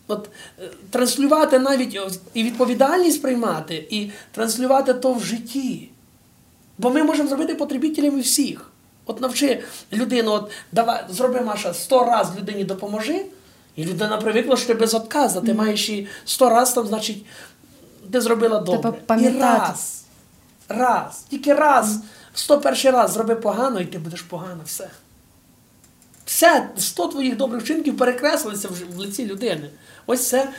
От, 0.08 0.30
е, 0.60 0.70
транслювати 0.90 1.60
навіть 1.60 2.00
і 2.34 2.44
відповідальність 2.44 3.22
приймати, 3.22 3.88
і 3.90 4.12
транслювати 4.32 4.94
то 4.94 5.14
в 5.14 5.24
житті. 5.24 5.90
Бо 6.78 6.90
ми 6.90 7.04
можемо 7.04 7.30
зробити 7.30 7.56
потребітелями 7.56 8.20
всіх. 8.20 8.70
От 9.06 9.22
навчи 9.22 9.64
людину, 9.94 10.32
от 10.32 10.52
давай, 10.72 11.04
зроби 11.10 11.42
Маша, 11.42 11.74
сто 11.74 12.06
разів 12.06 12.40
людині 12.40 12.64
допоможи, 12.64 13.26
і 13.76 13.86
людина 13.86 14.18
привикла, 14.18 14.58
що 14.58 14.68
ти 14.68 14.74
безотказна. 14.74 15.42
Ти 15.42 15.54
маєш 15.54 15.90
і 15.90 16.08
сто 16.26 16.50
разів 16.50 16.76
там, 16.76 16.88
значить, 16.88 17.26
ти 18.12 18.22
зробила 18.22 18.60
добре. 18.60 18.94
І 19.22 19.30
раз, 19.30 20.04
раз, 20.70 21.26
тільки 21.30 21.54
раз, 21.54 22.00
сто 22.34 22.60
перший 22.60 22.92
раз 22.92 23.12
зроби 23.12 23.36
погано, 23.36 23.80
і 23.80 23.86
ти 23.86 23.98
будеш 23.98 24.22
погано 24.22 24.62
все. 24.66 24.90
Все, 26.26 26.70
100 26.78 27.08
твоїх 27.08 27.38
добрих 27.38 27.64
вчинків 27.64 27.98
перекреслилися 27.98 28.68
в, 28.68 28.96
в 28.96 28.98
лиці 28.98 29.26
людини. 29.26 29.70
Ось 30.06 30.30
це, 30.30 30.50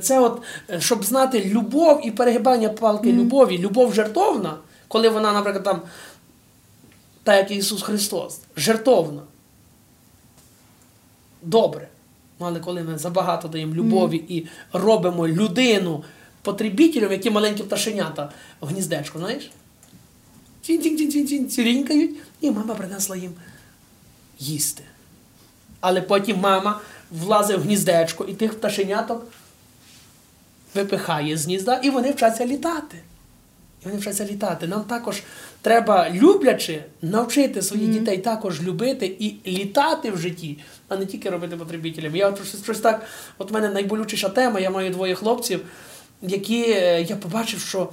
це 0.00 0.20
от, 0.20 0.42
щоб 0.78 1.04
знати 1.04 1.44
любов 1.44 2.06
і 2.06 2.10
перегибання 2.10 2.68
палки 2.68 3.12
любові, 3.12 3.58
любов 3.58 3.94
жертовна, 3.94 4.56
коли 4.88 5.08
вона, 5.08 5.32
наприклад, 5.32 5.64
там 5.64 5.82
так 7.22 7.36
як 7.36 7.50
Ісус 7.50 7.82
Христос, 7.82 8.40
жертовна. 8.56 9.22
Добре. 11.42 11.88
Ну, 12.40 12.46
але 12.46 12.60
коли 12.60 12.82
ми 12.82 12.98
забагато 12.98 13.48
даємо 13.48 13.74
любові 13.74 14.24
і 14.28 14.46
робимо 14.72 15.28
людину 15.28 16.04
потребітелем, 16.42 17.12
які 17.12 17.30
маленькі 17.30 17.62
пташенята 17.62 18.32
в 18.60 18.66
гніздечко, 18.66 19.18
знаєш? 19.18 19.50
Цірінькають, 21.50 22.16
і 22.40 22.50
мама 22.50 22.74
принесла 22.74 23.16
їм 23.16 23.32
їсти. 24.38 24.82
Але 25.80 26.02
потім 26.02 26.40
мама 26.40 26.80
влазить 27.10 27.58
в 27.58 27.62
гніздечко 27.62 28.24
і 28.24 28.34
тих 28.34 28.58
пташеняток 28.58 29.26
випихає 30.74 31.36
з 31.36 31.44
гнізда, 31.44 31.80
і 31.82 31.90
вони 31.90 32.10
вчаться 32.10 32.46
літати. 32.46 32.98
І 33.82 33.88
вони 33.88 33.98
вчаться 33.98 34.24
літати. 34.24 34.66
Нам 34.66 34.84
також 34.84 35.22
треба, 35.62 36.10
люблячи, 36.10 36.84
навчити 37.02 37.62
своїх 37.62 37.88
дітей 37.90 38.18
також 38.18 38.62
любити 38.62 39.06
і 39.06 39.50
літати 39.50 40.10
в 40.10 40.18
житті, 40.18 40.58
а 40.88 40.96
не 40.96 41.06
тільки 41.06 41.30
робити 41.30 41.56
потребітелями. 41.56 42.18
Я 42.18 42.28
от 42.28 42.46
щось, 42.46 42.62
щось 42.62 42.80
так, 42.80 43.06
от 43.38 43.50
в 43.50 43.54
мене 43.54 43.68
найболючіша 43.68 44.28
тема, 44.28 44.60
я 44.60 44.70
маю 44.70 44.90
двоє 44.90 45.14
хлопців, 45.14 45.60
які 46.22 46.64
е, 46.68 47.02
я 47.02 47.16
побачив, 47.16 47.60
що 47.60 47.90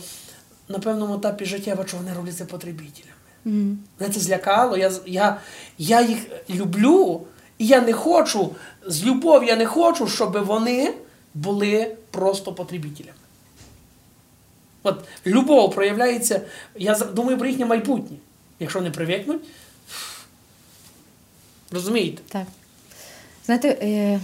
на 0.69 0.79
певному 0.79 1.15
етапі 1.15 1.45
життя 1.45 1.71
я 1.71 1.75
бачу, 1.75 1.97
вони 1.97 2.13
роблять 2.13 2.37
це 2.37 2.45
потребітелями. 2.45 3.11
Мгм. 3.45 3.79
Мене 3.99 4.13
це 4.13 4.19
злякало. 4.19 4.77
Я, 4.77 4.91
я, 5.05 5.37
я 5.77 6.01
їх 6.01 6.17
люблю, 6.49 7.21
і 7.61 7.65
я 7.67 7.81
не 7.81 7.93
хочу, 7.93 8.55
з 8.85 9.03
любов'ю 9.03 9.47
я 9.47 9.55
не 9.55 9.65
хочу, 9.65 10.07
щоб 10.07 10.45
вони 10.45 10.93
були 11.33 11.95
просто 12.11 12.53
потребітелями. 12.53 13.17
От 14.83 15.03
любов 15.25 15.75
проявляється, 15.75 16.41
я 16.75 16.95
думаю 16.95 17.37
про 17.37 17.47
їхнє 17.47 17.65
майбутнє. 17.65 18.17
Якщо 18.59 18.81
не 18.81 18.91
привикнуть, 18.91 19.41
розумієте? 21.71 22.21
Так. 22.27 22.47
Знаєте, 23.45 23.77
е, 23.81 24.19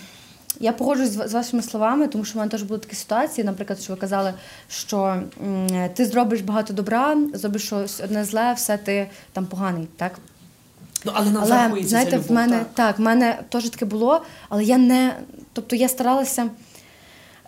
я 0.60 0.72
погоджуюсь 0.72 1.12
з 1.12 1.34
вашими 1.34 1.64
словами, 1.64 2.08
тому 2.08 2.26
що 2.26 2.34
в 2.34 2.38
мене 2.38 2.52
теж 2.52 2.64
були 2.64 2.80
такі 2.80 2.96
ситуації, 2.96 3.46
наприклад, 3.46 3.82
що 3.82 3.94
ви 3.94 4.00
казали, 4.00 4.34
що 4.70 5.24
ти 5.96 6.06
зробиш 6.06 6.42
багато 6.42 6.74
добра, 6.74 7.18
зробиш 7.34 7.66
щось 7.66 8.02
одне 8.02 8.26
зле, 8.26 8.54
все 8.54 8.78
ти 8.78 9.10
там 9.34 9.46
поганий, 9.46 9.88
так? 9.98 10.20
Ну, 11.06 11.12
але 11.16 11.32
нам 11.32 11.44
Але 11.44 11.84
знаєте, 11.84 12.12
ця 12.12 12.18
любов. 12.18 12.30
в 12.30 12.32
мене 12.32 12.58
так. 12.58 12.68
так, 12.74 13.00
в 13.00 13.02
мене 13.02 13.40
теж 13.50 13.70
таке 13.70 13.86
було, 13.86 14.22
але 14.50 14.64
я 14.64 14.78
не. 14.78 15.16
Тобто 15.54 15.76
я 15.76 15.90
старалася 15.90 16.50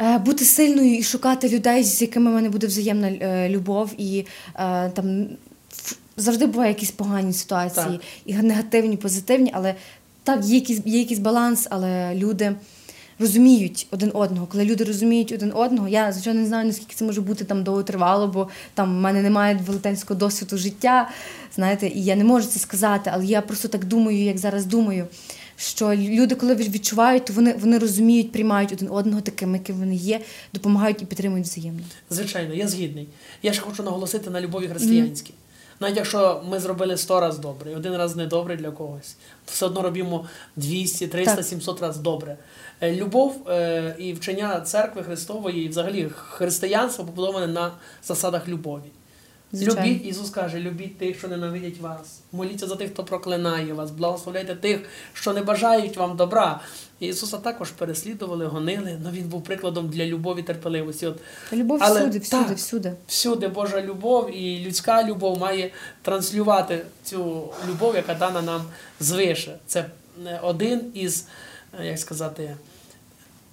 е, 0.02 0.18
бути 0.18 0.45
сильною 0.45 0.97
і 0.97 1.04
шукати 1.04 1.50
людей, 1.50 1.84
з 1.84 2.02
якими 2.02 2.32
в 2.32 2.34
мене 2.34 2.50
буде 2.50 2.68
взаємна 2.68 3.08
е, 3.08 3.50
любов, 3.50 3.91
і 3.97 4.26
е, 4.56 4.89
там 4.89 5.28
завжди 6.18 6.45
бувають 6.45 6.78
якісь 6.78 6.91
погані 6.91 7.34
ситуації, 7.34 7.86
Так. 7.86 8.02
і 8.26 8.34
негативні, 8.34 8.97
позитивні, 8.97 9.52
але 9.54 9.76
так, 10.24 10.45
є 10.45 10.56
якийсь, 10.56 10.82
є 10.86 11.00
якийсь 11.00 11.20
баланс, 11.20 11.68
але 11.70 12.16
люди. 12.16 12.56
Розуміють 13.20 13.88
один 13.91 14.11
одного, 14.13 14.47
коли 14.47 14.65
люди 14.65 14.84
розуміють 14.84 15.32
один 15.32 15.51
одного, 15.55 15.88
я 15.88 16.11
звичайно 16.11 16.39
не 16.39 16.47
знаю, 16.47 16.67
наскільки 16.67 16.95
це 16.95 17.05
може 17.05 17.22
бути 17.22 17.45
там 17.45 17.63
довготривало, 17.63 18.28
бо 18.28 18.49
там 18.74 18.97
в 18.97 19.01
мене 19.01 19.22
немає 19.22 19.59
велетенського 19.67 20.20
досвіду 20.20 20.57
життя, 20.57 21.09
знаєте, 21.55 21.88
і 21.88 22.03
я 22.03 22.15
не 22.15 22.24
можу 22.24 22.47
це 22.47 22.59
сказати, 22.59 23.11
але 23.13 23.26
я 23.26 23.41
просто 23.41 23.67
так 23.67 23.86
думаю, 23.86 24.24
як 24.24 24.38
зараз 24.38 24.65
думаю, 24.65 25.07
що 25.57 25.95
люди, 25.95 26.36
коли 26.36 26.55
відчувають, 26.55 27.26
то 27.26 27.34
вони, 27.34 27.53
вони 27.53 27.78
розуміють, 27.78 28.32
приймають 28.32 28.74
один 28.74 28.89
одного 28.91 29.22
таким, 29.22 29.53
яким 29.53 29.76
вони 29.76 29.95
є, 29.95 30.22
допомагають 30.53 31.01
і 31.01 31.05
підтримують 31.05 31.47
взаємно. 31.47 31.82
Звичайно, 32.09 32.53
я 32.53 32.67
згідний. 32.67 33.07
Я 33.43 33.53
ще 33.53 33.61
хочу 33.61 33.84
наголосити 33.84 34.30
на 34.30 34.41
любові 34.41 34.67
християнській. 34.67 35.34
Навіть 35.80 35.97
якщо 35.97 36.43
ми 36.49 36.59
зробили 36.59 36.97
100 36.97 37.20
разів 37.20 37.41
добре, 37.41 37.72
і 37.72 37.76
один 37.76 37.95
раз 37.95 38.15
недобре 38.15 38.55
для 38.55 38.72
когось, 38.72 39.15
то 39.45 39.51
все 39.51 39.65
одно 39.65 39.82
робимо 39.82 40.26
200, 40.55 41.07
300, 41.07 41.36
Так. 41.36 41.45
700 41.45 41.82
разів 41.82 42.01
добре. 42.01 42.38
Е, 42.82 42.96
Любов 42.96 43.50
е, 43.50 43.96
і 44.00 44.14
вчення 44.14 44.62
церкви 44.62 45.04
Христової, 45.04 45.66
і 45.66 45.70
взагалі 45.70 46.10
християнство 46.16 47.06
побудоване 47.06 47.48
на 47.48 47.72
засадах 48.04 48.48
любові. 48.48 48.92
Звичайно. 49.52 49.82
Любіть, 49.82 50.06
Ісус 50.06 50.30
каже, 50.30 50.60
любіть 50.60 50.98
тих, 50.98 51.18
що 51.18 51.28
ненавидять 51.28 51.80
вас. 51.82 52.20
Моліться 52.32 52.68
за 52.68 52.76
тих, 52.76 52.92
хто 52.92 53.04
проклинає 53.04 53.74
вас, 53.74 53.92
благословляйте 53.92 54.56
тих, 54.56 54.80
що 55.14 55.34
не 55.34 55.42
бажають 55.42 55.98
вам 55.98 56.18
добра. 56.18 56.60
Ісуса 57.00 57.38
також 57.38 57.72
переслідували, 57.72 58.46
гонили, 58.46 59.00
але 59.04 59.12
Він 59.12 59.24
був 59.24 59.44
прикладом 59.44 59.90
для 59.90 60.06
любові 60.06 60.44
терпеливості. 60.44 61.08
От 61.08 61.20
Любов 61.54 61.78
Але 61.82 62.00
всюди, 62.00 62.20
всюди, 62.20 62.46
так. 62.46 62.58
всюди. 62.58 62.94
всюди 63.08 63.48
Божа 63.48 63.82
любов 63.82 64.38
і 64.38 64.66
людська 64.66 65.04
любов 65.04 65.40
має 65.40 65.72
транслювати 66.02 66.86
цю 67.04 67.50
любов, 67.70 67.96
яка 67.96 68.14
дана 68.14 68.42
нам 68.42 68.62
звише. 69.00 69.58
Це 69.68 69.86
е, 70.26 70.40
один 70.44 70.82
із, 70.94 71.28
як 71.84 72.00
сказати, 72.00 72.56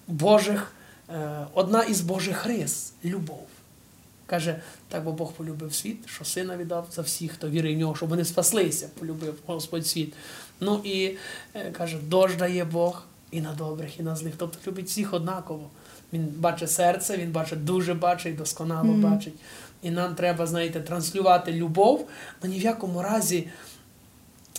Божих, 0.08 0.72
е, 1.10 1.46
одна 1.54 1.82
із 1.82 2.00
Божих 2.00 2.46
рис 2.46 2.92
любов. 3.04 3.46
Каже, 4.26 4.60
так 4.88 5.04
бо 5.04 5.12
Бог 5.12 5.32
полюбив 5.32 5.74
світ, 5.74 6.08
що 6.08 6.24
сина 6.24 6.56
віддав 6.56 6.88
за 6.92 7.02
всіх, 7.02 7.32
хто 7.32 7.48
вірить 7.50 7.76
в 7.76 7.78
нього, 7.78 7.96
щоб 7.96 8.08
вони 8.08 8.24
спаслися, 8.24 8.88
полюбив 8.98 9.34
Господь 9.46 9.86
світ. 9.86 10.14
Ну 10.60 10.80
і 10.84 11.16
е, 11.54 11.70
каже, 11.70 11.98
дощ 11.98 12.36
дає 12.36 12.64
Бог 12.64 13.02
і 13.30 13.40
на 13.40 13.52
добрих, 13.52 14.00
і 14.00 14.02
на 14.02 14.16
злих. 14.16 14.34
Тобто 14.38 14.70
любить 14.70 14.86
всіх 14.86 15.14
однаково. 15.14 15.70
Він 16.12 16.26
бачить 16.38 16.70
серце, 16.70 17.16
він 17.16 17.30
бачить, 17.32 17.64
дуже 17.64 17.94
бачить, 17.94 18.36
досконало 18.36 18.84
Мгм. 18.92 19.10
бачить. 19.12 19.34
І 19.82 19.90
нам 19.90 20.14
треба, 20.14 20.46
знаєте, 20.46 20.80
транслювати 20.80 21.52
любов, 21.52 22.08
але 22.40 22.50
ні 22.52 22.58
в 22.58 22.62
якому 22.62 23.02
разі, 23.02 23.48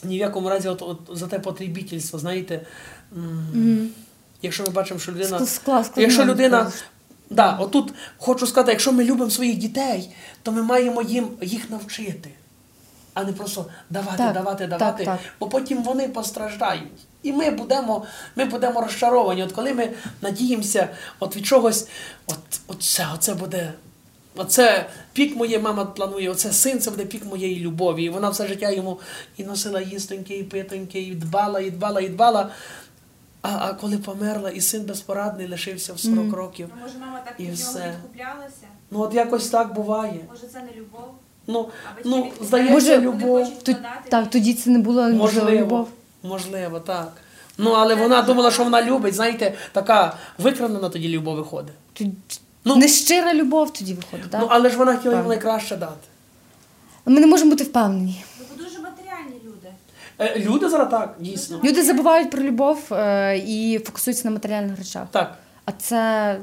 ні 0.03 0.15
в 0.15 0.19
якому 0.19 0.49
разі 0.49 0.67
от, 0.67 0.81
от, 0.81 0.99
за 1.11 1.27
те 1.27 1.39
потребітельство, 1.39 2.19
знаєте, 2.19 2.61
Мгм. 3.11 3.89
Якщо 4.41 4.63
ми 4.63 4.69
бачимо, 4.69 4.99
що 4.99 5.11
людина. 5.11 5.37
Ск- 5.37 5.65
скла- 5.65 5.89
Якщо 5.95 6.25
людина. 6.25 6.71
Да, 7.29 7.53
отут 7.57 7.93
хочу 8.17 8.47
сказати, 8.47 8.71
якщо 8.71 8.91
ми 8.91 9.03
любимо 9.03 9.31
своїх 9.31 9.57
дітей, 9.57 10.09
то 10.43 10.51
ми 10.51 10.63
маємо 10.63 11.01
їм 11.01 11.27
їх 11.41 11.69
навчити, 11.69 12.29
а 13.13 13.23
не 13.23 13.33
просто 13.33 13.65
давати, 13.89 14.17
Так, 14.17 14.33
давати, 14.33 14.67
так, 14.67 14.79
давати, 14.79 15.05
так. 15.05 15.19
бо 15.39 15.47
потім 15.49 15.83
вони 15.83 16.07
постраждають. 16.07 16.83
І 17.23 17.33
ми 17.33 17.51
будемо, 17.51 18.05
ми 18.35 18.45
будемо 18.45 18.81
розчаровані. 18.81 19.43
От 19.43 19.51
коли 19.51 19.73
ми 19.73 19.89
надіємося 20.21 20.89
от 21.19 21.35
від 21.35 21.45
чогось, 21.45 21.87
от, 22.27 22.37
от 22.67 22.83
це, 22.83 23.07
оце 23.15 23.33
буде. 23.33 23.73
Оце 24.35 24.89
пік 25.13 25.35
моєї 25.35 25.59
мама 25.59 25.85
планує, 25.85 26.29
оце 26.29 26.53
син, 26.53 26.79
це 26.79 26.91
буде 26.91 27.05
пік 27.05 27.25
моєї 27.25 27.59
любові. 27.59 28.03
І 28.03 28.09
вона 28.09 28.29
все 28.29 28.47
життя 28.47 28.71
йому 28.71 28.99
і 29.37 29.43
носила 29.43 29.81
їстоньки, 29.81 30.37
і 30.37 30.43
питоньки, 30.43 30.99
і 31.01 31.15
дбала, 31.15 31.59
і 31.59 31.71
дбала, 31.71 32.01
і 32.01 32.09
дбала. 32.09 32.49
А, 33.47 33.57
а 33.67 33.73
коли 33.73 33.97
померла, 33.97 34.49
і 34.49 34.61
син 34.61 34.83
безпорадний 34.83 35.47
лишився 35.49 35.93
в 35.93 35.99
40 35.99 36.17
Мгм. 36.17 36.33
років. 36.35 36.69
А 36.77 36.83
може 36.83 36.93
мама 36.99 37.19
так 37.25 37.33
І 37.37 37.43
від 37.45 37.53
все. 37.53 37.79
нього 37.79 37.91
відкуплялася? 37.91 38.67
Ну 38.91 38.99
от 39.01 39.13
якось 39.13 39.49
так 39.49 39.73
буває. 39.73 40.19
Може 40.31 40.47
це 40.53 40.59
не 40.59 40.71
любов? 40.81 41.09
Ну, 41.47 41.69
А 41.95 41.99
ну 42.05 42.31
здається, 42.41 42.73
Може, 42.73 43.01
любов. 43.01 43.45
хочуть 43.45 43.77
так, 44.09 44.29
тоді 44.29 44.53
це 44.53 44.69
не 44.69 44.79
була 44.79 45.01
можливо 45.07 45.23
Можливо, 45.23 45.61
любов. 45.65 45.87
можливо, 46.23 46.79
так. 46.79 47.11
Ну, 47.57 47.71
але 47.71 47.95
вона 47.95 48.21
думала, 48.21 48.51
що 48.51 48.63
вона 48.63 48.81
любить, 48.81 49.13
знаєте, 49.15 49.53
така 49.71 50.17
викрадена 50.37 50.89
тоді 50.89 51.09
любов 51.09 51.35
виходить. 51.35 51.73
Тоді- 51.93 52.13
Ну- 52.65 52.75
Нещира 52.75 53.33
любов 53.33 53.73
тоді 53.73 53.93
виходить, 53.93 54.29
так? 54.31 54.41
Ну, 54.41 54.47
але 54.51 54.69
ж 54.69 54.77
вона 54.77 54.95
хотіла 54.97 55.15
йому 55.17 55.29
найкраще 55.29 55.75
дати. 55.77 56.07
Ми 57.05 57.19
не 57.21 57.27
можемо 57.27 57.49
бути 57.51 57.63
впевнені. 57.63 58.23
Люди. 60.19 60.31
Е, 60.35 60.39
люди 60.39 60.69
зараз 60.69 60.89
так, 60.91 61.15
дійсно. 61.19 61.61
Люди 61.63 61.83
забувають 61.83 62.29
про 62.29 62.43
любов 62.43 62.93
е, 62.93 63.37
і 63.47 63.79
фокусуються 63.85 64.27
на 64.27 64.31
матеріальних 64.31 64.77
речах. 64.77 65.07
Так. 65.11 65.37
А 65.65 65.71
це. 65.71 66.39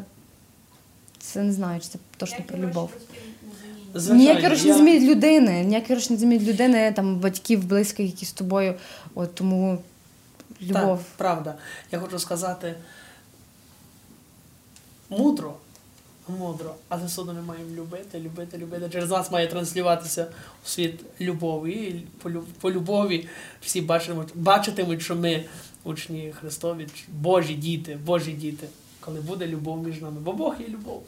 Це 1.18 1.42
не 1.42 1.52
знаю, 1.52 1.80
чи 1.80 1.88
це 1.88 1.98
точно 2.16 2.38
про 2.46 2.58
любов. 2.58 2.90
Звичайно, 3.94 4.22
Ніякі 4.22 4.46
гроші 4.46 4.62
не 4.62 4.68
я- 4.68 4.74
змінять 4.76 5.02
людини, 5.02 5.64
ніякі 5.64 5.92
гроші 5.92 6.12
не 6.12 6.18
змінять 6.18 6.48
людини, 6.48 6.92
там 6.92 7.16
батьків, 7.16 7.64
близьких, 7.64 8.06
які 8.06 8.26
з 8.26 8.32
тобою. 8.32 8.74
От 9.14 9.34
тому 9.34 9.78
любов. 10.62 10.98
Так, 10.98 11.06
правда. 11.16 11.54
Я 11.92 11.98
хочу 11.98 12.18
сказати 12.18 12.74
мудро, 15.10 15.54
мудро, 16.28 16.74
але 16.88 17.06
все 17.06 17.20
одно 17.20 17.32
ми 17.32 17.42
маємо 17.42 17.76
любити, 17.76 18.20
любити, 18.20 18.58
любити. 18.58 18.88
Через 18.92 19.10
нас 19.10 19.30
має 19.30 19.46
транслюватися 19.46 20.26
у 20.64 20.68
світ 20.68 21.00
любові. 21.20 21.72
І 21.72 22.06
по, 22.22 22.30
по 22.60 22.70
любові 22.70 23.28
всі 23.60 23.80
бачитимуть, 23.80 24.28
бачитимуть, 24.34 25.02
що 25.02 25.16
ми 25.16 25.44
учні 25.84 26.34
Христові, 26.40 26.86
Божі 27.08 27.54
діти, 27.54 27.98
Божі 28.04 28.32
діти, 28.32 28.66
коли 29.00 29.20
буде 29.20 29.46
любов 29.46 29.86
між 29.86 30.00
нами. 30.00 30.20
Бо 30.20 30.32
Бог 30.32 30.54
є 30.60 30.68
любов. 30.68 31.02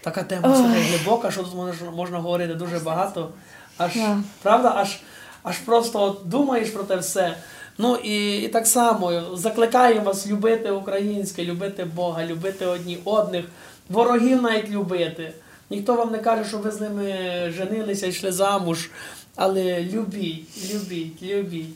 Така 0.00 0.22
тема 0.22 0.56
слухай, 0.56 0.82
глибока, 0.82 1.30
що 1.30 1.42
тут 1.42 1.54
можна, 1.54 1.90
можна 1.90 2.18
говорити 2.18 2.54
дуже 2.54 2.78
багато. 2.78 3.32
Аж, 3.78 3.94
Да. 3.94 4.22
Правда, 4.42 4.72
аж, 4.76 5.00
аж 5.42 5.58
просто 5.58 6.02
от 6.02 6.20
думаєш 6.24 6.70
про 6.70 6.82
те 6.82 6.96
все. 6.96 7.36
Ну 7.78 7.96
і, 7.96 8.36
і 8.36 8.48
так 8.48 8.66
само 8.66 9.36
закликаємо 9.36 10.00
вас 10.04 10.26
любити 10.26 10.70
українське, 10.70 11.44
любити 11.44 11.84
Бога, 11.84 12.26
любити 12.26 12.66
одні 12.66 12.98
одних, 13.04 13.44
ворогів 13.88 14.42
навіть 14.42 14.70
любити. 14.70 15.32
Ніхто 15.70 15.94
вам 15.94 16.12
не 16.12 16.18
каже, 16.18 16.48
що 16.48 16.58
ви 16.58 16.70
з 16.70 16.80
ними 16.80 17.14
женилися, 17.56 18.06
йшли 18.06 18.32
замуж 18.32 18.90
Але 19.36 19.80
любіть, 19.82 20.74
любіть, 20.74 21.22
любіть. 21.22 21.74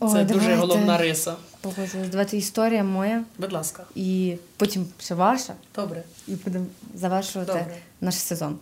Ой, 0.00 0.12
Це 0.12 0.24
дуже 0.24 0.54
головна 0.54 0.98
риса. 0.98 1.34
Погоджуюсь. 1.60 2.08
Давайте 2.08 2.36
історія 2.36 2.84
моя, 2.84 3.24
Будь 3.38 3.52
ласка. 3.52 3.84
і 3.94 4.36
потім 4.56 4.86
ще 5.00 5.14
ваша, 5.14 5.54
Добре. 5.74 6.02
і 6.28 6.32
будемо 6.32 6.66
завершувати 6.94 7.52
Добре. 7.52 7.76
наш 8.00 8.14
сезон. 8.14 8.58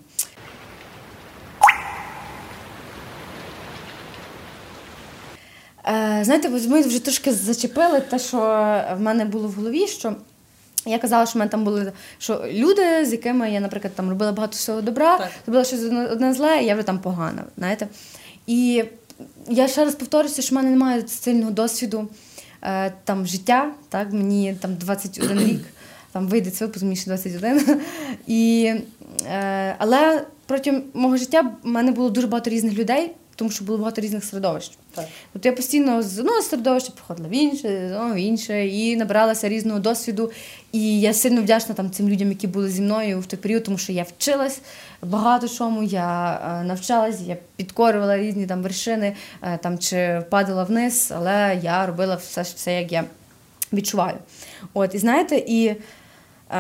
Знаєте, 6.23 6.49
ми 6.49 6.83
вже 6.83 7.05
трошки 7.05 7.33
зачепили 7.33 8.01
те, 8.01 8.19
що 8.19 8.39
в 8.97 9.01
мене 9.01 9.25
було 9.25 9.49
в 9.49 9.53
голові, 9.53 9.87
що 9.87 10.15
я 10.87 10.99
казала, 10.99 11.27
що 11.27 11.35
в 11.35 11.39
мене 11.39 11.51
там 11.51 11.65
були 11.65 11.93
що 12.19 12.45
люди, 12.53 13.05
з 13.07 13.13
якими 13.13 13.51
я, 13.51 13.61
наприклад, 13.61 13.95
там 13.95 14.09
робила 14.09 14.33
багато 14.33 14.57
всього 14.57 14.81
добра, 14.81 15.19
Так. 15.19 15.31
робила 15.47 15.65
щось 15.65 15.81
одне 16.11 16.35
зле, 16.35 16.63
і 16.63 16.67
я 16.67 16.75
вже 16.75 16.83
там 16.83 16.99
погана. 16.99 17.45
Знаєте? 17.59 17.89
І 18.47 18.85
я 19.49 19.69
ще 19.69 19.85
раз 19.85 19.95
повторюся, 19.95 20.43
що 20.43 20.55
в 20.55 20.57
мене 20.57 20.71
немає 20.71 21.09
сильного 21.09 21.51
досвіду 21.51 22.09
е, 22.63 22.93
там 23.05 23.27
життя. 23.27 23.71
Так, 23.89 24.13
мені 24.13 24.57
там 24.61 24.75
21 24.75 25.41
рік, 25.41 25.61
там 26.13 26.29
вийде 26.29 26.51
цей 26.51 26.67
випуск, 26.67 26.85
мені 26.85 26.97
ще 26.97 27.11
21. 27.11 27.81
І, 28.27 28.73
е, 29.27 29.75
але 29.79 30.25
протягом 30.47 30.83
мого 30.95 31.17
життя 31.17 31.53
в 31.63 31.67
мене 31.67 31.93
було 31.93 32.11
дуже 32.11 32.27
багато 32.27 32.51
різних 32.51 32.75
людей, 32.75 33.11
тому 33.39 33.51
що 33.51 33.65
було 33.65 33.79
багато 33.79 34.01
різних 34.01 34.25
середовищ. 34.25 34.71
Так. 34.95 35.05
Тобто 35.33 35.49
я 35.49 35.55
постійно 35.55 36.03
з 36.03 36.19
одного 36.19 36.43
середовища 36.43 36.93
приходила 36.95 37.29
в 37.29 37.33
інше, 37.33 37.89
з 37.89 37.93
одного 37.93 38.15
в 38.15 38.17
інше, 38.17 38.67
і 38.67 38.97
набиралася 38.97 39.49
різного 39.49 39.79
досвіду. 39.79 40.31
І 40.73 41.01
я 41.01 41.15
сильно 41.15 41.43
вдячна 41.43 41.75
там 41.75 41.91
цим 41.91 42.09
людям, 42.09 42.29
які 42.29 42.47
були 42.47 42.71
зі 42.71 42.83
мною 42.83 43.21
в 43.21 43.27
той 43.27 43.39
період, 43.39 43.65
тому 43.65 43.79
що 43.79 43.93
я 43.93 44.03
вчилась 44.03 44.61
багато 45.03 45.49
чому. 45.49 45.83
Я 45.83 46.33
е, 46.33 46.65
навчалась, 46.65 47.21
я 47.27 47.37
підкорювала 47.57 48.19
різні 48.19 48.47
там 48.47 48.63
вершини, 48.63 49.13
е, 49.43 49.59
там 49.63 49.79
чи 49.79 50.23
падала 50.31 50.65
вниз, 50.65 51.13
але 51.17 51.61
я 51.63 51.87
робила 51.87 52.15
все, 52.15 52.43
все 52.43 52.75
як 52.75 52.93
я 52.93 53.05
відчуваю. 53.73 54.19
От, 54.75 54.95
і 54.95 54.99
знаєте, 54.99 55.37
і 55.37 55.67
е, 55.67 55.77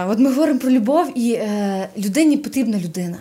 от 0.04 0.18
ми 0.18 0.28
говоримо 0.28 0.58
про 0.58 0.70
любов, 0.70 1.18
і 1.18 1.32
е, 1.32 1.88
людині 1.96 2.36
потрібна 2.36 2.78
людина. 2.78 3.18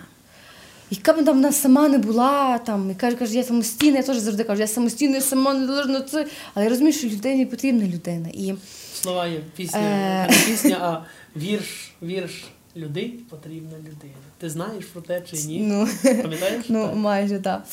Яка 0.90 1.12
б 1.12 1.24
там 1.24 1.36
вона 1.36 1.52
сама 1.52 1.88
не 1.88 1.98
була, 1.98 2.58
там, 2.58 2.90
і 2.90 2.94
каже, 2.94 3.16
каже, 3.16 3.34
я 3.34 3.42
самостійна, 3.44 3.96
я 3.96 4.02
теж 4.02 4.16
завжди 4.16 4.44
кажу, 4.44 4.60
я 4.60 4.66
самостійна, 4.66 5.14
я 5.14 5.20
сама 5.20 5.54
не 5.54 5.66
должна 5.66 6.00
це. 6.00 6.26
Але 6.54 6.64
я 6.64 6.70
розумію, 6.70 6.92
що 6.92 7.08
людині 7.08 7.46
потрібна 7.46 7.86
людина. 7.86 8.28
І 8.32 8.54
Слова 8.94 9.26
є 9.26 9.40
пісня, 9.56 9.80
Е. 9.80 10.28
не 10.30 10.36
пісня, 10.46 10.76
а 10.80 11.04
вірш, 11.38 11.92
вірш. 12.02 12.44
Людині 12.76 13.08
потрібна 13.30 13.78
людина. 13.78 14.14
Ти 14.38 14.50
знаєш 14.50 14.84
про 14.84 15.00
те 15.02 15.20
чи 15.20 15.36
ні? 15.36 15.60
ну, 15.60 15.88
Пам'ятаєш? 16.22 16.64
ну 16.68 16.86
так. 16.86 16.94
майже 16.96 17.38
так. 17.38 17.64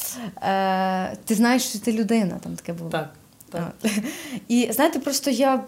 Е, 0.43 1.17
ти 1.25 1.35
знаєш, 1.35 1.63
що 1.63 1.79
ти 1.79 1.91
людина, 1.93 2.39
там 2.43 2.55
таке 2.55 2.73
було. 2.73 2.89
так. 2.89 3.13
так. 3.51 3.73
А. 3.83 3.87
І 4.47 4.69
знаєте, 4.71 4.99
просто 4.99 5.31
я 5.31 5.63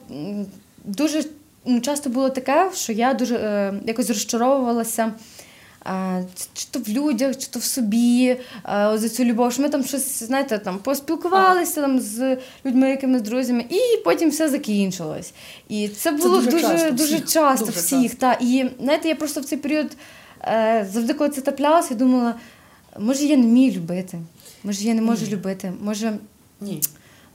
дуже 0.85 1.23
ну, 1.65 1.81
часто 1.81 2.09
було 2.09 2.29
таке, 2.29 2.71
що 2.75 2.93
я 2.93 3.13
дуже 3.13 3.35
е, 3.35 3.73
якось 3.85 4.07
розчаровувалася. 4.09 5.11
Чи 6.53 6.65
то 6.71 6.79
в 6.79 6.89
людях, 6.89 7.37
чи 7.37 7.47
то 7.47 7.59
в 7.59 7.63
собі 7.63 8.37
за 8.93 9.09
цю 9.09 9.23
любов. 9.23 9.53
Що 9.53 9.61
ми 9.61 9.69
там 9.69 9.83
щось, 9.83 10.23
знаєте, 10.23 10.57
там 10.57 10.77
поспілкувалися 10.79 11.81
там 11.81 11.99
з 11.99 12.37
людьми, 12.65 12.89
якимись 12.89 13.21
друзями, 13.21 13.65
і 13.69 13.97
потім 14.03 14.29
все 14.29 14.49
закінчилось. 14.49 15.33
І 15.69 15.87
це 15.87 16.11
було 16.11 16.37
дуже 16.37 16.51
дуже, 16.51 16.61
часто 16.61 16.91
дуже, 16.91 17.15
всіх, 17.15 17.29
часто 17.29 17.65
дуже 17.65 17.79
всіх. 17.79 18.01
часто. 18.01 18.17
Та. 18.17 18.33
І 18.33 18.69
знаєте, 18.81 19.07
я 19.07 19.15
просто 19.15 19.41
в 19.41 19.45
цей 19.45 19.57
період 19.57 19.87
е, 20.43 20.87
завжди, 20.93 21.13
коли 21.13 21.29
це 21.29 21.41
траплялося, 21.41 21.87
я 21.91 21.97
думала, 21.97 22.35
може, 22.99 23.25
я 23.25 23.37
не 23.37 23.43
вмію 23.47 23.71
любити, 23.71 24.19
може, 24.63 24.83
я 24.83 24.93
не 24.93 25.01
можу 25.01 25.25
Ні. 25.25 25.31
любити, 25.31 25.73
може. 25.81 26.17
Ні. 26.61 26.81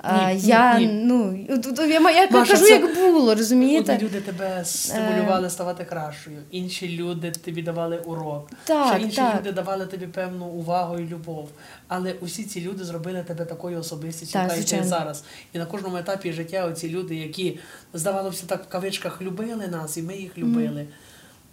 Ні, 0.04 0.40
я 0.40 0.78
ні. 0.78 0.86
ну 0.86 1.46
я, 1.78 1.86
я 1.86 2.00
Маша, 2.00 2.28
кажу, 2.30 2.56
це- 2.56 2.70
як 2.70 2.94
було, 2.94 3.34
розумієте? 3.34 3.94
Одні 3.94 4.04
люди 4.08 4.20
тебе 4.20 4.64
стимулювали 4.64 5.50
ставати 5.50 5.84
кращою, 5.84 6.38
інші 6.50 6.96
люди 6.96 7.30
тобі 7.30 7.62
давали 7.62 7.98
урок, 7.98 8.50
Так, 8.64 8.94
ще 8.94 9.02
інші 9.04 9.16
так. 9.16 9.36
люди 9.40 9.52
давали 9.52 9.86
тобі 9.86 10.06
певну 10.06 10.46
увагу 10.46 10.98
і 10.98 11.06
любов. 11.06 11.48
Але 11.88 12.12
усі 12.20 12.44
ці 12.44 12.60
люди 12.60 12.84
зробили 12.84 13.22
тебе 13.22 13.44
такою 13.44 13.78
особистістю, 13.78 14.32
Так, 14.32 14.56
яка 14.58 14.76
є 14.76 14.84
зараз. 14.84 15.24
І 15.52 15.58
на 15.58 15.66
кожному 15.66 15.96
етапі 15.96 16.32
життя 16.32 16.66
оці 16.66 16.88
люди, 16.88 17.16
які, 17.16 17.58
здавалося, 17.94 18.46
так 18.46 18.64
в 18.64 18.68
кавичках 18.68 19.22
любили 19.22 19.66
нас, 19.66 19.96
і 19.96 20.02
ми 20.02 20.16
їх 20.16 20.38
любили, 20.38 20.86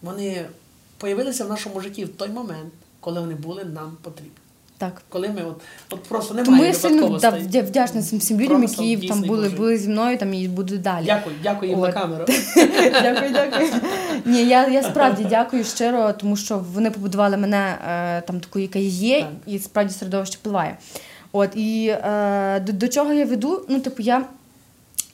вони 0.02 0.46
появилися 0.98 1.46
в 1.46 1.50
нашому 1.50 1.82
житті 1.82 2.06
в 2.06 2.10
той 2.10 2.30
момент, 2.30 2.74
коли 3.00 3.20
вони 3.20 3.36
були 3.36 3.64
нам 3.64 3.98
потрібні. 4.02 4.32
Так. 4.80 5.02
Коли 5.10 5.30
ми 5.30 5.44
от, 5.44 5.62
от 5.90 6.04
просто 6.04 6.34
немає 6.34 6.68
я 6.68 6.74
сильно 6.74 7.20
да, 7.20 7.30
вдячна 7.62 8.02
цим 8.02 8.20
всім 8.20 8.40
людям, 8.40 8.58
Просто 8.58 8.84
які 8.84 9.08
там 9.08 9.22
були, 9.22 9.44
мужик. 9.44 9.58
були 9.58 9.78
зі 9.78 9.90
мною 9.90 10.18
там 10.18 10.34
і 10.34 10.48
будуть 10.48 10.82
далі. 10.82 11.06
Дякую, 11.06 11.36
дякую 11.44 11.72
їм 11.72 11.80
на 11.80 11.92
камеру. 11.92 12.26
дякую, 13.04 13.32
дякую. 13.34 13.70
Ні, 14.26 14.48
я, 14.48 14.68
я 14.68 14.84
справді 14.84 15.26
дякую 15.30 15.64
щиро, 15.64 16.14
тому 16.14 16.36
що 16.36 16.66
вони 16.74 16.92
побудували 16.92 17.38
мене 17.38 17.78
е, 17.90 18.22
там 18.22 18.40
такою, 18.40 18.66
яка 18.66 18.80
є, 18.80 19.20
Так. 19.20 19.30
і 19.48 19.60
справді 19.60 19.94
середовище 19.94 20.38
впливає. 20.38 20.78
От 21.32 21.50
і 21.56 21.88
е, 21.88 22.60
до, 22.60 22.74
до 22.74 22.88
чого 22.88 23.14
я 23.14 23.26
веду? 23.26 23.66
Ну, 23.70 23.80
типу, 23.80 24.04
я 24.04 24.26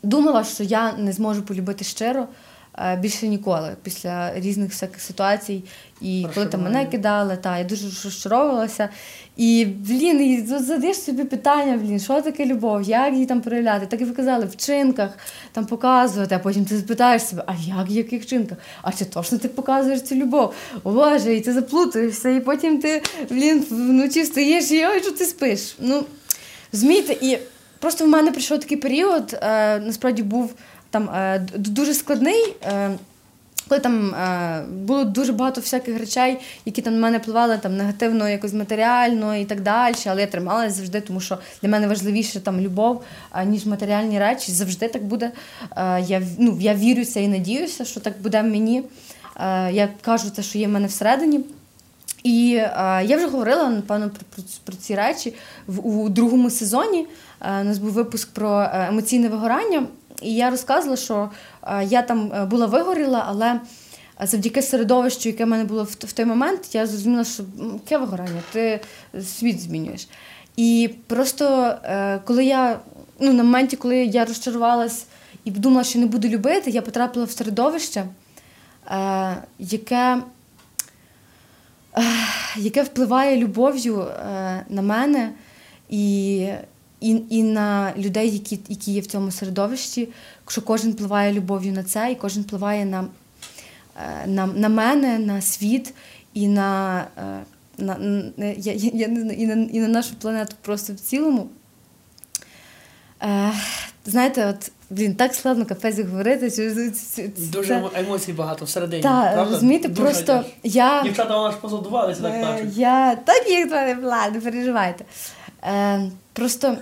думала, 0.03 0.43
що 0.43 0.63
я 0.63 0.93
не 0.93 1.11
зможу 1.13 1.41
полюбити 1.41 1.83
щиро. 1.85 2.27
Е, 2.77 2.95
Більше 2.95 3.27
ніколи 3.27 3.75
після 3.83 4.39
різних 4.39 4.69
всяких 4.69 5.01
ситуацій, 5.01 5.63
і 6.01 6.27
коли 6.33 6.45
там 6.45 6.63
мене 6.63 6.85
кидали, 6.85 7.37
та 7.37 7.57
я 7.57 7.63
дуже 7.63 7.85
розчаровувалася. 8.03 8.89
І 9.37 9.65
блін, 9.65 10.21
і 10.21 10.45
задаєш 10.45 11.01
собі 11.01 11.23
питання, 11.23 11.77
блін, 11.77 11.99
що 11.99 12.21
таке 12.21 12.45
любов, 12.45 12.81
як 12.81 13.13
її 13.13 13.25
там 13.25 13.41
проявляти? 13.41 13.85
Так 13.85 14.01
і 14.01 14.05
ви 14.05 14.13
казали, 14.13 14.45
в 14.45 14.49
вчинках 14.49 15.09
там 15.51 15.65
показувати, 15.65 16.35
а 16.35 16.39
потім 16.39 16.65
ти 16.65 16.77
запитаєш 16.77 17.21
себе, 17.21 17.43
а 17.47 17.53
як 17.77 17.89
в 17.89 17.91
яких 17.91 18.23
вчинках? 18.23 18.57
А 18.81 18.91
чи 18.91 19.05
точно 19.05 19.37
ти 19.37 19.47
показуєш 19.47 20.01
цю 20.01 20.15
любов? 20.15 20.53
О 20.83 20.91
Боже, 20.91 21.35
і 21.35 21.41
ти 21.41 21.53
заплутаєшся, 21.53 22.29
і 22.29 22.39
потім 22.39 22.81
ти 22.81 23.01
блін 23.29 23.65
вночі 23.69 24.21
встаєш 24.21 24.71
і 24.71 24.85
ой, 24.85 25.01
що 25.01 25.11
ти 25.11 25.25
спиш. 25.25 25.75
Ну 25.79 26.03
розумієте, 26.71 27.13
і 27.21 27.37
просто 27.79 28.05
в 28.05 28.07
мене 28.07 28.31
прийшов 28.31 28.59
такий 28.59 28.77
період, 28.77 29.39
е, 29.41 29.79
насправді 29.79 30.23
був 30.23 30.53
там 30.95 31.09
е, 31.09 31.39
дуже 31.55 31.93
складний. 31.93 32.55
Е, 32.63 32.91
коли 33.69 33.81
там 33.81 34.15
е, 34.15 34.63
було 34.71 35.03
дуже 35.03 35.33
багато 35.33 35.61
всяких 35.61 35.99
речей, 35.99 36.37
які 36.65 36.81
там 36.81 36.93
на 36.93 36.99
мене 36.99 37.17
впливали 37.17 37.57
там 37.57 37.77
негативно, 37.77 38.29
якось 38.29 38.53
матеріально 38.53 39.35
і 39.35 39.45
так 39.45 39.61
далі. 39.61 39.95
Але 40.07 40.21
я 40.21 40.27
трималася 40.27 40.75
завжди, 40.75 41.01
тому 41.01 41.19
що 41.19 41.37
для 41.61 41.69
мене 41.69 41.87
важливіше 41.87 42.39
там 42.39 42.61
любов, 42.61 43.03
ніж 43.45 43.65
матеріальні 43.65 44.19
речі. 44.19 44.51
Завжди 44.51 44.87
так 44.87 45.03
буде. 45.03 45.31
Я, 46.07 46.21
ну, 46.39 46.57
я 46.59 46.73
вірю 46.73 47.01
в 47.01 47.05
це 47.05 47.23
і 47.23 47.27
надіюся, 47.27 47.85
що 47.85 47.99
так 47.99 48.13
буде 48.21 48.41
в 48.41 48.45
мені. 48.45 48.83
Я 49.71 49.89
кажу 50.01 50.29
те, 50.29 50.43
що 50.43 50.57
є 50.57 50.67
в 50.67 50.71
мене 50.71 50.87
всередині. 50.87 51.39
І 52.23 52.47
я 53.05 53.17
вже 53.17 53.27
говорила 53.27 53.69
напевно 53.69 54.09
про, 54.09 54.43
про, 54.63 54.75
ці 54.75 54.95
речі 54.95 55.33
в 55.67 55.87
у 55.87 56.09
другому 56.09 56.49
сезоні. 56.49 57.07
У 57.41 57.63
нас 57.63 57.77
був 57.77 57.91
випуск 57.91 58.29
про 58.33 58.69
емоційне 58.73 59.29
вигорання, 59.29 59.87
і 60.21 60.35
я 60.35 60.49
розказувала, 60.49 60.97
що 60.97 61.29
е, 61.63 61.85
я 61.85 62.01
там 62.01 62.31
е, 62.33 62.45
була 62.45 62.65
вигоріла, 62.65 63.25
але 63.27 63.59
завдяки 64.21 64.61
середовищу, 64.61 65.29
яке 65.29 65.45
в 65.45 65.47
мене 65.47 65.63
було 65.63 65.83
в, 65.83 66.13
той 66.13 66.25
момент, 66.25 66.75
я 66.75 66.87
зрозуміла, 66.87 67.23
що 67.23 67.43
яке 67.73 67.97
вигорання, 67.97 68.41
ти 68.51 68.79
світ 69.23 69.61
змінюєш. 69.61 70.07
І 70.55 70.89
просто 71.07 71.75
е, 71.83 72.19
коли 72.25 72.45
я 72.45 72.79
ну, 73.19 73.33
на 73.33 73.43
моменті, 73.43 73.75
коли 73.75 73.97
я 73.97 74.25
розчарувалась 74.25 75.05
і 75.43 75.51
подумала, 75.51 75.83
що 75.83 75.99
не 75.99 76.05
буду 76.05 76.27
любити, 76.27 76.71
я 76.71 76.81
потрапила 76.81 77.25
в 77.25 77.31
середовище, 77.31 78.05
яке 79.59 80.21
яке 82.57 82.83
впливає 82.83 83.37
любов'ю 83.37 84.05
на 84.69 84.81
мене 84.81 85.29
і, 85.89 86.47
і, 87.01 87.21
і 87.29 87.43
на 87.43 87.93
людей, 87.97 88.31
які, 88.33 88.59
які 88.69 88.91
є 88.91 89.01
в 89.01 89.05
цьому 89.05 89.31
середовищі, 89.31 90.09
що 90.47 90.61
кожен 90.61 90.91
впливає 90.91 91.33
любов'ю 91.33 91.73
на 91.73 91.83
це, 91.83 92.11
і 92.11 92.15
кожен 92.15 92.43
впливає 92.43 92.85
на, 92.85 93.07
е, 93.97 94.27
на, 94.27 94.45
на 94.45 94.69
мене, 94.69 95.19
на 95.19 95.41
світ 95.41 95.93
і 96.33 96.47
на, 96.47 96.99
е, 97.17 97.43
на, 97.77 97.97
на, 98.37 98.45
я, 98.45 98.73
я, 98.73 99.05
і, 99.07 99.47
на, 99.47 99.53
і 99.53 99.79
на 99.79 99.87
нашу 99.87 100.15
планету 100.15 100.55
просто 100.61 100.93
в 100.93 100.99
цілому. 100.99 101.49
Е, 103.23 103.51
знаєте, 104.05 104.45
от, 104.45 104.71
блін, 104.89 105.15
так 105.15 105.35
складно 105.35 105.65
капець 105.65 105.99
говорити. 105.99 106.49
це- 106.49 106.89
це- 106.91 107.27
Дуже 107.27 107.67
це- 107.67 107.99
емоцій 107.99 108.33
багато 108.33 108.65
всередині. 108.65 109.03
Та, 109.03 109.31
правда? 109.33 109.51
розумієте, 109.51 109.87
Дуже 109.87 110.01
просто 110.01 110.43
я. 110.63 111.03
Дівчата 111.03 111.37
вона 111.37 111.51
ж 111.51 111.57
позадувалися 111.57 112.21
так 112.21 112.33
Е. 112.33 112.67
Я 112.75 113.15
так 113.15 113.43
то 113.69 113.75
не 113.75 113.95
була, 113.95 114.29
не 114.29 114.41
переживайте. 114.41 115.05
Е, 115.65 116.11
просто 116.33 116.77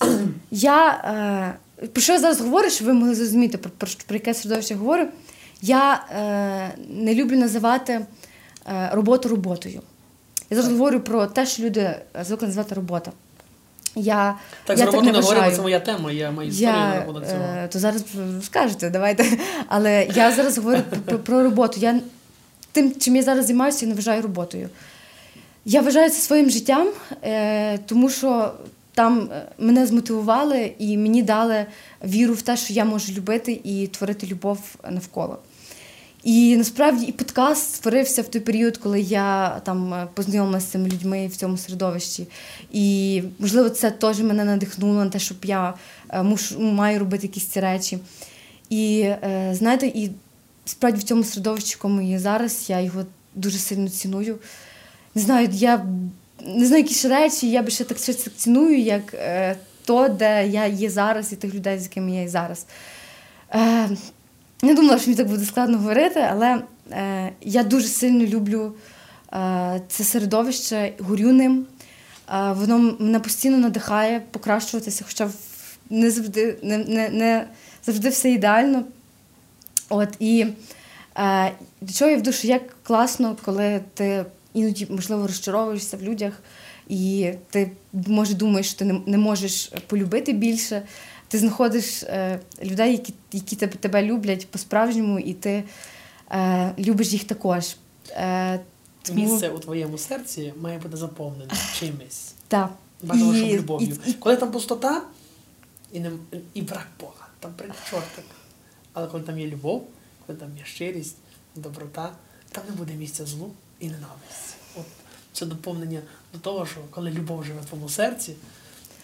я 0.50 0.90
е, 1.82 1.86
про 1.86 2.02
що 2.02 2.12
я 2.12 2.18
зараз 2.18 2.40
говорю, 2.40 2.70
щоб 2.70 2.86
ви 2.86 2.92
могли 2.92 3.14
зрозуміти, 3.14 3.58
про, 3.58 3.70
про, 3.78 3.88
про 4.06 4.16
яке 4.16 4.34
середовище 4.34 4.74
говорю. 4.74 5.06
Я 5.62 6.04
е, 6.10 6.78
не 6.90 7.14
люблю 7.14 7.36
називати 7.36 7.92
е, 7.92 8.90
роботу 8.92 9.28
роботою. 9.28 9.80
Я 10.50 10.56
зараз 10.56 10.72
говорю 10.72 11.00
про 11.00 11.26
те, 11.26 11.46
що 11.46 11.62
люди 11.62 11.80
е, 11.80 12.04
звикли 12.24 12.46
називати 12.48 12.74
робота. 12.74 13.12
Я, 13.94 14.34
Так, 14.64 14.78
я 14.78 14.84
з 14.84 14.86
роботи 14.86 15.12
не 15.12 15.20
говоримо, 15.20 15.50
це 15.50 15.62
моя 15.62 15.80
тема, 15.80 16.12
я 16.12 16.30
маю 16.30 16.48
історію 16.48 16.74
на 16.74 17.26
цього. 17.26 17.42
е, 17.42 17.68
то 17.72 17.78
зараз 17.78 18.04
скажете, 18.42 18.90
давайте. 18.90 19.38
Але 19.68 20.08
я 20.14 20.32
зараз 20.32 20.58
говорю 20.58 20.82
про, 20.90 20.98
про, 21.00 21.18
про 21.18 21.42
роботу. 21.42 21.80
Я 21.80 22.00
тим, 22.72 22.94
чим 23.00 23.16
я 23.16 23.22
зараз 23.22 23.46
займаюся, 23.46 23.84
я 23.84 23.88
не 23.88 23.94
вважаю 23.94 24.22
роботою. 24.22 24.68
Я 25.70 25.80
вважаю 25.80 26.10
це 26.10 26.16
своїм 26.16 26.50
життям, 26.50 26.88
е, 27.22 27.78
тому 27.78 28.10
що 28.10 28.52
там 28.94 29.28
е, 29.32 29.48
мене 29.58 29.86
змотивували 29.86 30.72
і 30.78 30.96
мені 30.96 31.22
дали 31.22 31.66
віру 32.04 32.34
в 32.34 32.42
те, 32.42 32.56
що 32.56 32.72
я 32.72 32.84
можу 32.84 33.12
любити 33.12 33.60
і 33.64 33.86
творити 33.86 34.26
любов 34.26 34.58
навколо. 34.90 35.38
І 36.24 36.56
насправді 36.56 37.04
і 37.04 37.12
подкаст 37.12 37.74
створився 37.74 38.22
в 38.22 38.28
той 38.28 38.40
період, 38.40 38.76
коли 38.76 39.00
я 39.00 39.60
там 39.64 39.94
е, 39.94 40.08
познайомилася 40.14 40.66
з 40.66 40.70
цими 40.70 40.88
людьми 40.88 41.26
в 41.26 41.36
цьому 41.36 41.56
середовищі. 41.56 42.26
І 42.72 43.22
можливо, 43.38 43.68
це 43.70 43.90
теж 43.90 44.20
мене 44.20 44.44
надихнуло 44.44 45.04
на 45.04 45.10
те, 45.10 45.18
щоб 45.18 45.38
я 45.44 45.74
мушу 46.22 46.60
маю 46.60 46.98
робити 46.98 47.26
якісь 47.26 47.46
ці 47.46 47.60
речі. 47.60 47.98
І 48.70 49.10
знаєте, 49.52 49.86
і 49.86 50.10
справді 50.64 51.00
в 51.00 51.02
цьому 51.02 51.24
середовищі, 51.24 51.68
в 51.68 51.78
якому 51.78 52.02
я 52.02 52.18
зараз, 52.18 52.64
я 52.68 52.80
його 52.80 53.04
дуже 53.34 53.58
сильно 53.58 53.88
ціную. 53.88 54.38
Не 55.14 55.22
знаю, 55.22 55.48
я 55.52 55.86
не 56.46 56.66
знаю, 56.66 56.82
які 56.82 56.94
ж 56.94 57.08
речі, 57.08 57.50
я 57.50 57.62
би 57.62 57.70
ще 57.70 57.84
так 57.84 57.98
ціную, 58.36 58.78
як 58.78 59.14
е, 59.14 59.56
то, 59.84 60.08
де 60.08 60.48
я 60.48 60.66
є 60.66 60.90
зараз, 60.90 61.32
і 61.32 61.36
тих 61.36 61.54
людей, 61.54 61.78
з 61.78 61.82
якими 61.82 62.10
я 62.10 62.22
є 62.22 62.28
зараз. 62.28 62.66
Е, 63.54 63.88
не 64.62 64.74
думала, 64.74 64.98
що 64.98 65.10
мені 65.10 65.16
так 65.16 65.28
буде 65.28 65.44
складно 65.44 65.78
говорити, 65.78 66.20
але 66.30 66.62
е, 66.90 67.32
я 67.40 67.62
дуже 67.62 67.86
сильно 67.86 68.24
люблю 68.24 68.72
е, 69.32 69.80
це 69.88 70.04
середовище, 70.04 70.92
горю 70.98 71.32
ним. 71.32 71.66
Е, 72.34 72.52
воно 72.52 72.78
мене 72.98 73.20
постійно 73.20 73.58
надихає 73.58 74.22
покращуватися, 74.30 75.04
хоча 75.06 75.30
не 75.90 76.10
завжди, 76.10 76.56
не, 76.62 76.78
не, 76.78 77.08
не 77.08 77.46
завжди 77.86 78.08
все 78.08 78.30
ідеально. 78.30 78.84
От, 79.88 80.08
і 80.18 80.46
е, 81.18 81.52
до 81.80 81.92
чого 81.92 82.10
я 82.10 82.16
веду, 82.16 82.32
що 82.32 82.48
як 82.48 82.62
класно, 82.82 83.36
коли 83.44 83.80
ти 83.94 84.24
іноді, 84.58 84.86
можливо, 84.90 85.26
розчаровуєшся 85.26 85.96
в 85.96 86.02
людях, 86.02 86.32
і 86.88 87.32
ти, 87.50 87.70
може, 87.92 88.34
думаєш, 88.34 88.66
що 88.68 88.78
ти 88.78 88.84
не, 88.84 89.00
не 89.06 89.18
можеш 89.18 89.72
полюбити 89.86 90.32
більше. 90.32 90.82
Ти 91.28 91.38
знаходиш 91.38 92.02
е, 92.02 92.40
людей, 92.62 92.92
які, 92.92 93.14
які 93.32 93.56
тебе, 93.56 93.72
тебе 93.72 94.02
люблять 94.02 94.48
по-справжньому, 94.50 95.18
і 95.18 95.34
ти 95.34 95.64
е, 96.30 96.74
любиш 96.78 97.08
їх 97.12 97.24
також. 97.24 97.76
Е, 98.10 98.60
тому- 99.02 99.20
Місце 99.32 99.48
у 99.48 99.58
твоєму 99.58 99.98
серці 99.98 100.54
має 100.60 100.78
бути 100.78 100.96
заповнене 100.96 101.50
чимось. 101.78 102.32
Так. 102.48 102.70
Бажано, 103.02 103.32
любов'ю. 103.46 103.96
і- 104.06 104.12
Коли 104.12 104.36
там 104.36 104.50
пустота 104.52 105.02
і, 105.92 106.00
не, 106.00 106.10
і 106.54 106.62
брак 106.62 106.86
Бога, 107.00 107.26
там 107.40 107.50
прийде 107.56 107.74
чортик. 107.90 108.24
Але 108.92 109.06
коли 109.06 109.22
там 109.22 109.38
є 109.38 109.46
любов, 109.46 109.86
коли 110.26 110.38
там 110.38 110.48
є 110.58 110.64
щирість, 110.64 111.16
доброта, 111.56 112.12
там 112.52 112.64
не 112.70 112.76
буде 112.76 112.92
місця 112.92 113.26
злу 113.26 113.50
і 113.80 113.86
ненависті. 113.86 114.54
От 114.76 114.86
це 115.32 115.46
доповнення 115.46 116.00
до 116.32 116.38
того, 116.38 116.66
що 116.66 116.80
коли 116.90 117.10
любов 117.10 117.44
живе 117.44 117.60
в 117.60 117.64
твоєму 117.64 117.88
серці, 117.88 118.34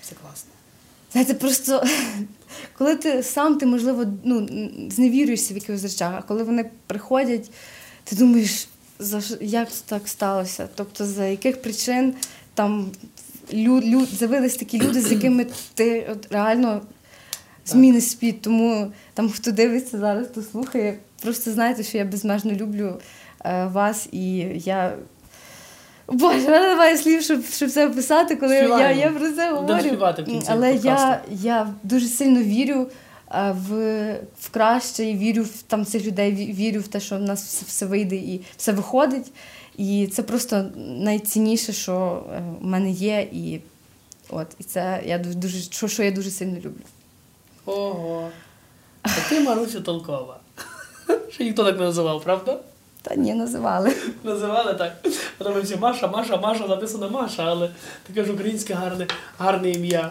все 0.03 0.15
класно. 0.15 0.51
Знаєте, 1.13 1.35
просто 1.35 1.85
коли 2.79 2.97
ти 2.97 3.23
сам, 3.23 3.59
ти, 3.59 3.67
можливо, 3.67 4.05
ну, 4.25 4.49
зневірюєшся 4.91 5.55
в 5.55 5.57
якихось 5.57 5.83
речах, 5.83 6.15
а 6.19 6.23
коли 6.23 6.43
вони 6.43 6.71
приходять, 6.87 7.51
ти 8.05 8.17
думаєш, 8.17 8.69
за 8.99 9.23
як 9.41 9.73
це 9.73 9.83
так 9.87 10.09
сталося? 10.09 10.69
Тобто, 10.75 11.07
за 11.07 11.27
яких 11.27 11.63
причин 11.63 12.15
там 12.55 12.91
лю, 13.55 13.81
лю, 13.81 14.07
з'явились 14.07 14.57
такі 14.57 14.81
люди, 14.81 15.01
з 15.01 15.13
якими 15.13 15.47
ти 15.75 16.09
от, 16.13 16.33
реально 16.33 16.83
зміниш 17.67 18.05
світ. 18.05 18.43
Тому 18.43 18.93
там, 19.15 19.31
хто 19.31 19.51
дивиться 19.51 19.99
зараз, 19.99 20.27
хто 20.27 20.43
слухає, 20.43 20.99
просто 21.23 21.53
знайте, 21.53 21.83
що 21.83 21.99
я 21.99 22.05
безмежно 22.05 22.53
люблю 22.53 23.01
вас 23.73 24.09
і 24.13 24.37
я. 24.65 24.93
Боже, 26.07 26.39
в 26.39 26.51
немає 26.51 26.97
слів, 26.97 27.23
щоб, 27.23 27.45
щоб 27.45 27.71
це 27.71 27.87
описати, 27.87 28.37
коли 28.37 28.55
я, 28.55 28.63
Співаємо. 28.63 29.01
я 29.01 29.11
про 29.11 29.33
це 29.33 29.53
говорю. 29.53 29.99
В 29.99 30.25
кінці 30.25 30.49
Але 30.51 30.75
я, 30.75 31.21
я 31.31 31.75
дуже 31.83 32.07
сильно 32.07 32.43
вірю 32.43 32.87
е, 33.31 33.55
в, 33.69 33.71
в 34.41 34.51
краще 34.51 35.05
і 35.05 35.17
вірю 35.17 35.43
в 35.43 35.63
там 35.63 35.85
цих 35.85 36.07
людей, 36.07 36.33
вірю 36.33 36.81
в 36.81 36.89
те, 36.89 37.01
що 37.01 37.17
в 37.17 37.21
нас 37.21 37.45
все, 37.45 37.65
все 37.67 37.87
вийде 37.87 38.17
і 38.17 38.41
все 38.57 38.73
виходить. 38.73 39.33
І 39.77 40.09
це 40.13 40.23
просто 40.23 40.65
найцінніше, 40.77 41.73
що 41.73 42.25
е, 42.35 42.43
в 42.61 42.67
мене 42.67 42.91
є. 42.91 43.29
І, 43.33 43.61
от, 44.31 44.47
і 44.59 44.65
це 44.65 45.03
я 45.07 45.19
дуже, 45.19 45.35
дуже 45.35 45.59
що, 45.59 45.89
що 45.89 46.03
я 46.03 46.11
дуже 46.11 46.31
сильно 46.31 46.57
люблю. 46.57 46.85
Ого. 47.67 48.29
А 49.03 49.09
ти 49.29 49.41
Марусю 49.41 49.81
Толкова. 49.81 50.41
Ще 51.31 51.45
ніхто 51.45 51.65
так 51.65 51.79
не 51.79 51.85
називав, 51.85 52.25
правда? 52.25 52.59
Та 53.05 53.15
ні, 53.15 53.35
називали. 53.35 53.95
Називали 54.25 54.75
так. 54.75 54.93
Тому 55.39 55.61
всі 55.61 55.77
Маша, 55.77 56.07
Маша, 56.09 56.37
Маша, 56.37 56.67
написано 56.67 57.11
Маша, 57.11 57.43
але 57.47 57.71
таке 58.07 58.25
ж 58.25 58.33
українське 58.33 58.75
гарне, 58.75 59.07
гарне 59.39 59.71
ім'я. 59.71 60.11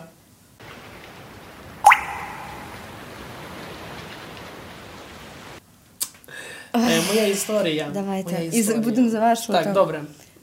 Е, 6.76 7.02
моя 7.14 7.28
історія. 7.28 7.88
Давайте. 7.94 8.32
Моя 8.34 8.46
І 8.46 8.52
з- 8.52 8.56
історія. 8.56 8.82
будемо 8.82 9.10
завершувати. 9.10 9.64
Так, 9.66 9.74
добре. 9.74 10.02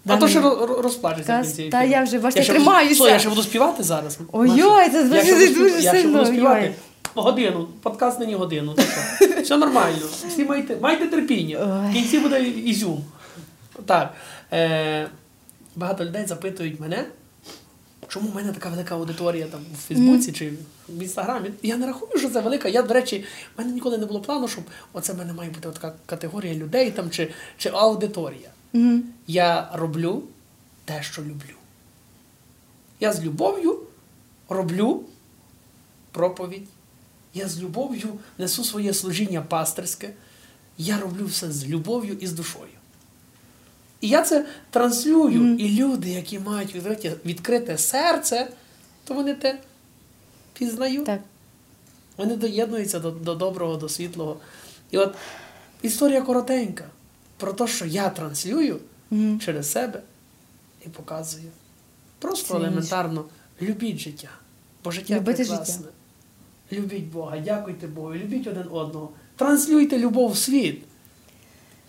А 0.09 0.16
то 0.16 0.28
ще 0.28 0.40
ро- 0.40 0.66
ро- 0.66 0.80
розплачеться 0.82 1.32
в 1.32 1.36
Каз- 1.36 1.46
кінці. 1.46 1.68
Та 1.68 1.78
ефіру. 1.78 1.92
я 1.92 2.03
вже, 2.05 2.18
бачите, 2.18 2.42
ще 2.42 2.53
тримаюся. 2.53 2.84
буду- 2.88 2.94
Слухай, 2.96 3.12
я 3.12 3.18
ще 3.18 3.28
буду 3.28 3.42
співати 3.42 3.82
зараз. 3.82 4.18
Ой-ой, 4.32 4.90
це 4.90 5.09
Я 5.14 5.22
ще 5.22 5.34
дуже 5.34 5.46
буду 5.48 5.61
дуже 5.61 5.80
Я 5.80 5.90
ще 5.94 6.03
буду 6.03 6.03
сильно, 6.03 6.26
співати. 6.26 6.61
ой. 6.64 6.74
Годину, 7.15 7.69
подкаст 7.83 8.21
нині 8.21 8.35
годину. 8.35 8.75
Все 9.43 9.57
нормально. 9.57 10.07
Всі 10.29 10.45
майте, 10.45 10.77
майте 10.81 11.07
терпіння. 11.07 11.59
В 11.91 11.93
кінці 11.93 12.19
буде 12.19 12.43
ізюм. 12.49 13.05
Так. 13.87 14.15
Е, 14.53 15.09
багато 15.77 16.05
людей 16.05 16.27
запитують 16.27 16.81
мене, 16.81 17.05
чому 18.09 18.29
в 18.29 18.35
мене 18.35 18.53
така 18.53 18.69
велика 18.69 18.95
аудиторія 18.95 19.47
там 19.47 19.61
в 19.75 19.77
Фейсбуці 19.77 20.33
чи 20.33 20.53
в 20.89 21.03
Інстаграмі. 21.03 21.51
Я 21.63 21.77
не 21.77 21.87
рахую, 21.87 22.19
що 22.19 22.31
це 22.31 22.41
велика. 22.41 22.69
Я, 22.69 22.83
до 22.83 22.95
речі, 22.95 23.25
в 23.57 23.59
мене 23.59 23.73
ніколи 23.73 23.99
не 23.99 24.07
було 24.07 24.21
плану, 24.21 24.49
щоб 24.49 24.65
оце 24.93 25.13
в 25.13 25.19
мене 25.19 25.33
має 25.33 25.51
бути 25.51 25.69
така 25.69 25.95
категорія 26.07 26.55
людей 26.55 26.91
там 26.91 27.11
чи, 27.11 27.31
чи 27.59 27.69
аудиторія. 27.69 28.51
Я 29.27 29.69
роблю 29.75 30.23
те, 30.85 31.03
що 31.03 31.23
люблю. 31.23 31.55
Я 33.01 33.13
з 33.13 33.25
любов'ю 33.25 33.79
роблю 34.49 35.03
проповідь. 36.13 36.69
Я 37.35 37.49
з 37.49 37.61
любов'ю 37.61 38.09
несу 38.39 38.64
своє 38.64 38.95
служіння 38.95 39.43
пастирське. 39.43 40.11
Я 40.78 41.01
роблю 41.01 41.26
все 41.26 41.53
з 41.53 41.66
любов'ю 41.68 42.16
і 42.20 42.26
з 42.26 42.33
душою. 42.33 42.64
І 44.01 44.09
я 44.09 44.22
це 44.22 44.47
транслюю. 44.70 45.57
І 45.57 45.68
люди, 45.83 46.11
які 46.11 46.39
мають 46.39 46.74
відкрите, 46.74 47.16
відкрите 47.24 47.78
серце, 47.78 48.51
то 49.05 49.14
вони 49.14 49.35
те 49.35 49.59
пізнають. 50.53 51.05
Так. 51.07 51.20
Вони 52.16 52.37
доєднуються 52.37 52.99
до, 53.01 53.11
до 53.11 53.35
доброго, 53.35 53.76
до 53.76 53.89
світлого. 53.89 54.37
І 54.91 54.99
от 54.99 55.14
історія 55.83 56.22
коротенька 56.22 56.85
про 57.37 57.53
те, 57.53 57.66
що 57.66 57.87
я 57.87 58.11
транслюю 58.11 58.81
Мгм. 59.11 59.41
через 59.41 59.70
себе 59.70 60.03
і 60.87 60.89
показую. 60.89 61.49
Просто 62.18 62.57
елементарно 62.57 63.24
любіть 63.62 63.99
життя. 63.99 64.28
Бо 64.85 64.91
життя 64.91 65.14
Любити 65.16 65.45
прекрасне. 65.45 65.74
життя. 65.74 65.89
Любіть 66.73 67.05
Бога, 67.05 67.39
дякуйте 67.39 67.87
Богу, 67.87 68.14
любіть 68.14 68.47
один 68.47 68.64
одного. 68.71 69.11
Транслюйте 69.37 69.99
любов 69.99 70.31
в 70.31 70.37
світ. 70.37 70.83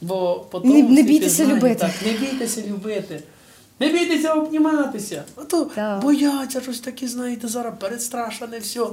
Бо 0.02 0.40
по 0.52 0.60
Не- 0.60 0.84
не 0.84 1.04
бійтеся 1.04 1.36
знає, 1.46 1.56
любити. 1.56 1.76
Так, 1.76 1.92
не 2.06 2.12
бійтеся 2.12 2.64
любити. 2.68 3.24
Не 3.80 3.90
бійтеся 3.90 4.34
обніматися. 4.34 5.24
А 5.36 5.42
то 5.42 5.66
Так. 5.66 6.02
бояться 6.02 6.62
щось 6.62 6.80
таке, 6.80 7.08
знаєте, 7.08 7.48
зараз 7.48 7.74
перестрашене 7.80 8.60
все. 8.60 8.86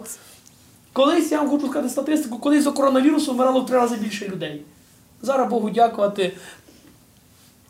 Колись 0.92 1.32
я 1.32 1.38
вам 1.38 1.50
хочу 1.50 1.66
сказати 1.68 1.88
статистику, 1.88 2.38
колись 2.38 2.64
до 2.64 2.72
коронавірусу 2.72 3.32
вмирало 3.32 3.60
в 3.60 3.66
три 3.66 3.76
рази 3.76 3.96
більше 3.96 4.28
людей. 4.28 4.62
Зараз 5.22 5.50
Богу 5.50 5.70
дякувати. 5.70 6.32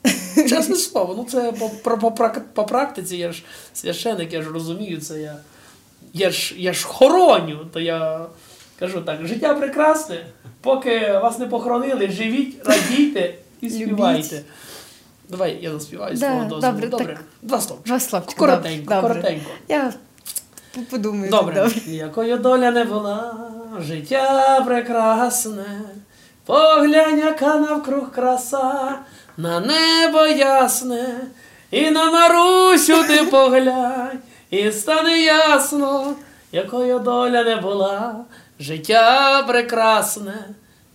Чесне 0.49 0.77
слово, 0.77 1.15
ну 1.17 1.25
це 1.25 1.53
по, 1.53 1.69
по, 1.69 2.11
по, 2.13 2.31
по 2.55 2.65
практиці, 2.65 3.17
я 3.17 3.33
ж 3.33 3.43
священик, 3.75 4.33
я 4.33 4.43
ж 4.43 4.51
розумію 4.51 5.01
це. 5.01 5.21
Я, 5.21 5.37
я, 6.13 6.31
ж, 6.31 6.55
я 6.57 6.73
ж 6.73 6.87
хороню, 6.87 7.59
то 7.73 7.81
я 7.81 8.27
кажу 8.79 9.01
так: 9.01 9.27
життя 9.27 9.55
прекрасне, 9.55 10.27
поки 10.61 11.13
вас 11.13 11.39
не 11.39 11.47
похоронили, 11.47 12.11
живіть, 12.11 12.67
радійте 12.67 13.35
і 13.61 13.67
Любіть. 13.67 13.83
співайте. 13.87 14.43
Давай 15.29 15.59
я 15.61 15.73
заспіваю 15.73 16.17
з 16.17 16.21
Да, 16.21 16.27
твого 16.27 16.45
дозволу. 16.45 16.73
добре, 16.73 16.89
Добре. 16.89 17.07
так. 17.07 17.25
Два 17.43 17.61
стовпчики. 18.01 18.37
Два. 18.39 18.47
Коротенько, 18.47 18.95
добре. 18.95 19.09
коротенько. 19.15 19.51
Я 19.69 19.93
подумаю. 20.91 21.31
Добре. 21.31 21.55
добре. 21.55 21.81
Якою 21.87 22.39
доля 22.39 22.71
не 22.71 22.85
була, 22.85 23.35
життя 23.81 24.61
прекрасне, 24.67 25.65
поглянь, 26.47 27.19
яка 27.19 27.57
навкруг 27.57 28.11
краса, 28.11 28.99
на 29.37 29.61
небо 29.61 30.27
ясне, 30.27 31.15
І 31.71 31.91
на 31.91 32.11
Марусю 32.11 33.05
ти 33.05 33.23
поглянь, 33.31 34.19
і 34.51 34.73
стане 34.73 35.21
ясно, 35.21 36.15
якою 36.53 36.99
доля 36.99 37.45
не 37.45 37.57
була, 37.57 38.25
життя 38.61 39.43
прекрасне, 39.43 40.35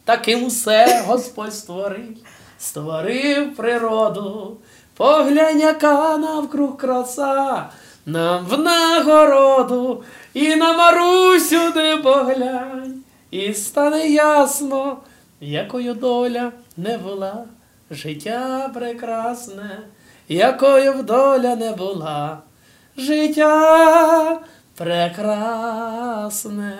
таким 0.06 0.44
усе 0.44 1.04
Господь 1.08 1.54
створив, 1.54 2.18
створив 2.60 3.56
природу, 3.56 4.58
поглянь, 4.98 5.60
яка 5.60 6.18
навкруг 6.18 6.78
краса, 6.78 7.70
нам 8.06 8.46
в 8.46 8.58
нагороду, 8.58 10.04
і 10.34 10.56
на 10.56 10.74
Марусю 10.74 11.72
ти 11.74 11.98
поглянь, 12.04 13.04
і 13.32 13.54
стане 13.54 14.08
ясно, 14.08 14.98
якою 15.42 15.94
доля 15.94 16.52
не 16.78 16.98
була, 16.98 17.44
життя 17.92 18.72
прекрасне, 18.74 19.80
якою 20.28 21.04
доля 21.04 21.56
не 21.56 21.72
була, 21.72 22.38
життя 22.98 24.40
прекрасне. 24.78 26.74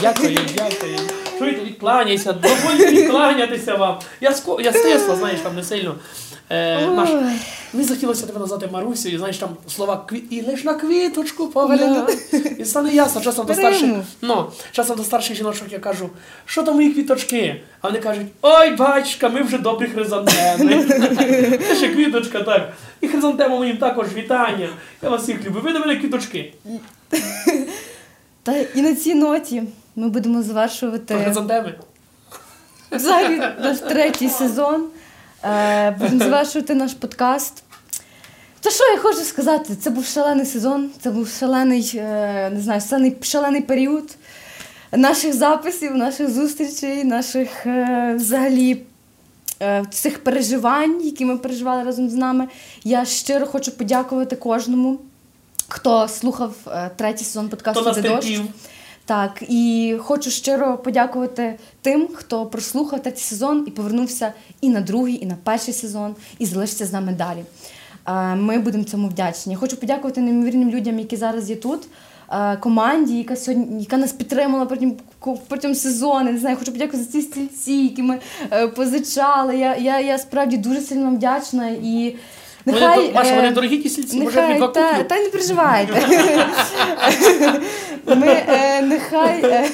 Дякую, 0.00 0.38
дякую. 0.56 0.98
Чуєте, 1.38 1.64
відкланяйся, 1.64 2.32
доволі 2.32 2.86
відкланятися 2.86 3.74
вам. 3.74 3.98
Я, 4.20 4.32
ско... 4.32 4.60
я 4.60 4.72
стисла, 4.72 5.16
знаєш, 5.16 5.40
там 5.40 5.56
не 5.56 5.62
сильно. 5.62 5.94
Е, 6.50 6.86
Маш, 6.86 7.10
мені 7.72 7.86
захотілося 7.86 8.26
тебе 8.26 8.40
назвати 8.40 8.68
Марусю, 8.72 9.08
і 9.08 9.18
знаєш 9.18 9.38
там 9.38 9.48
слова 9.68 10.04
кві... 10.08 10.18
і 10.30 10.42
лиш 10.42 10.64
на 10.64 10.74
квіточку 10.74 11.48
поглянь. 11.48 12.06
І 12.58 12.64
стане 12.64 12.92
ясно, 12.94 13.20
часом 13.20 13.46
до 13.46 13.54
старших. 13.54 13.90
Ну, 14.22 14.46
часом 14.72 14.96
до 14.96 15.04
старших 15.04 15.36
жіночок 15.36 15.68
я 15.70 15.78
кажу, 15.78 16.10
що 16.46 16.62
там 16.62 16.74
мої 16.74 16.90
квіточки? 16.92 17.60
А 17.80 17.88
вони 17.88 18.00
кажуть, 18.00 18.26
ой, 18.42 18.70
батька, 18.76 19.28
ми 19.28 19.42
вже 19.42 19.58
добрі 19.58 19.86
хризантеми. 19.86 20.84
Це 21.68 21.76
ще 21.76 21.88
квіточка, 21.88 22.42
так. 22.42 22.72
І 23.00 23.08
хризантема 23.08 23.56
моїм 23.56 23.76
також 23.76 24.06
вітання. 24.14 24.68
Я 25.02 25.10
вас 25.10 25.22
всіх 25.22 25.44
люблю. 25.46 25.60
Ви 25.64 25.72
до 25.72 25.78
мене 25.80 25.96
квіточки. 25.96 26.52
Та 28.42 28.56
і 28.74 28.82
на 28.82 28.94
цій 28.94 29.14
ноті 29.14 29.62
ми 29.96 30.08
будемо 30.08 30.42
завершувати 30.42 31.14
Хризантеми. 31.14 31.74
взагалі 32.92 33.38
наш 33.38 33.78
третій 33.78 34.28
сезон. 34.28 34.84
Будемо 35.98 36.18
завершувати 36.18 36.74
наш 36.74 36.94
подкаст. 36.94 37.62
Та 38.62 38.70
що 38.70 38.84
я 38.84 38.98
хочу 38.98 39.18
сказати? 39.18 39.76
Це 39.82 39.90
був 39.90 40.06
шалений 40.06 40.46
сезон, 40.46 40.90
це 41.00 41.10
був 41.10 41.28
шалений, 41.28 41.92
е, 41.94 42.50
не 42.54 42.60
знаю, 42.60 42.80
шалений, 42.80 43.16
шалений 43.22 43.60
період 43.60 44.16
наших 44.92 45.34
записів, 45.34 45.96
наших 45.96 46.30
зустрічей, 46.30 47.04
наших 47.04 47.66
е, 47.66 48.14
взагалі 48.16 48.82
е, 49.62 49.84
цих 49.90 50.24
переживань, 50.24 51.04
які 51.04 51.24
ми 51.24 51.38
переживали 51.38 51.82
разом 51.82 52.10
з 52.10 52.14
нами. 52.14 52.48
Я 52.84 53.04
щиро 53.04 53.46
хочу 53.46 53.72
подякувати 53.72 54.36
кожному, 54.36 54.98
хто 55.68 56.08
слухав 56.08 56.54
третій 56.96 57.24
сезон 57.24 57.48
подкасту 57.48 57.80
Хто 57.80 57.90
нас 57.90 57.98
«Де 57.98 58.08
дощ». 58.08 58.26
терпів. 58.26 58.46
Так, 59.12 59.42
і 59.48 59.94
хочу 60.00 60.30
щиро 60.30 60.78
подякувати 60.78 61.54
тим, 61.82 62.08
хто 62.14 62.46
прослухав 62.46 63.02
третій 63.02 63.20
сезон 63.20 63.64
і 63.68 63.70
повернувся 63.70 64.32
і 64.60 64.68
на 64.68 64.80
другий, 64.80 65.22
і 65.22 65.26
на 65.26 65.36
перший 65.44 65.74
сезон, 65.74 66.14
і 66.38 66.46
залишиться 66.46 66.86
з 66.86 66.92
нами 66.92 67.12
далі. 67.12 67.44
Ми 68.42 68.58
будемо 68.58 68.84
цьому 68.84 69.08
вдячні. 69.08 69.56
Хочу 69.56 69.76
подякувати 69.76 70.20
неймовірним 70.20 70.70
людям, 70.70 70.98
які 70.98 71.16
зараз 71.16 71.50
є 71.50 71.56
тут. 71.56 71.80
Команді, 72.60 73.18
яка 73.18 73.36
сьогодні, 73.36 73.80
яка 73.80 73.96
нас 73.96 74.12
підтримала 74.12 74.66
протягом, 74.66 74.96
протягом 75.48 75.74
сезону. 75.74 76.32
Не 76.32 76.38
знаю, 76.38 76.56
хочу 76.56 76.72
подякувати 76.72 77.04
за 77.04 77.12
ці 77.12 77.22
стільці, 77.22 77.72
які 77.72 78.02
ми 78.02 78.18
е, 78.52 78.68
позичали. 78.68 79.58
Я, 79.58 79.76
я, 79.76 80.00
я 80.00 80.18
справді 80.18 80.56
дуже 80.56 80.80
сильно 80.80 81.04
вам 81.04 81.16
вдячна 81.16 81.68
і 81.68 82.16
нехай. 82.66 83.12
Маша, 83.14 83.32
е, 83.32 83.36
вони 83.36 83.50
дорогі 83.50 83.78
ті 83.78 83.88
сільці, 83.88 84.20
може 84.20 84.40
я 84.40 84.58
два 84.58 84.68
та, 84.68 84.90
куплю. 84.90 85.04
та 85.08 85.22
не 85.22 85.28
переживайте. 85.28 86.02
Ми, 88.06 88.26
е, 88.26 88.82
нехай, 88.82 89.40
е, 89.44 89.70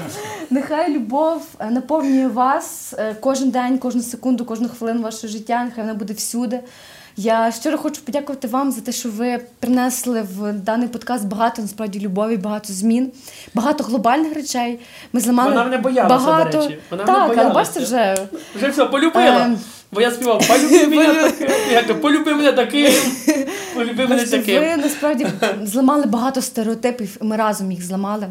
нехай 0.50 0.92
любов 0.92 1.46
е, 1.60 1.70
наповнює 1.70 2.26
вас 2.26 2.94
е, 2.98 3.16
кожен 3.20 3.50
день, 3.50 3.78
кожну 3.78 4.02
секунду, 4.02 4.44
кожну 4.44 4.68
хвилину 4.68 5.02
вашого 5.02 5.28
життя, 5.28 5.64
нехай 5.64 5.84
вона 5.84 5.94
буде 5.94 6.12
всюди. 6.12 6.60
Я 7.16 7.52
щиро 7.52 7.78
хочу 7.78 8.02
подякувати 8.02 8.48
вам 8.48 8.72
за 8.72 8.80
те, 8.80 8.92
що 8.92 9.08
ви 9.08 9.40
принесли 9.60 10.22
в 10.22 10.52
даний 10.52 10.88
подкаст 10.88 11.26
багато 11.26 11.62
насправді 11.62 12.00
любові, 12.00 12.36
багато 12.36 12.72
змін, 12.72 13.12
багато 13.54 13.84
глобальних 13.84 14.34
речей. 14.34 14.78
Ми 15.12 15.20
зламали 15.20 15.50
Вона 15.50 15.64
мене 15.64 15.78
боялася, 15.78 16.14
багато. 16.26 16.58
до 16.58 16.64
речі. 16.64 16.78
Вона 16.90 17.04
мене 17.04 17.18
так, 17.18 17.24
але 17.24 17.34
боялася. 17.36 17.54
бачите 17.54 17.80
вже. 17.80 18.16
Вже 18.56 18.68
все, 18.68 18.84
полюбила. 18.84 19.44
Ем. 19.44 19.58
Бо 19.92 20.00
я 20.00 20.10
співав, 20.10 20.48
полюби 20.48 20.86
мене 20.96 21.30
таким. 21.30 22.00
Полюби 22.00 22.34
мене 22.36 22.52
таким. 22.52 22.92
Полюби 23.74 24.06
мене 24.06 24.26
таким. 24.26 24.60
ви 24.62 24.76
насправді 24.76 25.26
зламали 25.62 26.06
багато 26.06 26.42
стереотипів, 26.42 27.16
і 27.20 27.24
ми 27.24 27.36
разом 27.36 27.72
їх 27.72 27.84
зламали. 27.84 28.26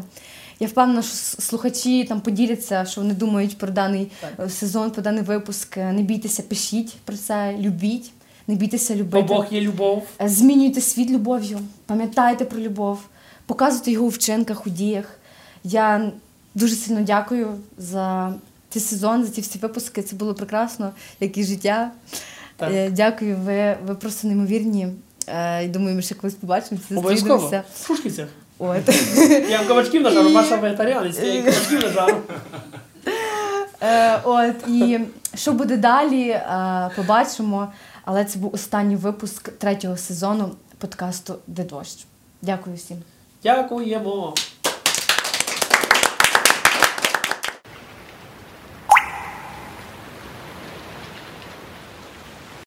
Я 0.60 0.68
впевнена, 0.68 1.02
що 1.02 1.14
слухачі 1.42 2.04
там 2.04 2.20
поділяться, 2.20 2.84
що 2.84 3.00
вони 3.00 3.14
думають 3.14 3.58
про 3.58 3.68
даний 3.68 4.10
е, 4.40 4.48
сезон, 4.50 4.90
про 4.90 5.02
даний 5.02 5.22
випуск. 5.22 5.76
Е, 5.76 5.92
Не 5.92 6.02
бійтеся, 6.02 6.42
пишіть 6.42 6.94
про 7.04 7.16
це, 7.16 7.54
любіть, 7.60 8.10
не 8.46 8.54
бійтеся 8.54 8.96
Бо. 9.10 9.22
Бог 9.22 9.46
є 9.50 9.60
любов. 9.60 10.06
Е, 10.22 10.28
Змінюйте 10.28 10.80
світ 10.80 11.10
любов'ю, 11.10 11.58
пам'ятайте 11.86 12.44
про 12.44 12.60
любов, 12.60 12.98
показуйте 13.46 13.90
його 13.90 14.06
у 14.06 14.08
вчинках, 14.08 14.66
у 14.66 14.70
діях. 14.70 15.18
Я 15.64 16.12
дуже 16.54 16.74
сильно 16.74 17.00
дякую 17.00 17.54
за 17.78 18.34
цей 18.70 18.82
сезон, 18.82 19.24
за 19.24 19.30
ці 19.30 19.40
всі 19.40 19.58
випуски. 19.58 20.02
Це 20.02 20.16
було 20.16 20.34
прекрасно, 20.34 20.90
як 21.20 21.38
і 21.38 21.44
життя. 21.44 21.90
Так. 22.56 22.72
Е, 22.72 22.90
Дякую, 22.90 23.36
ви, 23.36 23.76
ви 23.86 23.94
просто 23.94 24.26
неймовірні. 24.28 24.88
Е, 25.26 25.64
і 25.64 25.68
Думаю, 25.68 25.96
ми 25.96 26.02
ще 26.02 26.14
колись 26.14 26.34
побачимося, 26.34 26.84
Обов'язково. 26.96 27.62
В 27.82 27.86
Шушківцях. 27.86 28.28
От. 28.58 28.88
Я 29.50 29.58
вам 29.58 29.66
кабачків 29.66 30.02
нажару, 30.02 30.30
Маша 30.30 30.56
вегетаріанець, 30.56 31.18
я 31.18 31.34
їй 31.34 31.42
кабачків 31.42 31.82
нажару. 31.82 32.16
От 34.24 34.68
і 34.68 35.00
що 35.34 35.52
буде 35.52 35.76
далі, 35.76 36.40
побачимо. 36.96 37.72
Але 38.04 38.24
це 38.24 38.38
був 38.38 38.54
останній 38.54 38.96
випуск 38.96 39.48
третього 39.52 39.96
сезону 39.96 40.50
подкасту 40.78 41.34
Де 41.46 41.64
дощ. 41.64 42.06
Дякую 42.42 42.76
всім. 42.76 42.96
Дякуємо. 43.42 44.34